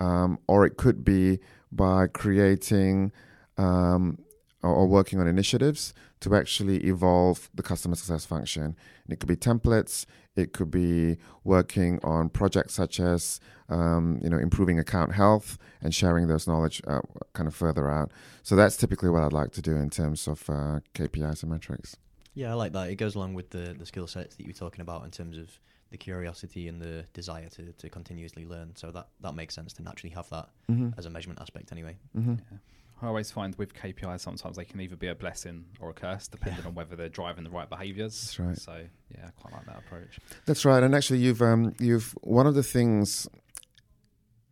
um, 0.00 0.38
or 0.46 0.64
it 0.64 0.76
could 0.76 1.04
be 1.04 1.40
by 1.70 2.06
creating 2.06 3.12
um, 3.58 4.18
or, 4.62 4.70
or 4.70 4.86
working 4.86 5.20
on 5.20 5.26
initiatives 5.26 5.94
to 6.20 6.34
actually 6.34 6.78
evolve 6.86 7.50
the 7.54 7.62
customer 7.62 7.94
success 7.94 8.24
function. 8.24 8.62
And 8.62 9.12
it 9.12 9.20
could 9.20 9.28
be 9.28 9.36
templates. 9.36 10.04
It 10.36 10.52
could 10.52 10.70
be 10.70 11.16
working 11.44 11.98
on 12.02 12.28
projects 12.28 12.74
such 12.74 13.00
as 13.00 13.40
um, 13.68 14.18
you 14.22 14.28
know 14.28 14.38
improving 14.38 14.78
account 14.78 15.14
health 15.14 15.58
and 15.80 15.94
sharing 15.94 16.26
those 16.26 16.46
knowledge 16.46 16.82
uh, 16.86 17.00
kind 17.32 17.46
of 17.46 17.54
further 17.54 17.90
out. 17.90 18.10
So 18.42 18.56
that's 18.56 18.76
typically 18.76 19.10
what 19.10 19.22
I'd 19.22 19.32
like 19.32 19.52
to 19.52 19.62
do 19.62 19.76
in 19.76 19.90
terms 19.90 20.28
of 20.28 20.48
uh, 20.48 20.80
KPIs 20.94 21.42
and 21.42 21.52
metrics. 21.52 21.96
Yeah, 22.34 22.52
I 22.52 22.54
like 22.54 22.72
that. 22.72 22.90
It 22.90 22.96
goes 22.96 23.16
along 23.16 23.34
with 23.34 23.50
the, 23.50 23.74
the 23.76 23.86
skill 23.86 24.06
sets 24.06 24.36
that 24.36 24.42
you 24.42 24.48
were 24.48 24.58
talking 24.58 24.80
about 24.80 25.04
in 25.04 25.10
terms 25.10 25.36
of 25.36 25.58
the 25.90 25.98
curiosity 25.98 26.68
and 26.68 26.80
the 26.80 27.04
desire 27.12 27.48
to, 27.48 27.72
to 27.72 27.88
continuously 27.88 28.44
learn. 28.46 28.74
So 28.76 28.90
that, 28.92 29.08
that 29.22 29.34
makes 29.34 29.54
sense 29.54 29.72
to 29.74 29.82
naturally 29.82 30.14
have 30.14 30.28
that 30.30 30.48
Mm-hmm. 30.70 30.90
as 30.98 31.06
a 31.06 31.10
measurement 31.10 31.40
aspect 31.40 31.72
anyway. 31.72 31.96
Mm-hmm. 32.16 32.34
Yeah. 32.50 32.58
I 33.02 33.06
always 33.06 33.30
find 33.30 33.54
with 33.56 33.72
KPIs 33.74 34.20
sometimes 34.20 34.56
they 34.56 34.64
can 34.66 34.80
either 34.80 34.94
be 34.94 35.08
a 35.08 35.14
blessing 35.14 35.64
or 35.80 35.88
a 35.90 35.92
curse, 35.94 36.28
depending 36.28 36.62
Yeah. 36.62 36.68
on 36.68 36.74
whether 36.74 36.94
they're 36.96 37.08
driving 37.08 37.44
the 37.44 37.50
right 37.50 37.68
behaviours. 37.68 38.14
That's 38.20 38.38
right. 38.38 38.58
So 38.58 38.84
yeah, 39.16 39.26
I 39.28 39.30
quite 39.40 39.54
like 39.54 39.66
that 39.66 39.78
approach. 39.78 40.18
That's 40.44 40.64
right. 40.66 40.82
And 40.82 40.94
actually, 40.94 41.18
you've 41.20 41.40
um, 41.42 41.74
you've 41.80 42.14
one 42.22 42.46
of 42.46 42.54
the 42.54 42.62
things. 42.62 43.26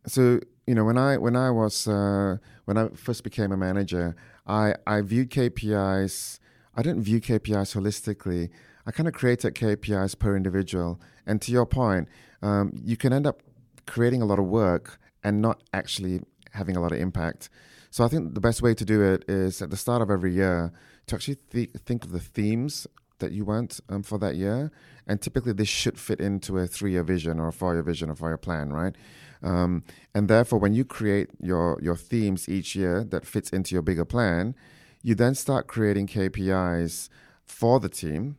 So 0.07 0.39
you 0.65 0.75
know, 0.75 0.83
when 0.83 0.97
I 0.97 1.17
when 1.17 1.35
I 1.35 1.51
was 1.51 1.87
uh, 1.87 2.37
when 2.65 2.77
I 2.77 2.89
first 2.89 3.23
became 3.23 3.51
a 3.51 3.57
manager, 3.57 4.15
I 4.47 4.73
I 4.87 5.01
viewed 5.01 5.29
KPIs. 5.29 6.39
I 6.75 6.81
didn't 6.81 7.03
view 7.03 7.19
KPIs 7.21 7.75
holistically. 7.75 8.49
I 8.89 8.91
kind 8.91 9.07
of 9.07 9.13
created 9.13 9.53
KPIs 9.53 10.17
per 10.17 10.35
individual. 10.35 10.99
And 11.27 11.39
to 11.43 11.51
your 11.51 11.67
point, 11.67 12.07
um, 12.41 12.71
you 12.73 12.97
can 12.97 13.13
end 13.13 13.27
up 13.27 13.43
creating 13.85 14.23
a 14.23 14.25
lot 14.25 14.39
of 14.39 14.45
work 14.45 14.99
and 15.23 15.43
not 15.43 15.61
actually 15.75 16.21
having 16.53 16.75
a 16.75 16.81
lot 16.81 16.91
of 16.91 16.97
impact. 16.99 17.51
So 17.91 18.03
I 18.03 18.07
think 18.07 18.33
the 18.33 18.41
best 18.41 18.63
way 18.63 18.73
to 18.73 18.83
do 18.83 19.03
it 19.03 19.25
is 19.27 19.61
at 19.61 19.69
the 19.69 19.77
start 19.77 20.01
of 20.01 20.09
every 20.09 20.33
year 20.33 20.73
to 21.05 21.15
actually 21.15 21.37
th- 21.51 21.69
think 21.85 22.03
of 22.03 22.11
the 22.11 22.19
themes 22.19 22.87
that 23.19 23.31
you 23.31 23.45
want 23.45 23.79
um, 23.89 24.01
for 24.01 24.17
that 24.17 24.35
year. 24.37 24.71
And 25.05 25.21
typically, 25.21 25.53
this 25.53 25.69
should 25.69 25.99
fit 25.99 26.19
into 26.19 26.57
a 26.57 26.65
three-year 26.65 27.03
vision 27.03 27.39
or 27.39 27.49
a 27.49 27.53
four-year 27.53 27.83
vision 27.83 28.09
or 28.09 28.15
four-year 28.15 28.37
plan, 28.37 28.73
right? 28.73 28.95
Um, 29.43 29.83
and 30.15 30.27
therefore, 30.27 30.57
when 30.57 30.73
you 30.73 30.83
create 30.83 31.29
your 31.39 31.77
your 31.79 31.95
themes 31.95 32.49
each 32.49 32.75
year 32.75 33.03
that 33.03 33.23
fits 33.23 33.51
into 33.51 33.75
your 33.75 33.83
bigger 33.83 34.05
plan, 34.05 34.55
you 35.03 35.13
then 35.13 35.35
start 35.35 35.67
creating 35.67 36.07
KPIs 36.07 37.07
for 37.45 37.79
the 37.79 37.89
team. 37.89 38.37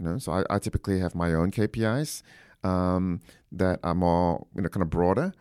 You 0.00 0.06
know, 0.06 0.18
so 0.18 0.32
I, 0.32 0.44
I 0.48 0.58
typically 0.58 0.98
have 1.00 1.14
my 1.14 1.34
own 1.34 1.50
KPIs 1.50 2.22
um, 2.64 3.20
that 3.52 3.80
are 3.82 3.94
more 3.94 4.46
you 4.56 4.62
know 4.62 4.68
kind 4.70 4.82
of 4.82 4.90
broader. 4.90 5.32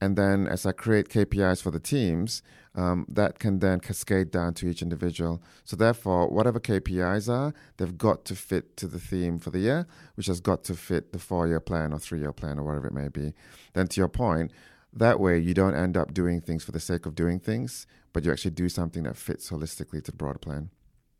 And 0.00 0.16
then 0.16 0.46
as 0.46 0.66
I 0.66 0.72
create 0.72 1.08
KPIs 1.08 1.62
for 1.62 1.70
the 1.70 1.80
teams, 1.80 2.42
um, 2.74 3.04
that 3.08 3.40
can 3.40 3.58
then 3.58 3.80
cascade 3.80 4.30
down 4.30 4.54
to 4.54 4.68
each 4.68 4.82
individual. 4.82 5.42
So 5.64 5.76
therefore, 5.76 6.28
whatever 6.28 6.60
KPIs 6.60 7.28
are, 7.28 7.52
they've 7.76 7.98
got 7.98 8.24
to 8.26 8.36
fit 8.36 8.76
to 8.76 8.86
the 8.86 9.00
theme 9.00 9.40
for 9.40 9.50
the 9.50 9.58
year, 9.58 9.86
which 10.14 10.26
has 10.26 10.40
got 10.40 10.62
to 10.64 10.74
fit 10.74 11.12
the 11.12 11.18
four-year 11.18 11.58
plan 11.58 11.92
or 11.92 11.98
three-year 11.98 12.32
plan 12.32 12.60
or 12.60 12.62
whatever 12.64 12.86
it 12.86 12.92
may 12.92 13.08
be. 13.08 13.34
Then 13.72 13.88
to 13.88 14.00
your 14.00 14.08
point, 14.08 14.52
that 14.92 15.18
way 15.18 15.38
you 15.38 15.54
don't 15.54 15.74
end 15.74 15.96
up 15.96 16.14
doing 16.14 16.40
things 16.40 16.62
for 16.62 16.70
the 16.70 16.80
sake 16.80 17.04
of 17.04 17.16
doing 17.16 17.40
things, 17.40 17.86
but 18.12 18.24
you 18.24 18.30
actually 18.30 18.52
do 18.52 18.68
something 18.68 19.02
that 19.02 19.16
fits 19.16 19.50
holistically 19.50 20.02
to 20.04 20.12
the 20.12 20.16
broader 20.16 20.38
plan. 20.38 20.70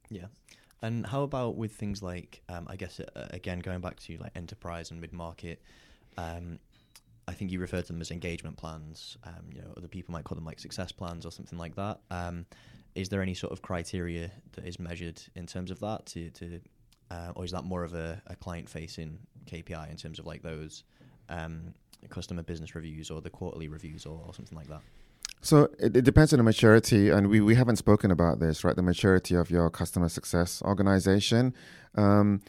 Yeah. 0.08 0.26
And 0.82 1.06
how 1.06 1.22
about 1.22 1.56
with 1.56 1.72
things 1.72 2.02
like, 2.02 2.42
um, 2.48 2.66
I 2.68 2.76
guess, 2.76 3.00
uh, 3.00 3.26
again, 3.30 3.58
going 3.60 3.80
back 3.80 3.98
to 4.00 4.16
like 4.18 4.32
enterprise 4.36 4.90
and 4.90 5.00
mid 5.00 5.12
market, 5.12 5.60
um, 6.16 6.58
I 7.26 7.32
think 7.32 7.50
you 7.50 7.60
refer 7.60 7.82
to 7.82 7.86
them 7.86 8.00
as 8.00 8.10
engagement 8.10 8.56
plans. 8.56 9.18
Um, 9.24 9.50
you 9.52 9.60
know, 9.60 9.72
other 9.76 9.88
people 9.88 10.12
might 10.12 10.24
call 10.24 10.36
them 10.36 10.44
like 10.44 10.60
success 10.60 10.92
plans 10.92 11.26
or 11.26 11.32
something 11.32 11.58
like 11.58 11.74
that. 11.76 11.98
Um, 12.10 12.46
is 12.94 13.08
there 13.08 13.22
any 13.22 13.34
sort 13.34 13.52
of 13.52 13.60
criteria 13.60 14.30
that 14.52 14.64
is 14.64 14.78
measured 14.78 15.20
in 15.34 15.46
terms 15.46 15.70
of 15.70 15.78
that 15.80 16.06
to, 16.06 16.30
to 16.30 16.60
uh, 17.10 17.32
or 17.34 17.44
is 17.44 17.50
that 17.52 17.64
more 17.64 17.84
of 17.84 17.94
a, 17.94 18.20
a 18.26 18.36
client 18.36 18.68
facing 18.68 19.18
KPI 19.46 19.90
in 19.90 19.96
terms 19.96 20.18
of 20.18 20.26
like 20.26 20.42
those 20.42 20.84
um, 21.28 21.74
customer 22.08 22.42
business 22.42 22.74
reviews 22.74 23.10
or 23.10 23.20
the 23.20 23.30
quarterly 23.30 23.68
reviews 23.68 24.06
or, 24.06 24.22
or 24.26 24.34
something 24.34 24.56
like 24.56 24.68
that? 24.68 24.82
So 25.40 25.70
it, 25.78 25.96
it 25.96 26.04
depends 26.04 26.32
on 26.32 26.38
the 26.38 26.42
maturity, 26.42 27.10
and 27.10 27.28
we, 27.28 27.40
we 27.40 27.54
haven't 27.54 27.76
spoken 27.76 28.10
about 28.10 28.40
this, 28.40 28.64
right? 28.64 28.74
The 28.74 28.82
maturity 28.82 29.34
of 29.34 29.50
your 29.50 29.70
customer 29.70 30.08
success 30.08 30.62
organization. 30.62 31.54
Um, 31.94 32.40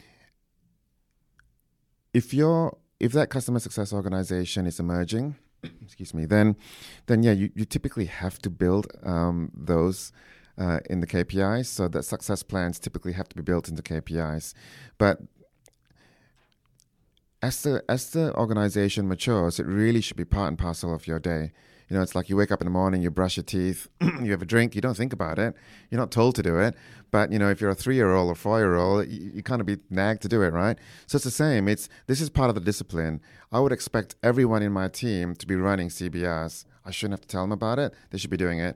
if 2.14 2.34
you're 2.34 2.76
if 3.00 3.14
that 3.14 3.30
customer 3.30 3.60
success 3.60 3.94
organization 3.94 4.66
is 4.66 4.80
emerging, 4.80 5.36
excuse 5.82 6.14
me, 6.14 6.26
then 6.26 6.56
then 7.06 7.24
yeah, 7.24 7.32
you, 7.32 7.52
you 7.56 7.66
typically 7.66 8.06
have 8.06 8.40
to 8.40 8.50
build 8.50 8.88
um, 9.04 9.52
those 9.54 10.12
uh, 10.58 10.80
in 10.90 11.00
the 11.00 11.08
KPIs. 11.08 11.68
So 11.68 11.88
that 11.88 12.04
success 12.04 12.44
plans 12.44 12.80
typically 12.80 13.14
have 13.14 13.30
to 13.30 13.36
be 13.36 13.44
built 13.44 13.70
into 13.70 13.82
KPIs, 13.82 14.54
but 14.98 15.20
as 17.42 17.62
the 17.62 17.84
as 17.88 18.10
the 18.12 18.34
organization 18.36 19.08
matures, 19.08 19.60
it 19.60 19.66
really 19.66 20.02
should 20.02 20.18
be 20.18 20.26
part 20.26 20.50
and 20.50 20.58
parcel 20.58 20.94
of 20.94 21.08
your 21.08 21.20
day. 21.20 21.52
You 21.90 21.98
know, 21.98 22.04
it's 22.04 22.14
like 22.14 22.30
you 22.30 22.38
wake 22.38 22.52
up 22.52 22.62
in 22.62 22.66
the 22.66 22.72
morning, 22.72 23.02
you 23.02 23.10
brush 23.10 23.38
your 23.38 23.44
teeth, 23.44 23.88
you 24.02 24.32
have 24.32 24.44
a 24.44 24.46
drink, 24.46 24.76
you 24.76 24.82
don't 24.82 24.96
think 24.96 25.12
about 25.12 25.40
it. 25.40 25.56
You're 25.90 26.00
not 26.00 26.12
told 26.12 26.36
to 26.36 26.44
do 26.44 26.60
it. 26.60 26.76
But, 27.10 27.32
you 27.32 27.40
know, 27.40 27.50
if 27.50 27.60
you're 27.60 27.72
a 27.72 27.76
three 27.76 27.96
year 27.96 28.14
old 28.14 28.30
or 28.30 28.36
four 28.36 28.60
year 28.60 28.76
old, 28.76 29.08
you, 29.08 29.32
you 29.34 29.44
kind 29.44 29.60
of 29.60 29.66
be 29.66 29.78
nagged 29.90 30.22
to 30.22 30.28
do 30.28 30.44
it, 30.44 30.54
right? 30.54 30.78
So 31.08 31.16
it's 31.16 31.26
the 31.26 31.32
same. 31.32 31.68
It's 31.68 31.90
this 32.06 32.22
is 32.22 32.30
part 32.30 32.50
of 32.50 32.56
the 32.56 32.62
discipline. 32.62 33.22
I 33.52 33.60
would 33.60 33.72
expect 33.72 34.16
everyone 34.22 34.62
in 34.62 34.72
my 34.72 34.88
team 34.88 35.34
to 35.36 35.48
be 35.48 35.56
running 35.56 35.90
CBRs. 35.90 36.66
I 36.86 36.92
shouldn't 36.92 37.14
have 37.14 37.22
to 37.22 37.28
tell 37.28 37.42
them 37.42 37.52
about 37.52 37.80
it. 37.80 37.94
They 38.12 38.20
should 38.20 38.30
be 38.30 38.38
doing 38.38 38.60
it. 38.60 38.76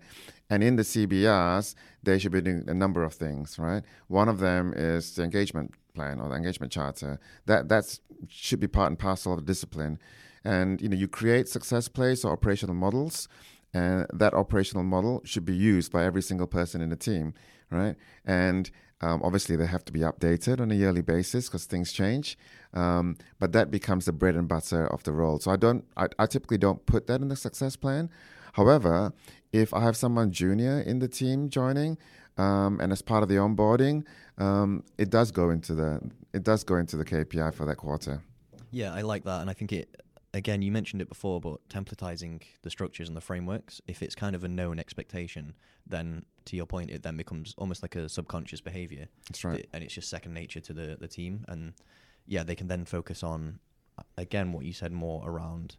And 0.50 0.64
in 0.64 0.76
the 0.76 0.84
CBRs, 0.84 1.76
they 2.02 2.20
should 2.20 2.32
be 2.32 2.42
doing 2.42 2.66
a 2.68 2.74
number 2.74 3.04
of 3.04 3.14
things, 3.14 3.58
right? 3.58 3.84
One 4.08 4.28
of 4.28 4.40
them 4.40 4.74
is 4.76 5.16
the 5.16 5.24
engagement 5.24 5.74
plan 5.94 6.20
or 6.20 6.30
the 6.30 6.36
engagement 6.36 6.72
charter. 6.72 7.20
That 7.46 7.70
that's 7.70 8.02
should 8.28 8.60
be 8.60 8.68
part 8.68 8.90
and 8.90 8.98
parcel 8.98 9.34
of 9.34 9.40
the 9.40 9.46
discipline. 9.46 10.00
And 10.44 10.82
you 10.82 10.90
know, 10.90 10.98
you 10.98 11.08
create 11.08 11.48
success 11.48 11.88
plays 11.88 12.26
or 12.26 12.32
operational 12.32 12.76
models, 12.76 13.28
and 13.74 14.06
that 14.14 14.34
operational 14.34 14.84
model 14.84 15.22
should 15.24 15.46
be 15.46 15.56
used 15.56 15.92
by 15.92 16.04
every 16.04 16.22
single 16.22 16.48
person 16.48 16.82
in 16.82 16.90
the 16.90 16.96
team, 16.96 17.34
right? 17.70 17.96
And 18.26 18.70
um, 19.02 19.22
obviously, 19.24 19.56
they 19.56 19.66
have 19.66 19.84
to 19.86 19.94
be 19.94 20.02
updated 20.02 20.60
on 20.62 20.72
a 20.72 20.76
yearly 20.76 21.02
basis 21.02 21.48
because 21.48 21.66
things 21.66 21.92
change. 21.92 22.38
Um, 22.74 23.18
but 23.40 23.52
that 23.52 23.70
becomes 23.72 24.06
the 24.06 24.14
bread 24.14 24.36
and 24.36 24.48
butter 24.48 24.88
of 24.88 25.04
the 25.04 25.12
role. 25.12 25.40
So 25.40 25.52
I 25.52 25.58
don't, 25.58 25.86
I, 25.98 26.08
I 26.18 26.26
typically 26.26 26.58
don't 26.58 26.86
put 26.86 27.08
that 27.08 27.22
in 27.22 27.28
the 27.28 27.36
success 27.36 27.76
plan. 27.76 28.10
However, 28.54 29.12
if 29.52 29.74
I 29.74 29.82
have 29.82 29.98
someone 29.98 30.32
junior 30.32 30.80
in 30.80 31.00
the 31.00 31.08
team 31.08 31.50
joining, 31.50 31.98
um, 32.38 32.80
and 32.82 32.92
as 32.92 33.02
part 33.02 33.24
of 33.24 33.30
the 33.30 33.36
onboarding, 33.36 34.06
um, 34.38 34.84
it 34.98 35.10
does 35.10 35.32
go 35.32 35.50
into 35.50 35.76
the 35.76 36.00
it 36.34 36.44
does 36.44 36.64
go 36.64 36.78
into 36.78 36.98
the 36.98 37.06
KPI 37.06 37.54
for 37.54 37.66
that 37.66 37.76
quarter. 37.76 38.24
Yeah, 38.72 38.94
I 38.94 39.02
like 39.02 39.24
that, 39.26 39.42
and 39.42 39.50
I 39.50 39.54
think 39.54 39.72
it. 39.72 40.03
Again, 40.36 40.64
you 40.64 40.72
mentioned 40.72 41.02
it 41.02 41.10
before, 41.10 41.40
but 41.40 41.68
templatizing 41.70 42.42
the 42.64 42.70
structures 42.72 43.08
and 43.08 43.16
the 43.16 43.22
frameworks. 43.22 43.82
If 43.88 44.02
it's 44.02 44.16
kind 44.16 44.36
of 44.36 44.44
a 44.44 44.48
known 44.48 44.80
expectation, 44.80 45.54
then 45.86 46.26
to 46.46 46.56
your 46.56 46.66
point, 46.66 46.90
it 46.90 47.04
then 47.04 47.18
becomes 47.18 47.54
almost 47.58 47.84
like 47.84 47.96
a 47.96 48.10
subconscious 48.10 48.60
behavior. 48.60 49.08
That's 49.30 49.44
right. 49.44 49.68
and 49.74 49.84
it's 49.84 49.94
just 49.94 50.10
second 50.10 50.34
nature 50.34 50.60
to 50.62 50.74
the 50.74 50.98
the 51.00 51.08
team. 51.08 51.46
And 51.48 51.74
yeah, 52.26 52.44
they 52.44 52.56
can 52.56 52.68
then 52.68 52.86
focus 52.86 53.22
on 53.22 53.60
again 54.18 54.52
what 54.54 54.66
you 54.66 54.74
said 54.74 54.92
more 54.92 55.22
around 55.30 55.76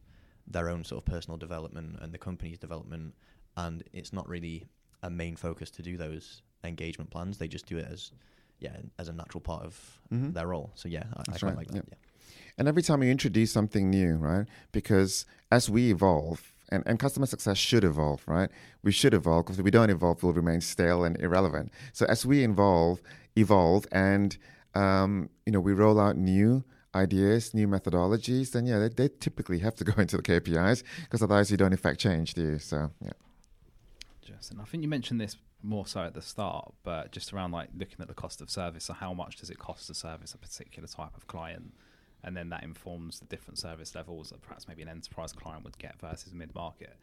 their 0.46 0.68
own 0.68 0.84
sort 0.84 0.98
of 1.02 1.04
personal 1.06 1.36
development 1.36 1.96
and 2.00 2.12
the 2.12 2.18
company's 2.18 2.58
development. 2.58 3.14
And 3.56 3.82
it's 3.92 4.12
not 4.12 4.28
really 4.28 4.66
a 5.02 5.10
main 5.10 5.34
focus 5.36 5.70
to 5.72 5.82
do 5.82 5.96
those 5.96 6.42
engagement 6.62 7.10
plans. 7.10 7.38
They 7.38 7.48
just 7.48 7.66
do 7.66 7.78
it 7.78 7.86
as 7.90 8.12
yeah 8.60 8.76
as 9.00 9.08
a 9.08 9.12
natural 9.12 9.40
part 9.40 9.64
of 9.64 10.00
Mhm. 10.12 10.32
their 10.32 10.46
role. 10.46 10.70
So 10.76 10.88
yeah, 10.88 11.04
I, 11.16 11.20
I 11.22 11.24
quite 11.24 11.42
right, 11.42 11.56
like 11.56 11.66
that. 11.68 11.74
yep. 11.74 11.86
Yeah. 11.88 11.96
And 12.56 12.68
every 12.68 12.82
time 12.82 13.02
you 13.02 13.10
introduce 13.10 13.52
something 13.52 13.90
new, 13.90 14.14
right? 14.16 14.46
Because 14.72 15.26
as 15.50 15.68
we 15.68 15.90
evolve, 15.90 16.52
and, 16.70 16.82
and 16.86 16.98
customer 16.98 17.26
success 17.26 17.58
should 17.58 17.84
evolve, 17.84 18.22
right? 18.26 18.50
We 18.82 18.92
should 18.92 19.14
evolve 19.14 19.46
because 19.46 19.58
if 19.58 19.64
we 19.64 19.70
don't 19.70 19.90
evolve, 19.90 20.22
we'll 20.22 20.32
remain 20.32 20.60
stale 20.60 21.04
and 21.04 21.20
irrelevant. 21.20 21.72
So 21.92 22.06
as 22.06 22.24
we 22.24 22.44
evolve, 22.44 23.00
evolve, 23.36 23.86
and 23.92 24.36
um, 24.74 25.30
you 25.46 25.52
know, 25.52 25.60
we 25.60 25.72
roll 25.72 26.00
out 26.00 26.16
new 26.16 26.64
ideas, 26.94 27.54
new 27.54 27.68
methodologies, 27.68 28.52
then 28.52 28.66
yeah, 28.66 28.78
they, 28.78 28.88
they 28.88 29.08
typically 29.20 29.58
have 29.60 29.74
to 29.76 29.84
go 29.84 29.92
into 30.00 30.16
the 30.16 30.22
KPIs 30.22 30.82
because 31.02 31.22
otherwise 31.22 31.50
you 31.50 31.56
don't 31.56 31.72
affect 31.72 32.00
change, 32.00 32.34
do 32.34 32.42
you? 32.42 32.58
So 32.58 32.90
yeah. 33.04 33.12
Justin, 34.22 34.58
I 34.60 34.64
think 34.64 34.82
you 34.82 34.88
mentioned 34.88 35.20
this 35.20 35.36
more 35.62 35.86
so 35.86 36.00
at 36.02 36.14
the 36.14 36.22
start, 36.22 36.72
but 36.82 37.10
just 37.10 37.32
around 37.32 37.52
like 37.52 37.70
looking 37.76 37.96
at 38.00 38.08
the 38.08 38.14
cost 38.14 38.40
of 38.40 38.50
service. 38.50 38.84
So, 38.84 38.92
how 38.92 39.14
much 39.14 39.36
does 39.36 39.50
it 39.50 39.58
cost 39.58 39.86
to 39.88 39.94
service 39.94 40.34
a 40.34 40.38
particular 40.38 40.86
type 40.86 41.16
of 41.16 41.26
client? 41.26 41.74
And 42.24 42.36
then 42.36 42.48
that 42.48 42.62
informs 42.62 43.20
the 43.20 43.26
different 43.26 43.58
service 43.58 43.94
levels 43.94 44.30
that 44.30 44.40
perhaps 44.40 44.66
maybe 44.66 44.82
an 44.82 44.88
enterprise 44.88 45.32
client 45.32 45.62
would 45.64 45.78
get 45.78 46.00
versus 46.00 46.32
mid 46.32 46.54
market. 46.54 46.96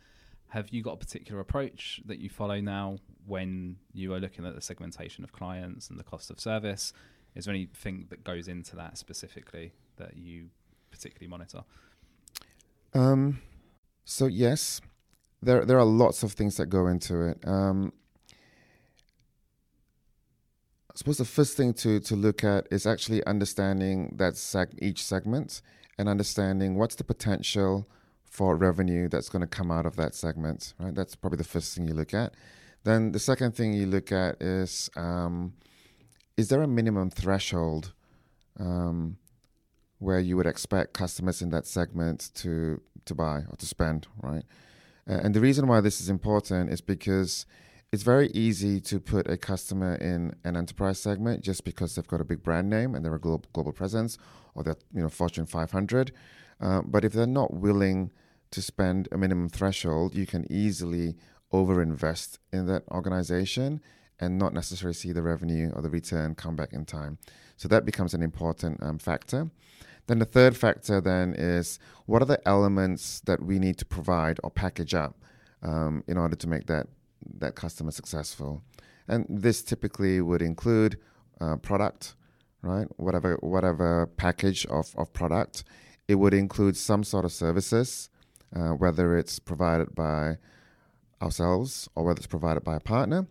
Have 0.49 0.69
you 0.69 0.81
got 0.83 0.93
a 0.93 0.97
particular 0.97 1.39
approach 1.39 2.01
that 2.05 2.19
you 2.19 2.29
follow 2.29 2.59
now 2.59 2.97
when 3.25 3.77
you 3.93 4.13
are 4.13 4.19
looking 4.19 4.45
at 4.45 4.55
the 4.55 4.61
segmentation 4.61 5.23
of 5.23 5.31
clients 5.31 5.89
and 5.89 5.97
the 5.97 6.03
cost 6.03 6.29
of 6.29 6.39
service? 6.39 6.91
Is 7.35 7.45
there 7.45 7.53
anything 7.53 8.07
that 8.09 8.23
goes 8.23 8.47
into 8.47 8.75
that 8.75 8.97
specifically 8.97 9.71
that 9.97 10.17
you 10.17 10.49
particularly 10.89 11.29
monitor? 11.29 11.61
Um, 12.93 13.41
so 14.03 14.25
yes, 14.25 14.81
there 15.41 15.63
there 15.65 15.79
are 15.79 15.85
lots 15.85 16.23
of 16.23 16.33
things 16.33 16.57
that 16.57 16.65
go 16.65 16.87
into 16.87 17.21
it. 17.21 17.37
Um, 17.45 17.93
I 20.91 20.97
suppose 20.97 21.17
the 21.17 21.25
first 21.25 21.55
thing 21.55 21.73
to 21.75 21.99
to 22.01 22.15
look 22.15 22.43
at 22.43 22.67
is 22.69 22.85
actually 22.85 23.23
understanding 23.25 24.13
that 24.17 24.33
seg- 24.33 24.77
each 24.81 25.03
segment 25.03 25.61
and 25.97 26.09
understanding 26.09 26.75
what's 26.75 26.95
the 26.95 27.03
potential 27.03 27.87
for 28.25 28.55
revenue 28.55 29.07
that's 29.07 29.29
going 29.29 29.41
to 29.41 29.47
come 29.47 29.71
out 29.71 29.85
of 29.85 29.95
that 29.95 30.15
segment. 30.15 30.73
Right, 30.79 30.93
that's 30.93 31.15
probably 31.15 31.37
the 31.37 31.45
first 31.45 31.75
thing 31.75 31.87
you 31.87 31.93
look 31.93 32.13
at. 32.13 32.33
Then 32.83 33.11
the 33.13 33.19
second 33.19 33.55
thing 33.55 33.73
you 33.73 33.85
look 33.85 34.11
at 34.11 34.41
is 34.41 34.89
um, 34.97 35.53
is 36.35 36.49
there 36.49 36.61
a 36.61 36.67
minimum 36.67 37.09
threshold 37.09 37.93
um, 38.59 39.17
where 39.99 40.19
you 40.19 40.35
would 40.35 40.47
expect 40.47 40.93
customers 40.93 41.41
in 41.41 41.49
that 41.51 41.67
segment 41.67 42.31
to 42.35 42.81
to 43.05 43.15
buy 43.15 43.43
or 43.49 43.55
to 43.57 43.65
spend, 43.65 44.07
right? 44.21 44.43
And 45.07 45.33
the 45.33 45.41
reason 45.41 45.67
why 45.67 45.81
this 45.81 45.99
is 45.99 46.09
important 46.09 46.71
is 46.71 46.79
because 46.79 47.45
it's 47.91 48.03
very 48.03 48.29
easy 48.29 48.79
to 48.79 48.99
put 48.99 49.29
a 49.29 49.37
customer 49.37 49.95
in 49.95 50.33
an 50.45 50.55
enterprise 50.55 50.99
segment 50.99 51.43
just 51.43 51.65
because 51.65 51.95
they've 51.95 52.07
got 52.07 52.21
a 52.21 52.25
big 52.25 52.41
brand 52.41 52.69
name 52.69 52.95
and 52.95 53.03
they're 53.03 53.15
a 53.15 53.19
global, 53.19 53.49
global 53.51 53.73
presence 53.73 54.17
or 54.55 54.63
they're 54.63 54.77
you 54.93 55.01
know 55.01 55.09
Fortune 55.09 55.45
500. 55.45 56.11
Uh, 56.61 56.81
but 56.85 57.03
if 57.03 57.11
they're 57.11 57.27
not 57.27 57.53
willing 57.53 58.11
to 58.51 58.61
spend 58.61 59.09
a 59.11 59.17
minimum 59.17 59.49
threshold, 59.49 60.15
you 60.15 60.25
can 60.25 60.49
easily 60.49 61.15
overinvest 61.51 62.37
in 62.53 62.65
that 62.67 62.83
organization 62.89 63.81
and 64.19 64.37
not 64.37 64.53
necessarily 64.53 64.93
see 64.93 65.11
the 65.11 65.21
revenue 65.21 65.71
or 65.73 65.81
the 65.81 65.89
return 65.89 66.33
come 66.33 66.55
back 66.55 66.71
in 66.71 66.85
time. 66.85 67.17
So 67.57 67.67
that 67.67 67.85
becomes 67.85 68.13
an 68.13 68.21
important 68.21 68.81
um, 68.81 68.99
factor. 68.99 69.49
Then 70.07 70.19
the 70.19 70.25
third 70.25 70.55
factor 70.55 71.01
then 71.01 71.33
is 71.33 71.77
what 72.05 72.21
are 72.21 72.25
the 72.25 72.47
elements 72.47 73.21
that 73.25 73.43
we 73.43 73.59
need 73.59 73.77
to 73.79 73.85
provide 73.85 74.39
or 74.43 74.49
package 74.49 74.93
up 74.93 75.17
um, 75.61 76.03
in 76.07 76.17
order 76.17 76.35
to 76.35 76.47
make 76.47 76.67
that 76.67 76.87
that 77.39 77.55
customer 77.55 77.91
successful, 77.91 78.61
and 79.07 79.25
this 79.29 79.63
typically 79.63 80.21
would 80.21 80.41
include 80.41 80.97
uh, 81.39 81.57
product, 81.57 82.15
right? 82.61 82.87
Whatever 82.97 83.37
whatever 83.41 84.07
package 84.17 84.65
of 84.67 84.93
of 84.97 85.11
product, 85.13 85.63
it 86.07 86.15
would 86.15 86.33
include 86.33 86.77
some 86.77 87.03
sort 87.03 87.25
of 87.25 87.31
services, 87.31 88.09
uh, 88.55 88.69
whether 88.69 89.17
it's 89.17 89.39
provided 89.39 89.95
by 89.95 90.37
ourselves 91.21 91.89
or 91.95 92.03
whether 92.03 92.17
it's 92.17 92.27
provided 92.27 92.63
by 92.63 92.75
a 92.75 92.79
partner. 92.79 93.27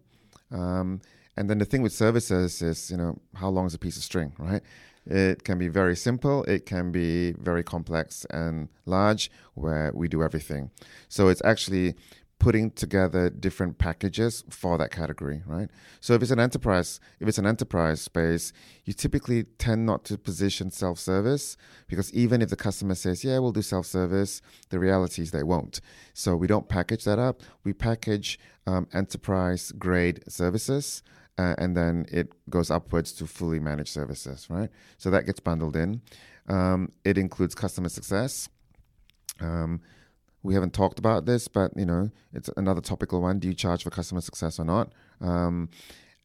Um, 0.51 1.01
and 1.37 1.49
then 1.49 1.59
the 1.59 1.65
thing 1.65 1.83
with 1.83 1.93
services 1.93 2.63
is, 2.63 2.91
you 2.91 2.97
know, 2.97 3.19
how 3.35 3.49
long 3.49 3.67
is 3.67 3.75
a 3.75 3.79
piece 3.79 3.97
of 3.97 4.03
string, 4.03 4.33
right? 4.39 4.63
It 5.07 5.45
can 5.45 5.59
be 5.59 5.69
very 5.69 5.97
simple, 5.97 6.45
it 6.45 6.67
can 6.67 6.93
be 6.93 7.33
very 7.33 7.63
complex 7.63 8.27
and 8.31 8.69
large, 8.85 9.31
where 9.55 9.91
we 9.95 10.09
do 10.09 10.23
everything. 10.23 10.71
So 11.09 11.29
it's 11.29 11.43
actually 11.45 11.95
putting 12.41 12.73
together 12.73 13.31
different 13.31 13.79
packages 13.79 14.43
for 14.51 14.77
that 14.79 14.91
category, 14.91 15.43
right? 15.47 15.69
So 16.01 16.15
if 16.15 16.23
it's 16.23 16.33
an 16.33 16.41
enterprise, 16.41 16.99
if 17.21 17.29
it's 17.29 17.39
an 17.39 17.47
enterprise 17.47 18.01
space, 18.01 18.53
you 18.85 18.93
typically 18.93 19.45
tend 19.59 19.87
not 19.87 20.05
to 20.07 20.19
position 20.19 20.73
self-service 20.73 21.57
because 21.87 22.13
even 22.13 22.43
if 22.43 22.51
the 22.51 22.57
customer 22.57 22.97
says, 22.97 23.23
"Yeah, 23.23 23.39
we'll 23.39 23.53
do 23.53 23.63
self-service," 23.63 24.43
the 24.71 24.79
reality 24.81 25.23
is 25.23 25.31
they 25.31 25.45
won't. 25.45 25.81
So 26.15 26.35
we 26.35 26.49
don't 26.49 26.69
package 26.69 27.05
that 27.05 27.21
up. 27.21 27.43
We 27.63 27.73
package 27.73 28.41
um, 28.67 28.89
enterprise-grade 28.93 30.25
services 30.27 31.03
uh, 31.41 31.55
and 31.57 31.77
then 31.77 32.07
it 32.11 32.33
goes 32.51 32.71
upwards 32.71 33.13
to 33.13 33.27
fully 33.27 33.61
managed 33.61 33.91
services, 33.91 34.47
right? 34.51 34.69
So 34.99 35.11
that 35.11 35.25
gets 35.25 35.41
bundled 35.41 35.77
in. 35.77 36.03
Um, 36.49 36.91
it 37.05 37.17
includes 37.17 37.55
customer 37.55 37.89
success. 37.89 38.49
Um, 39.41 39.81
we 40.43 40.55
haven't 40.55 40.73
talked 40.73 40.99
about 40.99 41.27
this, 41.27 41.49
but 41.49 41.73
you 41.77 41.87
know, 41.87 42.11
it's 42.33 42.51
another 42.57 42.81
topical 42.81 43.21
one. 43.21 43.39
Do 43.39 43.49
you 43.49 43.55
charge 43.55 43.85
for 43.85 43.91
customer 43.91 44.21
success 44.21 44.59
or 44.59 44.65
not? 44.65 44.93
Um, 45.21 45.69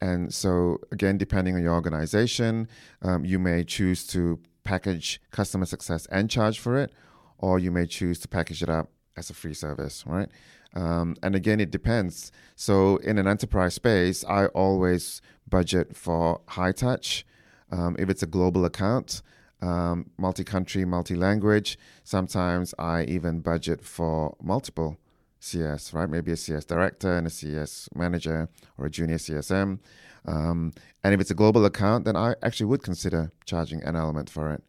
and 0.02 0.34
so, 0.34 0.80
again, 0.92 1.18
depending 1.18 1.56
on 1.56 1.64
your 1.64 1.74
organization, 1.74 2.68
um, 3.02 3.26
you 3.26 3.40
may 3.40 3.64
choose 3.64 4.06
to 4.08 4.40
package 4.64 5.22
customer 5.32 5.66
success 5.66 6.06
and 6.08 6.30
charge 6.30 6.60
for 6.60 6.78
it, 6.78 6.92
or 7.38 7.60
you 7.60 7.72
may 7.72 7.86
choose 7.86 8.20
to 8.20 8.28
package 8.28 8.62
it 8.62 8.70
up 8.70 8.90
as 9.16 9.30
a 9.30 9.34
free 9.34 9.54
service, 9.54 10.04
right? 10.06 10.30
Um, 10.74 11.16
and 11.24 11.36
again, 11.36 11.60
it 11.60 11.72
depends. 11.72 12.32
So, 12.56 12.98
in 12.98 13.18
an 13.18 13.28
enterprise 13.28 13.76
space, 13.76 14.26
I 14.26 14.48
always 14.48 15.22
budget 15.48 15.96
for 15.96 16.42
high 16.50 16.74
touch. 16.74 17.26
Um, 17.72 17.96
if 17.98 18.10
it's 18.10 18.24
a 18.24 18.28
global 18.28 18.66
account, 18.66 19.22
um, 19.66 20.12
multi 20.18 20.44
country, 20.44 20.86
multi 20.86 21.16
language, 21.16 21.78
sometimes 22.04 22.74
I 22.78 23.04
even 23.06 23.40
budget 23.40 23.84
for 23.84 24.36
multiple 24.42 24.98
CS, 25.40 25.94
right? 25.94 26.10
Maybe 26.10 26.32
a 26.32 26.38
CS 26.38 26.66
director 26.66 27.18
and 27.18 27.26
a 27.26 27.30
CS 27.30 27.90
manager 27.96 28.50
or 28.78 28.86
a 28.86 28.90
junior 28.90 29.18
CSM. 29.18 29.80
Um, 30.28 30.74
and 31.04 31.14
if 31.14 31.20
it's 31.20 31.32
a 31.32 31.36
global 31.36 31.66
account, 31.66 32.06
then 32.06 32.16
I 32.16 32.36
actually 32.44 32.68
would 32.68 32.84
consider 32.84 33.32
charging 33.46 33.84
an 33.84 33.96
element 33.96 34.30
for 34.30 34.52
it. 34.52 34.64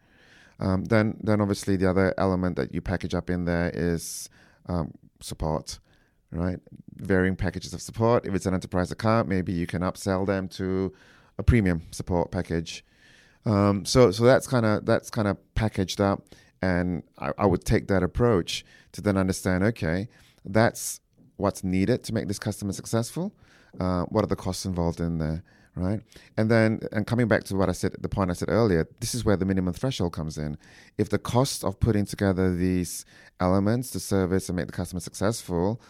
Um, 0.58 0.84
then, 0.86 1.18
then 1.22 1.40
obviously 1.40 1.76
the 1.76 1.90
other 1.90 2.14
element 2.16 2.56
that 2.56 2.72
you 2.74 2.80
package 2.80 3.14
up 3.14 3.28
in 3.28 3.44
there 3.44 3.70
is 3.74 4.30
um, 4.66 4.92
support, 5.20 5.78
right? 6.30 6.58
Varying 6.94 7.36
packages 7.36 7.74
of 7.74 7.82
support. 7.82 8.26
If 8.26 8.34
it's 8.34 8.46
an 8.46 8.54
enterprise 8.54 8.90
account, 8.90 9.28
maybe 9.28 9.52
you 9.52 9.66
can 9.66 9.82
upsell 9.82 10.26
them 10.26 10.48
to 10.48 10.94
a 11.38 11.42
premium 11.42 11.82
support 11.90 12.30
package. 12.30 12.82
Um, 13.46 13.84
so, 13.84 14.10
so 14.10 14.24
that's 14.24 14.46
kind 14.46 14.66
of 14.66 14.84
that's 14.84 15.08
kind 15.08 15.28
of 15.28 15.38
packaged 15.54 16.00
up, 16.00 16.24
and 16.60 17.02
I, 17.18 17.32
I 17.38 17.46
would 17.46 17.64
take 17.64 17.86
that 17.88 18.02
approach 18.02 18.64
to 18.92 19.00
then 19.00 19.16
understand. 19.16 19.64
Okay, 19.64 20.08
that's 20.44 21.00
what's 21.36 21.62
needed 21.62 22.02
to 22.04 22.14
make 22.14 22.28
this 22.28 22.38
customer 22.38 22.72
successful. 22.72 23.32
Uh, 23.78 24.04
what 24.04 24.24
are 24.24 24.28
the 24.28 24.36
costs 24.36 24.64
involved 24.64 25.00
in 25.00 25.18
there? 25.18 25.42
right? 25.76 26.00
And 26.36 26.50
then, 26.50 26.80
and 26.90 27.06
coming 27.06 27.28
back 27.28 27.44
to 27.44 27.54
what 27.54 27.68
I 27.68 27.72
said, 27.72 27.94
the 28.00 28.08
point 28.08 28.30
I 28.30 28.34
said 28.34 28.48
earlier, 28.48 28.88
this 29.00 29.14
is 29.14 29.24
where 29.24 29.36
the 29.36 29.44
minimum 29.44 29.74
threshold 29.74 30.14
comes 30.14 30.38
in. 30.38 30.56
If 30.98 31.10
the 31.10 31.18
cost 31.18 31.62
of 31.62 31.78
putting 31.78 32.06
together 32.06 32.54
these 32.54 33.04
elements 33.38 33.90
to 33.90 34.00
service 34.00 34.48
and 34.48 34.56
make 34.56 34.66
the 34.66 34.72
customer 34.72 35.00
successful, 35.00 35.80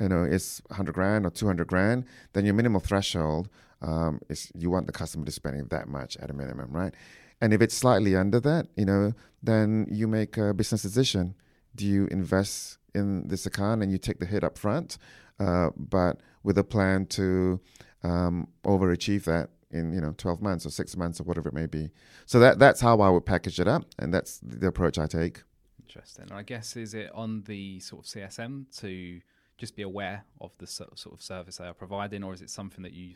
you 0.00 0.08
know, 0.08 0.24
is 0.24 0.62
100 0.68 0.92
grand 0.92 1.26
or 1.26 1.30
200 1.30 1.66
grand, 1.66 2.04
then 2.32 2.46
your 2.46 2.54
minimum 2.54 2.80
threshold 2.80 3.48
um, 3.82 4.20
you 4.54 4.70
want 4.70 4.86
the 4.86 4.92
customer 4.92 5.24
to 5.24 5.32
spending 5.32 5.66
that 5.68 5.88
much 5.88 6.16
at 6.18 6.30
a 6.30 6.32
minimum, 6.32 6.70
right? 6.72 6.94
And 7.40 7.52
if 7.54 7.62
it's 7.62 7.76
slightly 7.76 8.16
under 8.16 8.40
that, 8.40 8.66
you 8.76 8.84
know, 8.84 9.12
then 9.42 9.86
you 9.90 10.08
make 10.08 10.36
a 10.36 10.52
business 10.52 10.82
decision. 10.82 11.34
Do 11.76 11.86
you 11.86 12.06
invest 12.06 12.78
in 12.94 13.28
this 13.28 13.46
account 13.46 13.82
and 13.82 13.92
you 13.92 13.98
take 13.98 14.18
the 14.18 14.26
hit 14.26 14.42
up 14.42 14.58
front, 14.58 14.98
uh, 15.38 15.70
but 15.76 16.20
with 16.42 16.58
a 16.58 16.64
plan 16.64 17.06
to 17.06 17.60
um, 18.02 18.48
overachieve 18.64 19.24
that 19.24 19.50
in 19.70 19.92
you 19.92 20.00
know 20.00 20.14
12 20.16 20.40
months 20.40 20.64
or 20.64 20.70
six 20.70 20.96
months 20.96 21.20
or 21.20 21.24
whatever 21.24 21.48
it 21.48 21.54
may 21.54 21.66
be. 21.66 21.90
So 22.26 22.40
that 22.40 22.58
that's 22.58 22.80
how 22.80 23.00
I 23.00 23.10
would 23.10 23.26
package 23.26 23.60
it 23.60 23.68
up, 23.68 23.84
and 23.98 24.12
that's 24.12 24.40
the 24.42 24.66
approach 24.66 24.98
I 24.98 25.06
take. 25.06 25.42
Interesting. 25.80 26.32
I 26.32 26.42
guess 26.42 26.76
is 26.76 26.94
it 26.94 27.10
on 27.14 27.42
the 27.46 27.80
sort 27.80 28.04
of 28.04 28.10
CSM 28.10 28.66
to 28.80 29.20
just 29.58 29.74
be 29.74 29.82
aware 29.82 30.24
of 30.40 30.52
the 30.58 30.66
sort 30.66 30.90
of 30.92 31.20
service 31.20 31.56
they 31.56 31.66
are 31.66 31.74
providing, 31.74 32.22
or 32.22 32.32
is 32.32 32.40
it 32.40 32.48
something 32.48 32.82
that 32.82 32.92
you, 32.92 33.14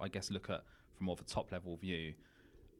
I 0.00 0.08
guess, 0.08 0.30
look 0.30 0.48
at 0.48 0.62
from 0.94 1.06
more 1.06 1.14
of 1.14 1.20
a 1.20 1.24
top 1.24 1.52
level 1.52 1.76
view? 1.76 2.14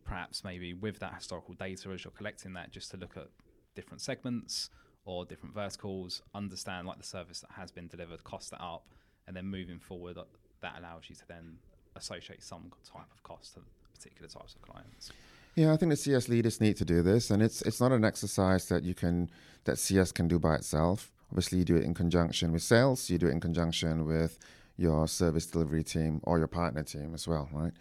Perhaps 0.04 0.44
maybe 0.44 0.72
with 0.72 1.00
that 1.00 1.14
historical 1.14 1.54
data 1.54 1.90
as 1.90 2.04
you're 2.04 2.12
collecting 2.12 2.52
that, 2.54 2.70
just 2.70 2.92
to 2.92 2.96
look 2.96 3.16
at 3.16 3.26
different 3.74 4.00
segments 4.00 4.70
or 5.04 5.24
different 5.24 5.52
verticals, 5.52 6.22
understand 6.32 6.86
like 6.86 6.98
the 6.98 7.04
service 7.04 7.40
that 7.40 7.50
has 7.56 7.72
been 7.72 7.88
delivered, 7.88 8.22
cost 8.22 8.50
that 8.52 8.62
up, 8.62 8.86
and 9.26 9.36
then 9.36 9.46
moving 9.46 9.80
forward, 9.80 10.16
that 10.62 10.74
allows 10.78 11.04
you 11.08 11.16
to 11.16 11.26
then 11.26 11.58
associate 11.96 12.42
some 12.42 12.70
type 12.84 13.10
of 13.12 13.22
cost 13.24 13.54
to 13.54 13.60
particular 13.92 14.28
types 14.28 14.54
of 14.54 14.62
clients. 14.62 15.10
Yeah, 15.56 15.72
I 15.72 15.76
think 15.76 15.90
the 15.90 15.96
CS 15.96 16.28
leaders 16.28 16.60
need 16.60 16.76
to 16.76 16.84
do 16.84 17.02
this, 17.02 17.30
and 17.30 17.42
it's 17.42 17.62
it's 17.62 17.80
not 17.80 17.90
an 17.90 18.04
exercise 18.04 18.66
that 18.66 18.84
you 18.84 18.94
can 18.94 19.30
that 19.64 19.78
CS 19.78 20.12
can 20.12 20.28
do 20.28 20.38
by 20.38 20.54
itself. 20.54 21.10
Obviously, 21.30 21.58
you 21.58 21.64
do 21.64 21.76
it 21.76 21.84
in 21.84 21.94
conjunction 21.94 22.52
with 22.52 22.62
sales, 22.62 23.10
you 23.10 23.18
do 23.18 23.26
it 23.26 23.32
in 23.32 23.40
conjunction 23.40 24.06
with 24.06 24.38
your 24.76 25.08
service 25.08 25.46
delivery 25.46 25.82
team 25.82 26.20
or 26.24 26.38
your 26.38 26.46
partner 26.46 26.82
team 26.82 27.14
as 27.14 27.26
well, 27.26 27.48
right? 27.52 27.72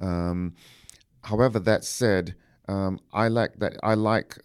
Um, 0.00 0.54
however, 1.22 1.58
that 1.60 1.84
said, 1.84 2.34
um, 2.68 3.00
I 3.12 3.28
like 3.28 3.58
that. 3.58 3.76
I 3.82 3.94
like 3.94 4.38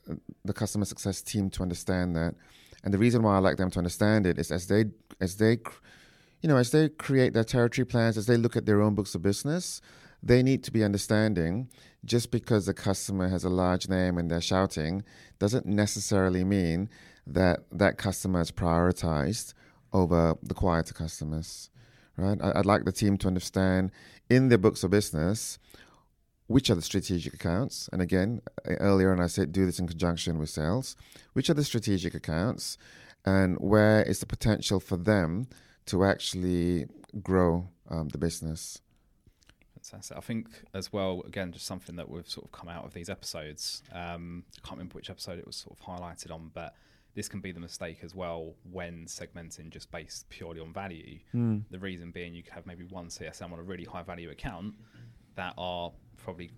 the 0.46 0.54
customer 0.54 0.86
success 0.86 1.22
team 1.22 1.50
to 1.52 1.62
understand 1.62 2.16
that, 2.16 2.36
and 2.84 2.94
the 2.94 2.98
reason 2.98 3.24
why 3.24 3.36
I 3.36 3.40
like 3.40 3.58
them 3.58 3.70
to 3.72 3.80
understand 3.80 4.26
it 4.26 4.38
is 4.38 4.52
as 4.52 4.68
they 4.68 4.86
as 5.20 5.38
they, 5.38 5.58
you 6.42 6.50
know, 6.50 6.58
as 6.58 6.72
they 6.72 6.90
create 6.90 7.34
their 7.34 7.44
territory 7.44 7.86
plans, 7.86 8.18
as 8.18 8.26
they 8.28 8.38
look 8.38 8.56
at 8.56 8.66
their 8.66 8.82
own 8.82 8.96
books 8.96 9.14
of 9.16 9.22
business, 9.22 9.82
they 10.22 10.42
need 10.42 10.64
to 10.64 10.72
be 10.72 10.84
understanding 10.84 11.70
just 12.06 12.32
because 12.32 12.66
the 12.66 12.74
customer 12.74 13.28
has 13.28 13.44
a 13.44 13.50
large 13.50 13.90
name 13.90 14.18
and 14.18 14.32
they're 14.32 14.42
shouting 14.42 15.04
doesn't 15.40 15.66
necessarily 15.66 16.44
mean 16.44 16.90
that 17.26 17.62
that 17.72 17.98
customer 17.98 18.42
is 18.42 18.52
prioritized 18.52 19.54
over 19.92 20.36
the 20.42 20.54
quieter 20.54 20.94
customers, 20.94 21.70
right? 22.18 22.40
I, 22.42 22.58
would 22.58 22.66
like 22.66 22.86
the 22.86 22.92
team 22.92 23.18
to 23.20 23.28
understand 23.28 23.92
in 24.30 24.50
their 24.50 24.58
books 24.58 24.84
of 24.84 24.92
business 24.92 25.60
which 26.48 26.70
are 26.70 26.76
the 26.76 26.82
strategic 26.82 27.34
accounts. 27.34 27.90
And 27.92 28.02
again, 28.02 28.42
earlier, 28.66 29.12
and 29.12 29.22
I 29.22 29.28
said 29.28 29.52
do 29.52 29.66
this 29.66 29.80
in 29.80 29.88
conjunction 29.88 30.38
with 30.38 30.50
sales, 30.50 30.96
which 31.34 31.50
are 31.50 31.54
the 31.54 31.64
strategic 31.64 32.14
accounts 32.14 32.78
and 33.26 33.58
where 33.58 34.04
is 34.04 34.20
the 34.20 34.26
potential 34.26 34.80
for 34.80 34.98
them 34.98 35.48
to 35.86 36.04
actually 36.04 36.86
grow 37.22 37.70
um, 37.90 38.10
the 38.10 38.18
business. 38.18 38.82
I 40.16 40.22
think 40.22 40.48
as 40.74 40.94
well, 40.94 41.24
again, 41.28 41.52
just 41.52 41.66
something 41.66 41.98
that 41.98 42.10
we've 42.10 42.28
sort 42.28 42.46
of 42.46 42.52
come 42.52 42.70
out 42.70 42.86
of 42.86 42.94
these 42.94 43.10
episodes. 43.10 43.84
Um, 43.92 44.46
I 44.58 44.68
can't 44.68 44.78
remember 44.78 44.96
which 44.96 45.10
episode 45.10 45.40
it 45.40 45.46
was 45.46 45.58
sort 45.58 45.78
of 45.78 45.86
highlighted 45.86 46.32
on, 46.32 46.52
but 46.54 46.74
this 47.16 47.28
can 47.28 47.42
be 47.42 47.52
the 47.52 47.60
mistake 47.60 48.00
as 48.04 48.16
well 48.16 48.56
when 48.72 49.06
segmenting 49.06 49.70
just 49.70 49.92
based 49.92 50.28
purely 50.30 50.60
on 50.60 50.74
value. 50.74 51.20
Mm. 51.34 51.64
The 51.70 51.80
reason 51.80 52.12
being 52.12 52.34
you 52.34 52.44
could 52.44 52.54
have 52.54 52.66
maybe 52.66 52.84
one 52.86 53.08
CSM 53.08 53.52
on 53.52 53.60
a 53.60 53.64
really 53.64 53.84
high 53.84 54.02
value 54.02 54.32
account 54.32 54.74
that 55.36 55.54
are 55.58 55.92
probably 56.18 56.52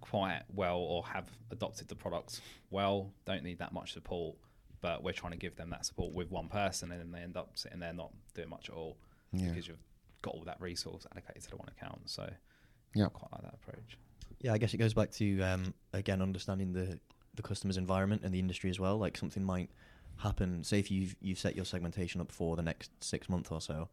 quite 0.00 0.42
well 0.54 0.78
or 0.78 1.04
have 1.04 1.28
adopted 1.50 1.88
the 1.88 1.94
products 1.94 2.40
well, 2.70 3.12
don't 3.26 3.42
need 3.42 3.58
that 3.58 3.72
much 3.72 3.92
support, 3.92 4.36
but 4.80 5.02
we're 5.02 5.12
trying 5.12 5.32
to 5.32 5.38
give 5.38 5.56
them 5.56 5.70
that 5.70 5.84
support 5.84 6.14
with 6.14 6.30
one 6.30 6.48
person 6.48 6.90
and 6.92 7.00
then 7.00 7.12
they 7.12 7.20
end 7.20 7.36
up 7.36 7.50
sitting 7.54 7.80
there 7.80 7.92
not 7.92 8.10
doing 8.34 8.48
much 8.48 8.70
at 8.70 8.74
all 8.74 8.96
yeah. 9.32 9.48
because 9.48 9.68
you've 9.68 9.78
got 10.22 10.34
all 10.34 10.44
that 10.44 10.60
resource 10.60 11.06
allocated 11.12 11.42
to 11.42 11.50
the 11.50 11.56
one 11.56 11.68
account. 11.68 12.00
So 12.06 12.30
yeah, 12.94 13.06
quite 13.12 13.30
like 13.32 13.42
that 13.42 13.54
approach. 13.54 13.98
Yeah, 14.40 14.54
I 14.54 14.58
guess 14.58 14.72
it 14.72 14.78
goes 14.78 14.94
back 14.94 15.10
to 15.12 15.40
um, 15.42 15.74
again 15.92 16.22
understanding 16.22 16.72
the 16.72 16.98
the 17.40 17.48
customer's 17.48 17.76
environment 17.76 18.22
and 18.24 18.34
the 18.34 18.38
industry 18.38 18.70
as 18.70 18.78
well. 18.78 18.98
Like 18.98 19.16
something 19.16 19.44
might 19.44 19.70
happen. 20.18 20.62
Say 20.64 20.78
if 20.78 20.90
you've 20.90 21.16
you've 21.20 21.38
set 21.38 21.56
your 21.56 21.64
segmentation 21.64 22.20
up 22.20 22.30
for 22.30 22.56
the 22.56 22.62
next 22.62 22.90
six 23.02 23.28
months 23.28 23.50
or 23.50 23.60
so, 23.60 23.88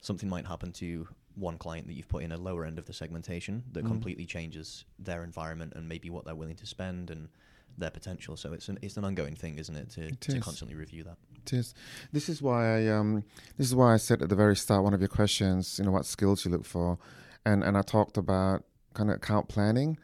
something 0.00 0.28
might 0.28 0.46
happen 0.46 0.72
to 0.72 1.08
one 1.34 1.58
client 1.58 1.86
that 1.86 1.94
you've 1.94 2.08
put 2.08 2.22
in 2.22 2.32
a 2.32 2.36
lower 2.36 2.64
end 2.64 2.78
of 2.78 2.86
the 2.86 2.92
segmentation 2.92 3.64
that 3.72 3.84
mm. 3.84 3.88
completely 3.88 4.26
changes 4.26 4.84
their 4.98 5.24
environment 5.24 5.72
and 5.74 5.88
maybe 5.88 6.10
what 6.10 6.24
they're 6.24 6.34
willing 6.34 6.56
to 6.56 6.66
spend 6.66 7.10
and 7.10 7.28
their 7.76 7.90
potential. 7.90 8.36
So 8.36 8.52
it's 8.52 8.68
an 8.68 8.78
it's 8.82 8.96
an 8.96 9.04
ongoing 9.04 9.34
thing, 9.34 9.58
isn't 9.58 9.74
it, 9.74 9.90
to, 9.90 10.02
it 10.06 10.20
to 10.20 10.40
constantly 10.40 10.76
review 10.76 11.04
that. 11.04 11.16
It 11.46 11.52
is. 11.54 11.74
This 12.12 12.28
is 12.28 12.42
why 12.42 12.78
I 12.78 12.88
um 12.88 13.24
this 13.56 13.66
is 13.66 13.74
why 13.74 13.94
I 13.94 13.96
said 13.96 14.22
at 14.22 14.28
the 14.28 14.36
very 14.36 14.56
start 14.56 14.84
one 14.84 14.94
of 14.94 15.00
your 15.00 15.08
questions, 15.08 15.78
you 15.78 15.84
know, 15.86 15.90
what 15.90 16.06
skills 16.06 16.44
you 16.44 16.50
look 16.50 16.66
for, 16.66 16.98
and 17.44 17.64
and 17.64 17.76
I 17.76 17.82
talked 17.82 18.16
about 18.18 18.64
kind 18.92 19.10
of 19.10 19.16
account 19.16 19.48
planning. 19.48 19.98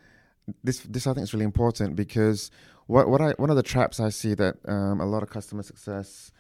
This 0.63 0.81
this 0.81 1.07
I 1.07 1.15
think 1.15 1.25
is 1.25 1.33
really 1.35 1.45
important 1.45 1.97
because 1.97 2.51
what 2.87 3.09
what 3.09 3.21
I 3.21 3.33
one 3.33 3.51
of 3.51 3.57
the 3.57 3.63
traps 3.63 4.01
I 4.01 4.11
see 4.11 4.35
that 4.35 4.57
um, 4.67 5.01
a 5.01 5.07
lot 5.07 5.23
of 5.23 5.31
customer 5.31 5.63
success 5.63 6.33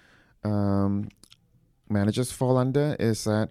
um, 0.45 1.09
managers 1.89 2.33
fall 2.33 2.57
under 2.57 2.97
is 2.99 3.25
that 3.25 3.51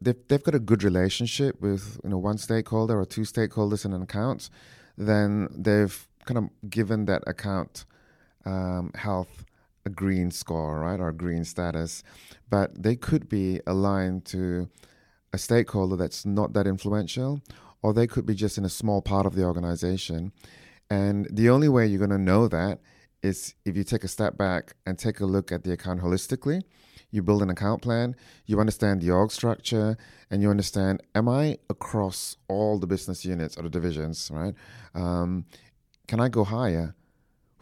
they've 0.00 0.16
they've 0.28 0.42
got 0.42 0.54
a 0.54 0.60
good 0.60 0.82
relationship 0.82 1.60
with 1.60 2.00
you 2.04 2.10
know 2.10 2.18
one 2.18 2.38
stakeholder 2.38 2.98
or 2.98 3.04
two 3.04 3.22
stakeholders 3.22 3.84
in 3.84 3.92
an 3.92 4.02
account, 4.02 4.50
then 4.96 5.48
they've 5.56 6.06
kind 6.24 6.38
of 6.38 6.70
given 6.70 7.06
that 7.06 7.22
account 7.26 7.84
um, 8.44 8.90
health 8.94 9.44
a 9.86 9.90
green 9.90 10.30
score, 10.30 10.80
right, 10.80 11.00
or 11.00 11.08
a 11.08 11.12
green 11.12 11.44
status, 11.44 12.02
but 12.50 12.82
they 12.82 12.96
could 12.96 13.28
be 13.28 13.60
aligned 13.66 14.24
to 14.26 14.68
a 15.32 15.38
stakeholder 15.38 15.96
that's 15.96 16.26
not 16.26 16.52
that 16.52 16.66
influential, 16.66 17.40
or 17.82 17.92
they 17.92 18.06
could 18.06 18.26
be 18.26 18.34
just 18.34 18.58
in 18.58 18.64
a 18.64 18.68
small 18.68 19.00
part 19.00 19.26
of 19.26 19.34
the 19.34 19.44
organization 19.44 20.32
and 20.90 21.28
the 21.30 21.48
only 21.48 21.68
way 21.68 21.86
you're 21.86 21.98
going 21.98 22.10
to 22.10 22.18
know 22.18 22.48
that 22.48 22.80
is 23.22 23.54
if 23.64 23.76
you 23.76 23.84
take 23.84 24.02
a 24.02 24.08
step 24.08 24.36
back 24.36 24.74
and 24.84 24.98
take 24.98 25.20
a 25.20 25.26
look 25.26 25.52
at 25.52 25.62
the 25.62 25.72
account 25.72 26.00
holistically. 26.00 26.62
You 27.12 27.22
build 27.22 27.42
an 27.42 27.50
account 27.50 27.82
plan, 27.82 28.14
you 28.46 28.60
understand 28.60 29.00
the 29.00 29.10
org 29.10 29.32
structure, 29.32 29.96
and 30.30 30.42
you 30.42 30.50
understand 30.50 31.02
am 31.14 31.28
I 31.28 31.58
across 31.68 32.36
all 32.46 32.78
the 32.78 32.86
business 32.86 33.24
units 33.24 33.56
or 33.56 33.62
the 33.62 33.68
divisions, 33.68 34.30
right? 34.32 34.54
Um, 34.94 35.44
can 36.06 36.20
I 36.20 36.28
go 36.28 36.44
higher? 36.44 36.94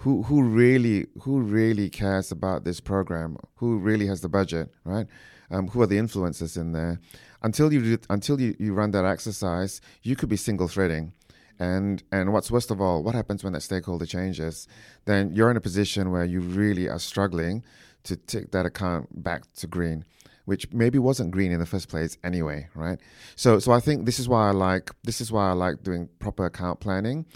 Who 0.02 0.22
who 0.24 0.42
really 0.42 1.06
who 1.22 1.40
really 1.40 1.88
cares 1.88 2.30
about 2.30 2.64
this 2.64 2.78
program? 2.78 3.38
Who 3.56 3.78
really 3.78 4.06
has 4.06 4.20
the 4.20 4.28
budget, 4.28 4.70
right? 4.84 5.06
Um, 5.50 5.68
who 5.68 5.80
are 5.80 5.86
the 5.86 5.96
influencers 5.96 6.58
in 6.58 6.72
there? 6.72 7.00
Until 7.42 7.72
you 7.72 7.98
until 8.10 8.40
you, 8.40 8.54
you 8.58 8.74
run 8.74 8.90
that 8.92 9.04
exercise, 9.04 9.80
you 10.02 10.16
could 10.16 10.28
be 10.28 10.36
single 10.36 10.68
threading 10.68 11.12
and 11.58 12.02
and 12.12 12.32
what's 12.32 12.50
worst 12.50 12.70
of 12.70 12.80
all, 12.80 13.02
what 13.02 13.14
happens 13.14 13.42
when 13.42 13.52
that 13.52 13.62
stakeholder 13.62 14.06
changes? 14.06 14.68
Then 15.04 15.32
you're 15.32 15.50
in 15.50 15.56
a 15.56 15.60
position 15.60 16.10
where 16.10 16.24
you 16.24 16.40
really 16.40 16.88
are 16.88 16.98
struggling 16.98 17.64
to 18.04 18.16
take 18.16 18.52
that 18.52 18.64
account 18.64 19.22
back 19.22 19.42
to 19.56 19.66
green, 19.66 20.04
which 20.44 20.72
maybe 20.72 20.98
wasn't 20.98 21.30
green 21.30 21.50
in 21.52 21.58
the 21.58 21.66
first 21.66 21.88
place 21.88 22.16
anyway, 22.22 22.68
right? 22.74 23.00
So 23.34 23.58
so 23.58 23.72
I 23.72 23.80
think 23.80 24.06
this 24.06 24.18
is 24.18 24.28
why 24.28 24.48
I 24.48 24.52
like 24.52 24.90
this 25.02 25.20
is 25.20 25.32
why 25.32 25.48
I 25.48 25.52
like 25.52 25.82
doing 25.82 26.08
proper 26.20 26.46
account 26.46 26.80
planning, 26.80 27.26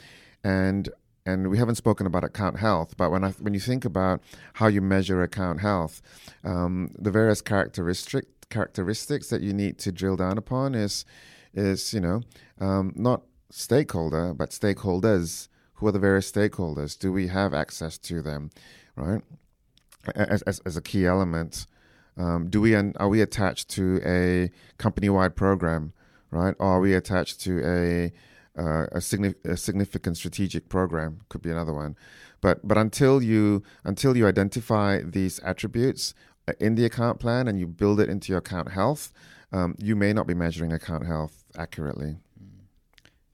and 0.44 0.88
and 1.26 1.50
we 1.50 1.58
haven't 1.58 1.76
spoken 1.76 2.06
about 2.06 2.24
account 2.24 2.58
health, 2.58 2.96
but 2.96 3.10
when 3.10 3.24
I 3.24 3.30
when 3.32 3.54
you 3.54 3.60
think 3.60 3.84
about 3.84 4.22
how 4.54 4.68
you 4.68 4.80
measure 4.80 5.22
account 5.22 5.60
health, 5.60 6.00
um, 6.44 6.94
the 6.98 7.10
various 7.10 7.40
characteristic 7.40 8.26
characteristics 8.52 9.28
that 9.30 9.42
you 9.42 9.52
need 9.52 9.78
to 9.78 9.90
drill 9.90 10.16
down 10.16 10.36
upon 10.38 10.74
is 10.74 11.04
is 11.54 11.92
you 11.94 12.00
know 12.00 12.20
um, 12.60 12.92
not 12.94 13.22
stakeholder, 13.50 14.34
but 14.34 14.50
stakeholders. 14.50 15.48
Who 15.74 15.88
are 15.88 15.92
the 15.92 15.98
various 15.98 16.30
stakeholders? 16.30 16.96
Do 16.96 17.10
we 17.12 17.26
have 17.26 17.52
access 17.54 17.98
to 17.98 18.22
them, 18.22 18.50
right? 18.94 19.22
As, 20.14 20.42
as, 20.42 20.60
as 20.60 20.76
a 20.76 20.82
key 20.82 21.06
element. 21.06 21.66
Um, 22.16 22.50
do 22.50 22.60
we 22.60 22.74
are 22.74 23.08
we 23.08 23.20
attached 23.20 23.68
to 23.70 24.00
a 24.04 24.50
company-wide 24.78 25.34
program, 25.34 25.92
right? 26.30 26.54
Or 26.58 26.66
are 26.76 26.80
we 26.80 26.94
attached 26.94 27.40
to 27.42 27.52
a 27.64 28.12
uh, 28.56 28.86
a, 28.92 28.98
signi- 28.98 29.42
a, 29.44 29.56
significant 29.56 30.18
strategic 30.18 30.68
program? 30.68 31.20
Could 31.30 31.42
be 31.42 31.50
another 31.50 31.72
one. 31.72 31.96
But 32.42 32.66
but 32.68 32.76
until 32.76 33.22
you 33.22 33.62
until 33.82 34.16
you 34.16 34.26
identify 34.26 35.00
these 35.02 35.38
attributes 35.40 36.14
in 36.60 36.74
the 36.74 36.84
account 36.84 37.20
plan 37.20 37.48
and 37.48 37.58
you 37.58 37.66
build 37.66 38.00
it 38.00 38.08
into 38.08 38.32
your 38.32 38.38
account 38.38 38.70
health, 38.70 39.12
um, 39.52 39.74
you 39.78 39.94
may 39.94 40.12
not 40.12 40.26
be 40.26 40.34
measuring 40.34 40.72
account 40.72 41.06
health 41.06 41.44
accurately. 41.56 42.16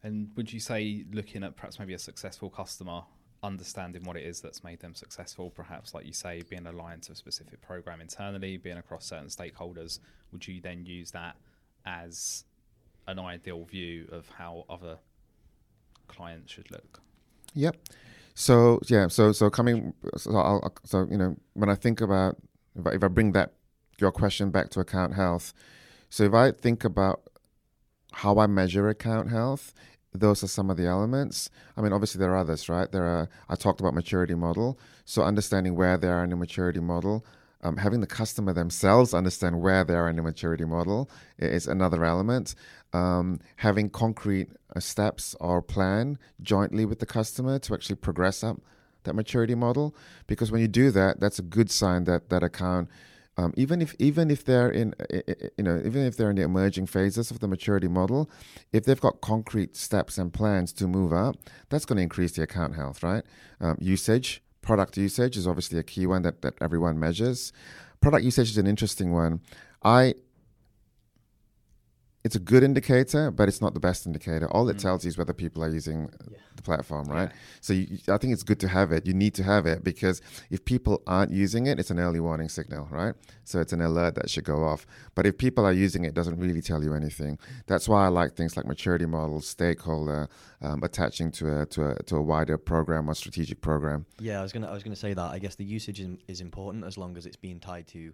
And 0.03 0.31
would 0.37 0.53
you 0.53 0.61
say, 0.61 1.05
looking 1.13 1.43
at 1.43 1.57
perhaps 1.57 1.79
maybe 1.79 1.95
a 1.95 1.99
successful 1.99 2.51
customer, 2.51 3.03
understanding 3.43 4.05
what 4.05 4.17
it 4.17 4.25
is 4.25 4.41
that's 4.41 4.65
made 4.65 4.81
them 4.81 4.95
successful, 4.95 5.51
perhaps 5.51 5.95
like 5.95 6.07
you 6.07 6.13
say, 6.13 6.43
being 6.49 6.67
aligned 6.67 7.03
to 7.05 7.13
a 7.13 7.15
specific 7.15 7.61
program 7.61 8.01
internally, 8.01 8.57
being 8.57 8.79
across 8.79 9.07
certain 9.07 9.29
stakeholders, 9.29 10.01
would 10.33 10.47
you 10.47 10.61
then 10.61 10.85
use 10.85 11.11
that 11.13 11.37
as 11.85 12.45
an 13.07 13.19
ideal 13.19 13.65
view 13.65 14.07
of 14.13 14.29
how 14.29 14.65
other 14.69 14.99
clients 16.07 16.53
should 16.53 16.71
look? 16.71 17.01
Yep. 17.55 17.77
So 18.35 18.81
yeah, 18.87 19.09
so 19.09 19.33
so 19.33 19.51
coming, 19.51 19.95
so 20.17 20.37
I'll, 20.37 20.73
so 20.85 21.07
you 21.11 21.17
know, 21.17 21.37
when 21.55 21.69
I 21.69 21.75
think 21.75 22.01
about 22.01 22.37
If 22.77 22.87
I, 22.87 22.91
if 22.93 23.05
I 23.05 23.09
bring 23.09 23.33
that 23.33 23.53
your 23.99 24.13
question 24.13 24.51
back 24.51 24.71
to 24.71 24.81
account 24.81 25.15
health, 25.15 25.53
so 26.11 26.25
if 26.25 26.35
I 26.35 26.53
think 26.53 26.85
about 26.85 27.23
how 28.13 28.39
I 28.39 28.47
measure 28.47 28.89
account 28.89 29.31
health, 29.31 29.75
those 30.13 30.43
are 30.43 30.49
some 30.49 30.71
of 30.71 30.77
the 30.77 30.87
elements. 30.87 31.51
I 31.77 31.83
mean, 31.83 31.93
obviously 31.93 32.19
there 32.19 32.33
are 32.33 32.39
others, 32.39 32.69
right? 32.69 32.91
There 32.91 33.05
are. 33.05 33.29
I 33.49 33.55
talked 33.57 33.81
about 33.81 33.95
maturity 33.95 34.35
model, 34.35 34.79
so 35.05 35.23
understanding 35.23 35.77
where 35.77 35.97
they 35.97 36.09
are 36.09 36.25
in 36.25 36.31
the 36.31 36.37
maturity 36.37 36.81
model. 36.81 37.25
Um, 37.61 37.77
having 37.77 38.01
the 38.01 38.07
customer 38.07 38.53
themselves 38.53 39.13
understand 39.13 39.61
where 39.61 39.83
they 39.83 39.95
are 39.95 40.09
in 40.09 40.15
the 40.15 40.23
maturity 40.23 40.65
model 40.65 41.11
is 41.39 41.67
another 41.67 42.05
element. 42.05 42.55
Um, 42.93 43.41
having 43.57 43.91
concrete 43.91 44.49
uh, 44.75 44.81
steps 44.81 45.35
or 45.41 45.61
plan 45.61 46.19
jointly 46.41 46.87
with 46.87 47.01
the 47.01 47.07
customer 47.07 47.59
to 47.59 47.75
actually 47.75 47.97
progress 47.97 48.45
up 48.45 48.61
that 49.05 49.15
maturity 49.15 49.55
model, 49.55 49.95
because 50.27 50.51
when 50.53 50.61
you 50.61 50.69
do 50.69 50.91
that, 50.91 51.21
that's 51.21 51.39
a 51.39 51.43
good 51.43 51.71
sign 51.71 52.05
that 52.05 52.29
that 52.31 52.43
account 52.43 52.89
um, 53.39 53.55
even 53.57 53.81
if 53.81 53.95
even 54.01 54.33
if 54.33 54.45
they're 54.45 54.69
in 54.69 54.95
you 55.57 55.63
know 55.63 55.81
even 55.85 56.05
if 56.05 56.17
they're 56.17 56.31
in 56.31 56.37
the 56.37 56.43
emerging 56.43 56.87
phases 56.87 57.31
of 57.31 57.39
the 57.39 57.47
maturity 57.47 57.87
model, 57.87 58.29
if 58.73 58.85
they've 58.85 59.01
got 59.01 59.21
concrete 59.21 59.77
steps 59.77 60.19
and 60.19 60.33
plans 60.33 60.73
to 60.73 60.89
move 60.89 61.13
up, 61.13 61.37
that's 61.69 61.85
going 61.85 61.99
to 61.99 62.03
increase 62.03 62.33
the 62.33 62.43
account 62.43 62.75
health, 62.75 63.05
right? 63.05 63.23
Um, 63.61 63.79
usage, 63.81 64.43
product 64.61 64.97
usage 64.97 65.37
is 65.37 65.47
obviously 65.47 65.79
a 65.79 65.85
key 65.85 66.05
one 66.05 66.23
that 66.23 66.43
that 66.43 66.55
everyone 66.61 66.99
measures. 66.99 67.53
Product 68.01 68.25
usage 68.25 68.51
is 68.51 68.59
an 68.59 68.67
interesting 68.67 69.13
one. 69.13 69.41
I 69.85 70.15
it's 72.29 72.37
a 72.37 72.41
good 72.41 72.63
indicator, 72.63 73.31
but 73.31 73.49
it's 73.49 73.63
not 73.63 73.73
the 73.73 73.81
best 73.81 74.05
indicator. 74.05 74.51
All 74.53 74.69
it 74.69 74.77
mm. 74.77 74.83
tells 74.83 75.03
you 75.03 75.09
is 75.09 75.17
whether 75.17 75.33
people 75.33 75.65
are 75.65 75.71
using 75.71 76.11
yeah. 76.31 76.37
the 76.57 76.61
platform, 76.63 77.09
right? 77.09 77.31
Yeah. 77.31 77.37
So 77.63 77.73
you, 77.73 77.87
I 78.07 78.19
think 78.19 78.35
it's 78.35 78.43
good 78.43 78.61
to 78.61 78.69
have 78.69 78.93
it. 78.93 79.07
You 79.07 79.15
need 79.15 79.33
to 79.37 79.43
have 79.43 79.65
it 79.65 79.83
because 79.83 80.21
if 80.51 80.63
people 80.67 81.01
aren't 81.07 81.33
using 81.33 81.69
it, 81.69 81.81
it's 81.81 81.91
an 81.91 81.99
early 81.99 82.21
warning 82.21 82.51
signal, 82.51 82.87
right? 82.91 83.15
So 83.45 83.61
it's 83.61 83.73
an 83.73 83.81
alert 83.81 84.15
that 84.17 84.29
should 84.29 84.45
go 84.45 84.63
off. 84.63 84.87
But 85.15 85.25
if 85.25 85.39
people 85.39 85.65
are 85.65 85.73
using 85.73 86.05
it, 86.05 86.09
it 86.09 86.15
doesn't 86.15 86.39
really 86.39 86.61
tell 86.61 86.85
you 86.85 86.93
anything. 86.93 87.39
That's 87.67 87.89
why 87.89 88.05
I 88.05 88.09
like 88.09 88.37
things 88.37 88.59
like 88.59 88.67
maturity 88.67 89.07
models, 89.07 89.49
stakeholder, 89.49 90.29
um, 90.61 90.83
attaching 90.83 91.31
to 91.33 91.63
a, 91.63 91.67
to 91.67 91.93
a 91.93 92.03
to 92.03 92.17
a 92.17 92.23
wider 92.23 92.59
program 92.59 93.09
or 93.09 93.15
strategic 93.15 93.63
program. 93.63 94.05
Yeah, 94.21 94.41
I 94.41 94.43
was 94.43 94.53
gonna 94.53 94.69
I 94.69 94.75
was 94.75 94.83
gonna 94.83 94.97
say 94.97 95.15
that. 95.15 95.31
I 95.33 95.39
guess 95.39 95.55
the 95.55 95.65
usage 95.65 95.99
is, 96.01 96.19
is 96.29 96.41
important 96.43 96.85
as 96.85 96.99
long 96.99 97.17
as 97.17 97.25
it's 97.25 97.37
being 97.37 97.59
tied 97.59 97.87
to 97.89 98.13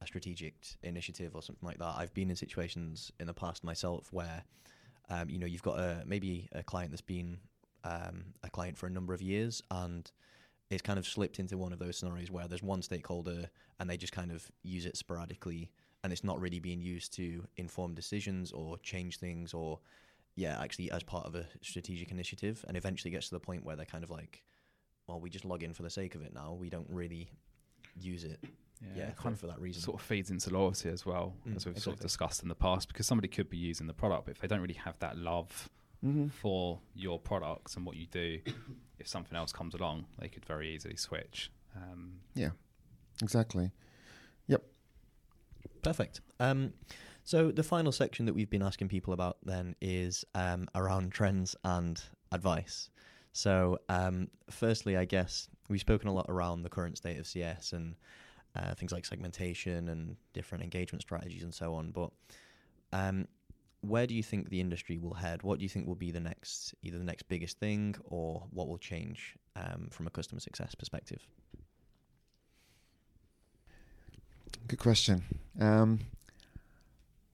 a 0.00 0.06
strategic 0.06 0.54
initiative 0.82 1.34
or 1.34 1.42
something 1.42 1.66
like 1.66 1.78
that. 1.78 1.94
I've 1.96 2.14
been 2.14 2.30
in 2.30 2.36
situations 2.36 3.12
in 3.18 3.26
the 3.26 3.34
past 3.34 3.64
myself 3.64 4.12
where, 4.12 4.44
um, 5.10 5.28
you 5.28 5.38
know, 5.38 5.46
you've 5.46 5.62
got 5.62 5.78
a 5.78 6.02
maybe 6.06 6.48
a 6.52 6.62
client 6.62 6.90
that's 6.90 7.00
been 7.00 7.38
um, 7.84 8.34
a 8.42 8.50
client 8.50 8.76
for 8.76 8.86
a 8.86 8.90
number 8.90 9.14
of 9.14 9.22
years 9.22 9.62
and 9.70 10.10
it's 10.70 10.82
kind 10.82 10.98
of 10.98 11.06
slipped 11.06 11.38
into 11.38 11.56
one 11.56 11.72
of 11.72 11.78
those 11.78 11.96
scenarios 11.96 12.30
where 12.30 12.46
there's 12.46 12.62
one 12.62 12.82
stakeholder 12.82 13.48
and 13.80 13.88
they 13.88 13.96
just 13.96 14.12
kind 14.12 14.30
of 14.30 14.50
use 14.62 14.84
it 14.86 14.96
sporadically 14.96 15.70
and 16.04 16.12
it's 16.12 16.24
not 16.24 16.40
really 16.40 16.60
being 16.60 16.80
used 16.80 17.12
to 17.14 17.44
inform 17.56 17.94
decisions 17.94 18.52
or 18.52 18.78
change 18.78 19.18
things 19.18 19.54
or 19.54 19.80
yeah 20.36 20.60
actually 20.60 20.90
as 20.92 21.02
part 21.02 21.26
of 21.26 21.34
a 21.34 21.46
strategic 21.62 22.10
initiative. 22.10 22.64
And 22.68 22.76
eventually 22.76 23.10
gets 23.10 23.28
to 23.28 23.34
the 23.34 23.40
point 23.40 23.64
where 23.64 23.76
they're 23.76 23.86
kind 23.86 24.04
of 24.04 24.10
like 24.10 24.42
well 25.06 25.18
we 25.20 25.30
just 25.30 25.44
log 25.44 25.62
in 25.62 25.72
for 25.72 25.82
the 25.82 25.90
sake 25.90 26.14
of 26.14 26.22
it 26.22 26.34
now. 26.34 26.52
We 26.52 26.68
don't 26.68 26.88
really 26.90 27.30
use 27.98 28.24
it 28.24 28.38
yeah, 28.82 29.04
yeah 29.04 29.10
kind 29.12 29.32
of 29.32 29.40
for 29.40 29.46
that 29.46 29.60
reason. 29.60 29.82
Sort 29.82 30.00
of 30.00 30.06
feeds 30.06 30.30
into 30.30 30.50
loyalty 30.50 30.88
as 30.88 31.04
well, 31.04 31.34
mm, 31.46 31.56
as 31.56 31.66
we've 31.66 31.74
exactly. 31.74 31.80
sort 31.80 31.96
of 31.96 32.00
discussed 32.00 32.42
in 32.42 32.48
the 32.48 32.54
past, 32.54 32.88
because 32.88 33.06
somebody 33.06 33.28
could 33.28 33.50
be 33.50 33.56
using 33.56 33.86
the 33.86 33.94
product, 33.94 34.26
but 34.26 34.32
if 34.32 34.40
they 34.40 34.48
don't 34.48 34.60
really 34.60 34.74
have 34.74 34.98
that 35.00 35.16
love 35.16 35.68
mm-hmm. 36.04 36.28
for 36.28 36.78
your 36.94 37.18
products 37.18 37.76
and 37.76 37.84
what 37.84 37.96
you 37.96 38.06
do, 38.06 38.38
if 38.98 39.08
something 39.08 39.36
else 39.36 39.52
comes 39.52 39.74
along, 39.74 40.06
they 40.18 40.28
could 40.28 40.44
very 40.44 40.74
easily 40.74 40.96
switch. 40.96 41.50
Um, 41.76 42.14
yeah, 42.34 42.50
exactly. 43.22 43.70
Yep. 44.46 44.62
Perfect. 45.82 46.20
Um, 46.40 46.72
so 47.24 47.50
the 47.50 47.62
final 47.62 47.92
section 47.92 48.26
that 48.26 48.32
we've 48.32 48.48
been 48.48 48.62
asking 48.62 48.88
people 48.88 49.12
about 49.12 49.36
then 49.44 49.76
is 49.80 50.24
um, 50.34 50.66
around 50.74 51.12
trends 51.12 51.54
and 51.64 52.02
advice. 52.32 52.90
So, 53.32 53.78
um, 53.88 54.28
firstly, 54.50 54.96
I 54.96 55.04
guess 55.04 55.48
we've 55.68 55.80
spoken 55.80 56.08
a 56.08 56.12
lot 56.12 56.26
around 56.28 56.62
the 56.62 56.70
current 56.70 56.96
state 56.96 57.18
of 57.18 57.26
CS 57.26 57.72
and 57.72 57.94
uh, 58.56 58.74
things 58.74 58.92
like 58.92 59.04
segmentation 59.04 59.88
and 59.88 60.16
different 60.32 60.64
engagement 60.64 61.02
strategies 61.02 61.42
and 61.42 61.54
so 61.54 61.74
on. 61.74 61.90
But 61.90 62.10
um, 62.92 63.26
where 63.80 64.06
do 64.06 64.14
you 64.14 64.22
think 64.22 64.48
the 64.48 64.60
industry 64.60 64.98
will 64.98 65.14
head? 65.14 65.42
What 65.42 65.58
do 65.58 65.64
you 65.64 65.68
think 65.68 65.86
will 65.86 65.94
be 65.94 66.10
the 66.10 66.20
next, 66.20 66.74
either 66.82 66.98
the 66.98 67.04
next 67.04 67.28
biggest 67.28 67.58
thing 67.58 67.94
or 68.04 68.44
what 68.50 68.68
will 68.68 68.78
change 68.78 69.36
um, 69.56 69.88
from 69.90 70.06
a 70.06 70.10
customer 70.10 70.40
success 70.40 70.74
perspective? 70.74 71.26
Good 74.66 74.78
question. 74.78 75.22
Um, 75.60 76.00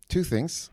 two 0.09 0.25
things. 0.25 0.71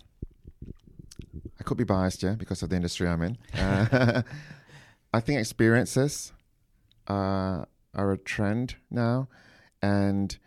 I 1.60 1.64
could 1.64 1.78
be 1.78 1.84
biased, 1.84 2.24
yeah, 2.24 2.34
because 2.34 2.64
of 2.64 2.70
the 2.70 2.76
industry 2.76 3.08
I'm 3.08 3.22
in. 3.22 3.38
Uh, 3.58 4.24
I 5.14 5.20
think 5.20 5.39
experiences 5.39 6.34
uh, 7.08 7.66
are 7.94 8.12
a 8.12 8.18
trend 8.18 8.76
now 8.89 9.28
and 9.82 10.38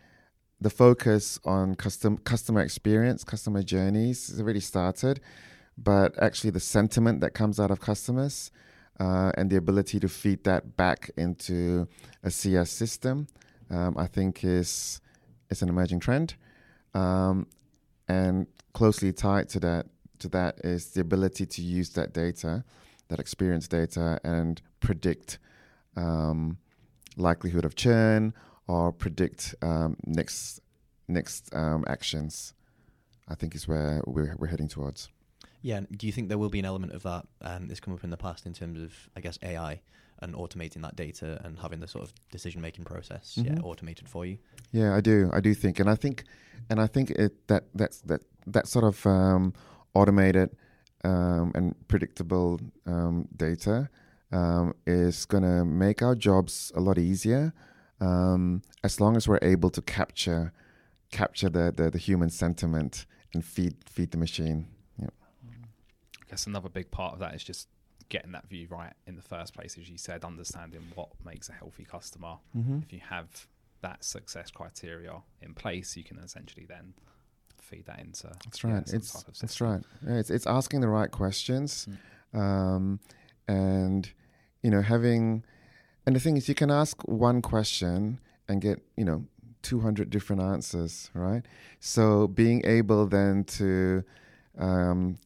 the 0.61 0.69
focus 0.69 1.39
on 1.43 1.75
custom 1.75 2.17
customer 2.17 2.61
experience, 2.61 3.23
customer 3.23 3.61
journeys 3.61 4.29
has 4.29 4.39
already 4.39 4.59
started, 4.59 5.19
but 5.77 6.17
actually 6.21 6.49
the 6.51 6.59
sentiment 6.59 7.21
that 7.21 7.33
comes 7.33 7.59
out 7.59 7.71
of 7.71 7.79
customers 7.79 8.51
uh, 8.99 9.31
and 9.37 9.49
the 9.49 9.57
ability 9.57 9.99
to 9.99 10.07
feed 10.07 10.43
that 10.45 10.77
back 10.77 11.11
into 11.17 11.87
a 12.23 12.31
CS 12.31 12.71
system, 12.71 13.27
um, 13.69 13.97
I 13.97 14.07
think 14.07 14.43
is 14.43 15.01
is 15.49 15.61
an 15.61 15.69
emerging 15.69 15.99
trend, 15.99 16.35
um, 16.93 17.47
and 18.07 18.47
closely 18.73 19.11
tied 19.11 19.49
to 19.49 19.59
that 19.59 19.87
to 20.19 20.29
that 20.29 20.59
is 20.63 20.91
the 20.91 21.01
ability 21.01 21.45
to 21.45 21.61
use 21.61 21.89
that 21.91 22.13
data, 22.13 22.63
that 23.09 23.19
experience 23.19 23.67
data, 23.67 24.19
and 24.23 24.61
predict 24.79 25.37
um, 25.97 26.57
likelihood 27.17 27.65
of 27.65 27.75
churn 27.75 28.33
or 28.67 28.91
predict 28.91 29.55
um, 29.61 29.97
next 30.05 30.61
next 31.07 31.53
um, 31.53 31.83
actions. 31.87 32.53
I 33.27 33.35
think 33.35 33.55
is 33.55 33.67
where 33.67 34.01
we're 34.05 34.35
we're 34.37 34.47
heading 34.47 34.67
towards. 34.67 35.09
Yeah. 35.65 35.79
Do 35.97 36.05
you 36.05 36.13
think 36.13 36.29
there 36.29 36.37
will 36.37 36.49
be 36.49 36.59
an 36.59 36.65
element 36.65 36.93
of 36.93 37.01
that 37.03 37.25
um, 37.41 37.67
that's 37.67 37.79
come 37.79 37.95
up 37.95 38.03
in 38.03 38.11
the 38.11 38.17
past 38.17 38.45
in 38.45 38.53
terms 38.53 38.79
of, 38.79 38.93
I 39.17 39.19
guess, 39.19 39.39
AI 39.41 39.81
and 40.19 40.35
automating 40.35 40.83
that 40.83 40.95
data 40.95 41.41
and 41.43 41.57
having 41.57 41.79
the 41.79 41.87
sort 41.87 42.03
of 42.03 42.13
decision 42.31 42.61
making 42.61 42.85
process 42.85 43.35
mm-hmm. 43.35 43.55
yeah, 43.55 43.61
automated 43.63 44.07
for 44.07 44.27
you? 44.27 44.37
Yeah, 44.71 44.95
I 44.95 45.01
do. 45.01 45.31
I 45.33 45.39
do 45.39 45.55
think, 45.55 45.79
and 45.79 45.89
I 45.89 45.95
think, 45.95 46.23
and 46.69 46.79
I 46.79 46.85
think 46.85 47.09
it 47.09 47.47
that 47.47 47.63
that's 47.73 48.01
that 48.01 48.21
that 48.45 48.67
sort 48.67 48.85
of 48.85 49.05
um, 49.07 49.53
automated 49.95 50.55
um, 51.03 51.51
and 51.55 51.75
predictable 51.87 52.59
um, 52.85 53.27
data 53.35 53.89
um, 54.31 54.75
is 54.85 55.25
going 55.25 55.43
to 55.43 55.65
make 55.65 56.03
our 56.03 56.13
jobs 56.13 56.71
a 56.75 56.79
lot 56.79 56.99
easier 56.99 57.53
um, 57.99 58.61
as 58.83 58.99
long 58.99 59.15
as 59.15 59.27
we're 59.27 59.39
able 59.41 59.69
to 59.69 59.81
capture 59.81 60.53
capture 61.11 61.49
the, 61.49 61.71
the, 61.75 61.89
the 61.89 61.97
human 61.97 62.29
sentiment 62.29 63.05
and 63.33 63.45
feed 63.45 63.75
feed 63.85 64.11
the 64.11 64.17
machine. 64.17 64.67
Yeah. 64.99 65.07
I 66.21 66.29
guess 66.29 66.47
another 66.47 66.69
big 66.69 66.91
part 66.91 67.13
of 67.13 67.19
that 67.19 67.35
is 67.35 67.43
just 67.43 67.67
getting 68.09 68.31
that 68.33 68.47
view 68.49 68.67
right 68.69 68.93
in 69.07 69.15
the 69.15 69.21
first 69.21 69.53
place, 69.53 69.77
as 69.79 69.89
you 69.89 69.97
said, 69.97 70.23
understanding 70.23 70.81
what 70.93 71.09
makes 71.23 71.49
a 71.49 71.53
healthy 71.53 71.85
customer. 71.85 72.35
Mm-hmm. 72.55 72.79
If 72.83 72.93
you 72.93 72.99
have 73.09 73.47
that 73.81 74.03
success 74.03 74.51
criteria 74.51 75.21
in 75.41 75.53
place, 75.53 75.95
you 75.95 76.03
can 76.03 76.17
essentially 76.19 76.65
then 76.65 76.93
feed 77.61 77.85
that 77.85 77.99
into. 77.99 78.27
That's 78.43 78.63
right. 78.63 78.83
Yeah, 78.87 78.95
it's 78.95 79.23
that's 79.41 79.61
right. 79.61 79.81
Yeah, 80.07 80.15
it's 80.15 80.29
it's 80.29 80.47
asking 80.47 80.81
the 80.81 80.89
right 80.89 81.11
questions, 81.11 81.87
mm. 82.33 82.39
um, 82.39 82.99
and 83.47 84.11
you 84.61 84.71
know 84.71 84.81
having 84.81 85.43
and 86.05 86.15
the 86.15 86.19
thing 86.19 86.37
is, 86.37 86.47
you 86.47 86.55
can 86.55 86.71
ask 86.71 87.01
one 87.07 87.41
question 87.41 88.19
and 88.47 88.61
get, 88.61 88.81
you 88.95 89.05
know, 89.05 89.25
200 89.63 90.09
different 90.09 90.41
answers, 90.41 91.09
right? 91.15 91.43
So 91.79 92.27
being 92.27 92.63
able 92.65 93.07
then 93.07 93.43
to 93.45 94.03
um, 94.57 95.17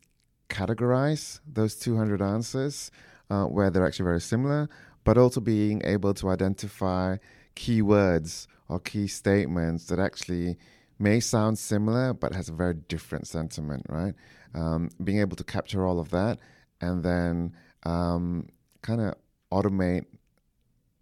categorize 0.49 1.41
those 1.45 1.75
200 1.75 2.21
answers 2.21 2.91
uh, 3.30 3.43
where 3.43 3.69
they're 3.69 3.86
actually 3.86 4.05
very 4.05 4.21
similar, 4.21 4.69
but 5.03 5.17
also 5.17 5.41
being 5.41 5.82
able 5.84 6.13
to 6.13 6.30
identify 6.30 7.17
keywords 7.55 8.47
or 8.69 8.80
key 8.80 9.07
statements 9.07 9.86
that 9.88 9.99
actually 9.99 10.57
may 10.99 11.19
sound 11.19 11.57
similar 11.57 12.13
but 12.13 12.34
has 12.34 12.47
a 12.47 12.53
very 12.53 12.73
different 12.73 13.27
sentiment, 13.27 13.86
right? 13.89 14.13
Um, 14.53 14.89
being 15.03 15.19
able 15.19 15.36
to 15.36 15.43
capture 15.43 15.86
all 15.86 15.99
of 15.99 16.09
that 16.11 16.39
and 16.80 17.03
then 17.03 17.53
um, 17.84 18.47
kind 18.82 19.01
of 19.01 19.15
automate 19.51 20.05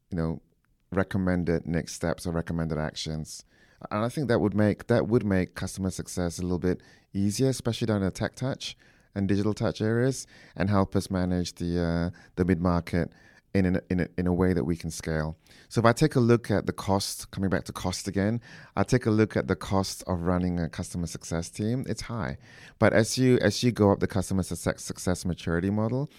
you 0.10 0.18
know, 0.18 0.42
recommended 0.92 1.68
next 1.68 1.94
steps 1.94 2.26
or 2.26 2.32
recommended 2.32 2.78
actions. 2.78 3.44
And 3.92 4.04
I 4.04 4.10
think 4.10 4.28
that 4.28 4.40
would 4.40 4.56
make 4.56 4.88
that 4.88 5.08
would 5.08 5.26
make 5.26 5.56
customer 5.56 5.92
success 5.92 6.40
a 6.40 6.42
little 6.42 6.60
bit 6.60 6.82
easier, 7.14 7.50
especially 7.50 7.86
down 7.88 8.02
the 8.02 8.12
tech 8.12 8.36
touch 8.36 8.76
and 9.14 9.28
digital 9.28 9.54
touch 9.54 9.82
areas, 9.82 10.26
and 10.56 10.70
help 10.70 10.96
us 10.96 11.12
manage 11.12 11.54
the 11.56 11.82
uh, 11.82 12.10
the 12.36 12.46
mid 12.46 12.60
market 12.60 13.12
in 13.54 13.76
a, 13.76 13.82
in 13.90 14.00
a, 14.02 14.08
in 14.18 14.28
a 14.28 14.34
way 14.34 14.54
that 14.54 14.64
we 14.64 14.76
can 14.76 14.92
scale. 14.92 15.38
So 15.70 15.80
if 15.80 15.86
I 15.86 15.94
take 15.94 16.16
a 16.16 16.20
look 16.20 16.52
at 16.52 16.66
the 16.66 16.74
cost, 16.74 17.32
coming 17.32 17.50
back 17.50 17.64
to 17.66 17.72
cost 17.72 18.08
again, 18.08 18.42
I 18.76 18.84
take 18.84 19.06
a 19.06 19.12
look 19.12 19.36
at 19.36 19.48
the 19.48 19.56
cost 19.56 20.04
of 20.08 20.22
running 20.22 20.60
a 20.60 20.70
customer 20.70 21.08
success 21.08 21.50
team. 21.50 21.86
It's 21.88 22.02
high, 22.02 22.38
but 22.80 22.94
as 22.94 23.18
you 23.18 23.38
as 23.40 23.64
you 23.64 23.72
go 23.72 23.92
up 23.92 24.00
the 24.00 24.08
customer 24.08 24.44
success, 24.44 24.84
success 24.84 25.26
maturity 25.26 25.70
model, 25.70 26.10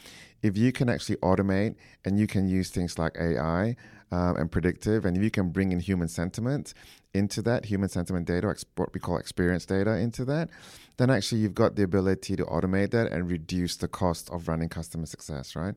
if 0.42 0.56
you 0.56 0.72
can 0.72 0.88
actually 0.88 1.16
automate 1.16 1.74
and 2.04 2.18
you 2.18 2.26
can 2.26 2.48
use 2.48 2.70
things 2.70 2.98
like 2.98 3.16
AI 3.18 3.76
um, 4.10 4.36
and 4.36 4.50
predictive, 4.50 5.04
and 5.04 5.16
if 5.16 5.22
you 5.22 5.30
can 5.30 5.50
bring 5.50 5.72
in 5.72 5.80
human 5.80 6.08
sentiment 6.08 6.74
into 7.14 7.42
that, 7.42 7.64
human 7.66 7.88
sentiment 7.88 8.26
data, 8.26 8.54
what 8.76 8.92
we 8.94 9.00
call 9.00 9.16
experience 9.18 9.66
data 9.66 9.96
into 9.96 10.24
that, 10.24 10.48
then 10.96 11.10
actually 11.10 11.40
you've 11.40 11.54
got 11.54 11.76
the 11.76 11.82
ability 11.82 12.36
to 12.36 12.44
automate 12.44 12.90
that 12.90 13.10
and 13.12 13.30
reduce 13.30 13.76
the 13.76 13.88
cost 13.88 14.30
of 14.30 14.48
running 14.48 14.68
customer 14.68 15.06
success, 15.06 15.56
right? 15.56 15.74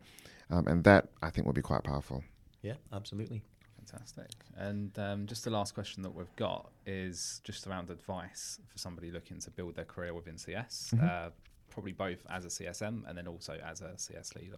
Um, 0.50 0.68
and 0.68 0.84
that 0.84 1.10
I 1.22 1.30
think 1.30 1.46
will 1.46 1.54
be 1.54 1.62
quite 1.62 1.84
powerful. 1.84 2.24
Yeah, 2.62 2.76
absolutely. 2.94 3.42
Fantastic. 3.78 4.32
And 4.58 4.98
um, 5.00 5.26
just 5.26 5.44
the 5.44 5.50
last 5.50 5.74
question 5.74 6.04
that 6.04 6.14
we've 6.14 6.36
got 6.36 6.70
is 6.86 7.42
just 7.44 7.68
around 7.68 7.90
advice 7.90 8.60
for 8.68 8.78
somebody 8.78 9.12
looking 9.12 9.40
to 9.40 9.50
build 9.52 9.76
their 9.76 9.86
career 9.86 10.14
within 10.14 10.38
CS, 10.38 10.94
mm-hmm. 10.96 11.06
uh, 11.06 11.30
probably 11.72 11.94
both 11.94 12.26
as 12.30 12.46
a 12.46 12.50
CSM 12.50 13.08
and 13.08 13.18
then 13.18 13.28
also 13.28 13.58
as 13.66 13.82
a 13.82 13.98
CS 13.98 14.36
leader. 14.36 14.58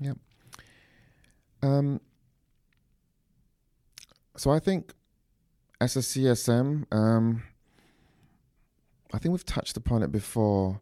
Yeah. 0.00 0.14
Um, 1.62 2.00
so 4.36 4.50
I 4.50 4.58
think 4.58 4.92
as 5.80 5.96
a 5.96 6.00
CSM, 6.00 6.92
um, 6.92 7.42
I 9.12 9.18
think 9.18 9.32
we've 9.32 9.44
touched 9.44 9.76
upon 9.76 10.02
it 10.02 10.10
before. 10.10 10.80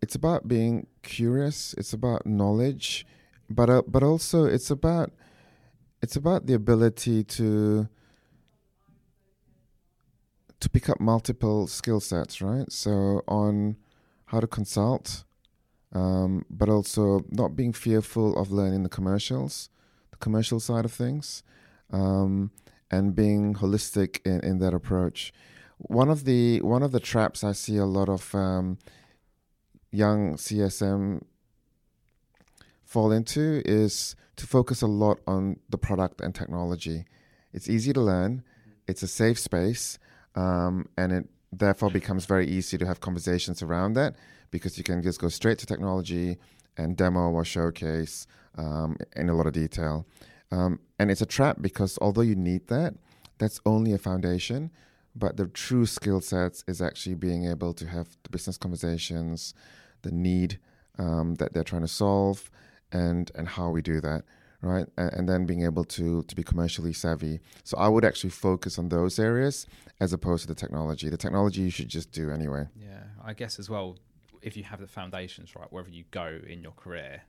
It's 0.00 0.14
about 0.14 0.46
being 0.46 0.86
curious. 1.02 1.74
It's 1.76 1.92
about 1.92 2.24
knowledge, 2.24 3.04
but 3.50 3.68
uh, 3.68 3.82
but 3.88 4.04
also 4.04 4.44
it's 4.44 4.70
about 4.70 5.10
it's 6.00 6.14
about 6.14 6.46
the 6.46 6.54
ability 6.54 7.24
to 7.24 7.88
to 10.60 10.70
pick 10.70 10.88
up 10.88 11.00
multiple 11.00 11.66
skill 11.66 12.00
sets, 12.00 12.40
right? 12.40 12.70
So 12.70 13.22
on 13.26 13.76
how 14.28 14.40
to 14.40 14.46
consult, 14.46 15.24
um, 15.92 16.44
but 16.50 16.68
also 16.68 17.24
not 17.30 17.56
being 17.56 17.72
fearful 17.72 18.36
of 18.38 18.52
learning 18.52 18.82
the 18.82 18.88
commercials, 18.88 19.70
the 20.10 20.16
commercial 20.18 20.60
side 20.60 20.84
of 20.84 20.92
things, 20.92 21.42
um, 21.90 22.50
and 22.90 23.14
being 23.14 23.54
holistic 23.54 24.20
in, 24.24 24.40
in 24.40 24.58
that 24.58 24.74
approach. 24.74 25.32
One 25.78 26.10
of 26.10 26.24
the 26.24 26.60
one 26.60 26.82
of 26.82 26.92
the 26.92 27.00
traps 27.00 27.42
I 27.42 27.52
see 27.52 27.76
a 27.76 27.86
lot 27.86 28.08
of 28.08 28.34
um, 28.34 28.78
young 29.90 30.34
CSM 30.34 31.22
fall 32.84 33.12
into 33.12 33.62
is 33.64 34.16
to 34.36 34.46
focus 34.46 34.82
a 34.82 34.86
lot 34.86 35.20
on 35.26 35.58
the 35.68 35.78
product 35.78 36.20
and 36.20 36.34
technology. 36.34 37.04
It's 37.52 37.68
easy 37.68 37.92
to 37.92 38.00
learn, 38.00 38.42
it's 38.86 39.02
a 39.02 39.08
safe 39.08 39.38
space, 39.38 39.98
um, 40.34 40.88
and 40.96 41.12
it 41.12 41.28
therefore 41.52 41.90
becomes 41.90 42.26
very 42.26 42.46
easy 42.46 42.76
to 42.78 42.86
have 42.86 43.00
conversations 43.00 43.62
around 43.62 43.94
that 43.94 44.14
because 44.50 44.78
you 44.78 44.84
can 44.84 45.02
just 45.02 45.20
go 45.20 45.28
straight 45.28 45.58
to 45.58 45.66
technology 45.66 46.36
and 46.76 46.96
demo 46.96 47.30
or 47.30 47.44
showcase 47.44 48.26
um, 48.56 48.96
in 49.16 49.28
a 49.28 49.34
lot 49.34 49.46
of 49.46 49.52
detail. 49.52 50.06
Um, 50.50 50.80
and 50.98 51.10
it's 51.10 51.20
a 51.20 51.26
trap 51.26 51.58
because 51.60 51.98
although 52.00 52.22
you 52.22 52.36
need 52.36 52.68
that, 52.68 52.94
that's 53.38 53.60
only 53.66 53.92
a 53.92 53.98
foundation. 53.98 54.70
But 55.14 55.36
the 55.36 55.46
true 55.46 55.86
skill 55.86 56.20
sets 56.20 56.62
is 56.68 56.80
actually 56.80 57.16
being 57.16 57.46
able 57.46 57.74
to 57.74 57.86
have 57.86 58.16
the 58.22 58.30
business 58.30 58.56
conversations, 58.56 59.54
the 60.02 60.12
need 60.12 60.58
um, 60.98 61.36
that 61.36 61.52
they're 61.52 61.64
trying 61.64 61.82
to 61.82 61.88
solve, 61.88 62.50
and 62.92 63.30
and 63.34 63.48
how 63.48 63.70
we 63.70 63.82
do 63.82 64.00
that 64.00 64.24
right? 64.62 64.86
And, 64.96 65.12
and, 65.12 65.28
then 65.28 65.46
being 65.46 65.64
able 65.64 65.84
to 65.84 66.22
to 66.22 66.36
be 66.36 66.42
commercially 66.42 66.92
savvy. 66.92 67.40
So 67.64 67.78
i 67.78 67.88
would 67.88 68.04
actually 68.04 68.30
focus 68.30 68.78
on 68.78 68.88
those 68.88 69.18
areas 69.18 69.66
as 70.00 70.12
opposed 70.12 70.42
to 70.42 70.48
the 70.48 70.54
technology. 70.54 71.08
The 71.08 71.16
technology 71.16 71.62
you 71.62 71.70
should 71.70 71.88
just 71.88 72.12
do 72.12 72.30
anyway. 72.30 72.68
Yeah 72.76 73.04
i 73.24 73.32
guess 73.32 73.58
as 73.58 73.68
well 73.68 73.96
if 74.42 74.56
you 74.56 74.62
have 74.62 74.80
the 74.80 74.86
foundations 74.86 75.54
right 75.56 75.70
wherever 75.72 75.90
you 75.90 76.04
go 76.10 76.38
in 76.46 76.62
your 76.62 76.72
career 76.72 77.22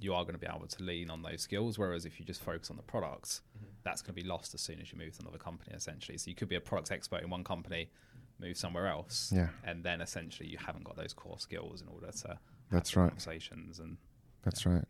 you 0.00 0.14
are 0.14 0.22
going 0.22 0.34
to 0.34 0.38
be 0.38 0.46
able 0.46 0.66
to 0.66 0.82
lean 0.82 1.10
on 1.10 1.22
those 1.22 1.42
skills. 1.42 1.78
Whereas 1.78 2.04
if 2.04 2.20
you 2.20 2.24
just 2.24 2.42
focus 2.42 2.70
on 2.70 2.76
the 2.76 2.82
products 2.82 3.42
mm-hmm. 3.56 3.66
that's 3.82 4.02
going 4.02 4.14
to 4.14 4.22
be 4.22 4.28
lost 4.28 4.54
as 4.54 4.60
soon 4.60 4.80
as 4.80 4.92
you 4.92 4.98
move 4.98 5.16
to 5.16 5.22
another 5.22 5.38
company 5.38 5.74
essentially. 5.74 6.18
So 6.18 6.28
you 6.28 6.34
could 6.34 6.48
be 6.48 6.56
a 6.56 6.60
product 6.60 6.92
expert 6.92 7.22
in 7.22 7.30
one 7.30 7.44
company 7.44 7.90
move 8.40 8.56
somewhere 8.56 8.86
else 8.86 9.32
yeah. 9.34 9.48
and 9.64 9.82
then 9.82 10.00
essentially 10.00 10.48
you 10.48 10.56
haven't 10.58 10.84
got 10.84 10.96
those 10.96 11.12
core 11.12 11.40
skills 11.40 11.82
in 11.82 11.88
order 11.88 12.12
to 12.12 12.38
that's 12.70 12.94
right. 12.96 13.08
conversations 13.08 13.80
and 13.80 13.96
that's 14.44 14.64
right. 14.64 14.84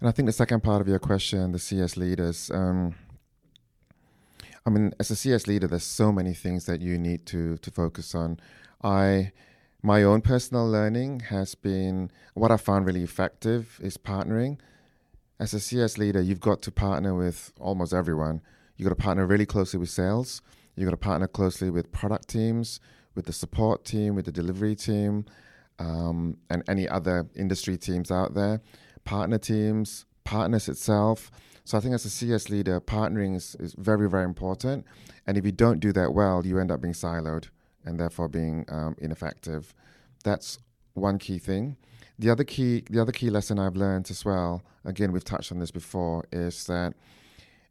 And 0.00 0.08
I 0.08 0.12
think 0.12 0.26
the 0.26 0.32
second 0.32 0.62
part 0.62 0.80
of 0.80 0.86
your 0.86 1.00
question, 1.00 1.50
the 1.52 1.58
CS 1.58 1.96
leaders, 1.96 2.50
um, 2.52 2.94
I 4.64 4.70
mean, 4.70 4.92
as 5.00 5.10
a 5.10 5.16
CS 5.16 5.46
leader, 5.46 5.66
there's 5.66 5.82
so 5.82 6.12
many 6.12 6.34
things 6.34 6.66
that 6.66 6.80
you 6.80 6.98
need 6.98 7.26
to 7.26 7.56
to 7.58 7.70
focus 7.70 8.14
on. 8.14 8.38
I, 8.82 9.32
my 9.82 10.02
own 10.04 10.20
personal 10.20 10.68
learning 10.68 11.20
has 11.30 11.54
been 11.54 12.10
what 12.34 12.52
I 12.52 12.58
found 12.58 12.86
really 12.86 13.02
effective 13.02 13.80
is 13.82 13.96
partnering. 13.96 14.58
As 15.40 15.54
a 15.54 15.60
CS 15.60 15.98
leader, 15.98 16.20
you've 16.20 16.40
got 16.40 16.62
to 16.62 16.70
partner 16.70 17.14
with 17.14 17.52
almost 17.58 17.92
everyone. 17.92 18.40
You've 18.76 18.88
got 18.88 18.96
to 18.96 19.02
partner 19.02 19.26
really 19.26 19.46
closely 19.46 19.80
with 19.80 19.90
sales. 19.90 20.42
You've 20.76 20.86
got 20.86 20.92
to 20.92 20.96
partner 20.96 21.26
closely 21.26 21.70
with 21.70 21.90
product 21.90 22.28
teams, 22.28 22.78
with 23.16 23.26
the 23.26 23.32
support 23.32 23.84
team, 23.84 24.14
with 24.14 24.26
the 24.26 24.32
delivery 24.32 24.76
team, 24.76 25.24
um, 25.80 26.36
and 26.50 26.62
any 26.68 26.88
other 26.88 27.26
industry 27.34 27.76
teams 27.76 28.12
out 28.12 28.34
there 28.34 28.60
partner 29.08 29.38
teams, 29.38 30.04
partners 30.24 30.68
itself. 30.68 31.30
So 31.64 31.78
I 31.78 31.80
think 31.80 31.94
as 31.94 32.04
a 32.04 32.10
CS 32.10 32.50
leader, 32.50 32.78
partnering 32.78 33.34
is, 33.34 33.56
is 33.58 33.72
very, 33.78 34.06
very 34.06 34.24
important. 34.24 34.84
And 35.26 35.38
if 35.38 35.46
you 35.46 35.52
don't 35.52 35.80
do 35.80 35.92
that 35.94 36.12
well, 36.12 36.44
you 36.44 36.58
end 36.58 36.70
up 36.70 36.82
being 36.82 36.92
siloed 36.92 37.48
and 37.86 37.98
therefore 37.98 38.28
being 38.28 38.66
um, 38.68 38.96
ineffective. 38.98 39.74
That's 40.24 40.58
one 40.92 41.18
key 41.18 41.38
thing. 41.38 41.78
The 42.18 42.28
other 42.28 42.44
key, 42.44 42.84
the 42.90 43.00
other 43.00 43.12
key 43.12 43.30
lesson 43.30 43.58
I've 43.58 43.76
learned 43.76 44.10
as 44.10 44.26
well, 44.26 44.62
again 44.84 45.10
we've 45.12 45.24
touched 45.24 45.52
on 45.52 45.58
this 45.58 45.70
before, 45.70 46.26
is 46.30 46.66
that 46.66 46.92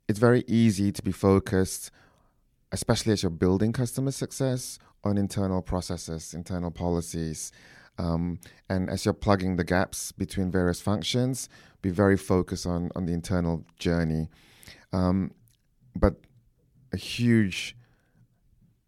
it's 0.07 0.17
very 0.17 0.43
easy 0.47 0.91
to 0.91 1.03
be 1.03 1.11
focused, 1.11 1.91
especially 2.71 3.13
as 3.13 3.21
you're 3.21 3.29
building 3.29 3.73
customer 3.73 4.09
success, 4.09 4.79
on 5.03 5.19
internal 5.19 5.61
processes, 5.61 6.33
internal 6.33 6.71
policies, 6.71 7.51
um, 7.97 8.39
and 8.69 8.89
as 8.89 9.05
you're 9.05 9.13
plugging 9.13 9.55
the 9.55 9.63
gaps 9.63 10.11
between 10.11 10.51
various 10.51 10.81
functions, 10.81 11.49
be 11.81 11.89
very 11.89 12.17
focused 12.17 12.65
on, 12.65 12.91
on 12.95 13.05
the 13.05 13.13
internal 13.13 13.65
journey. 13.79 14.29
Um, 14.93 15.31
but 15.95 16.15
a 16.93 16.97
huge 16.97 17.75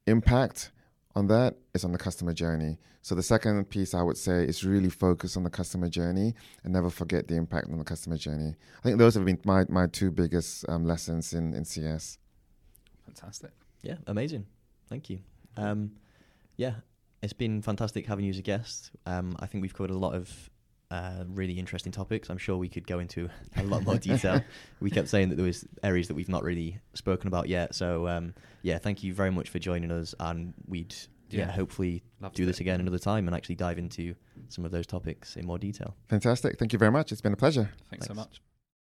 impact 0.08 0.72
on 1.16 1.28
that 1.28 1.56
is 1.74 1.84
on 1.84 1.92
the 1.92 1.98
customer 1.98 2.34
journey. 2.34 2.78
So 3.02 3.16
the 3.16 3.24
second 3.24 3.70
piece 3.70 3.94
I 3.94 4.02
would 4.02 4.18
say 4.18 4.44
is 4.44 4.64
really 4.64 4.90
focus 4.90 5.38
on 5.38 5.44
the 5.44 5.50
customer 5.50 5.90
journey 5.90 6.36
and 6.64 6.74
never 6.74 6.90
forget 6.90 7.28
the 7.28 7.36
impact 7.36 7.70
on 7.72 7.78
the 7.78 7.84
customer 7.84 8.18
journey. 8.18 8.56
I 8.78 8.82
think 8.82 8.98
those 8.98 9.16
have 9.16 9.26
been 9.26 9.40
my, 9.46 9.66
my 9.70 9.88
two 9.88 10.12
biggest 10.12 10.68
um, 10.70 10.86
lessons 10.86 11.34
in, 11.34 11.54
in 11.54 11.66
CS. 11.66 12.18
Fantastic. 13.06 13.52
Yeah, 13.82 13.96
amazing. 14.08 14.46
Thank 14.90 15.10
you. 15.10 15.20
Um, 15.58 15.92
yeah, 16.58 16.76
it's 17.22 17.34
been 17.34 17.62
fantastic 17.62 18.06
having 18.06 18.26
you 18.26 18.32
as 18.32 18.40
a 18.40 18.44
guest. 18.44 18.92
Um, 19.06 19.36
I 19.40 19.46
think 19.46 19.62
we've 19.62 19.74
covered 19.74 19.92
a 19.92 19.98
lot 19.98 20.16
of 20.16 20.50
uh, 20.92 21.24
really 21.28 21.60
interesting 21.60 21.92
topics. 21.92 22.30
I'm 22.30 22.38
sure 22.38 22.58
we 22.58 22.70
could 22.70 22.88
go 22.88 23.00
into 23.00 23.30
a 23.58 23.64
lot 23.64 23.84
more 23.84 23.98
detail. 23.98 24.44
we 24.80 24.90
kept 24.90 25.08
saying 25.08 25.30
that 25.30 25.36
there 25.36 25.46
was 25.46 25.66
areas 25.84 26.08
that 26.08 26.16
we've 26.16 26.30
not 26.30 26.44
really 26.44 26.80
spoken 26.94 27.28
about 27.28 27.48
yet. 27.48 27.76
So 27.76 28.08
um, 28.08 28.34
yeah, 28.62 28.78
thank 28.78 29.04
you 29.04 29.14
very 29.14 29.32
much 29.32 29.50
for 29.50 29.60
joining 29.60 29.92
us, 29.92 30.16
and 30.20 30.54
we'd 30.68 30.96
yeah, 31.30 31.42
yeah 31.42 31.52
hopefully 31.52 32.04
Love 32.22 32.34
do 32.34 32.46
this 32.46 32.60
again 32.60 32.80
another 32.80 33.00
time 33.00 33.28
and 33.28 33.36
actually 33.36 33.56
dive 33.56 33.78
into 33.78 34.16
some 34.48 34.66
of 34.66 34.72
those 34.72 34.88
topics 34.88 35.36
in 35.36 35.46
more 35.46 35.60
detail. 35.60 35.96
Fantastic. 36.08 36.58
Thank 36.58 36.74
you 36.74 36.80
very 36.80 36.92
much. 36.92 37.12
It's 37.12 37.22
been 37.22 37.34
a 37.34 37.38
pleasure. 37.38 37.70
Thanks, 37.90 38.08
Thanks. 38.08 38.08
so 38.08 38.14
much. 38.14 38.42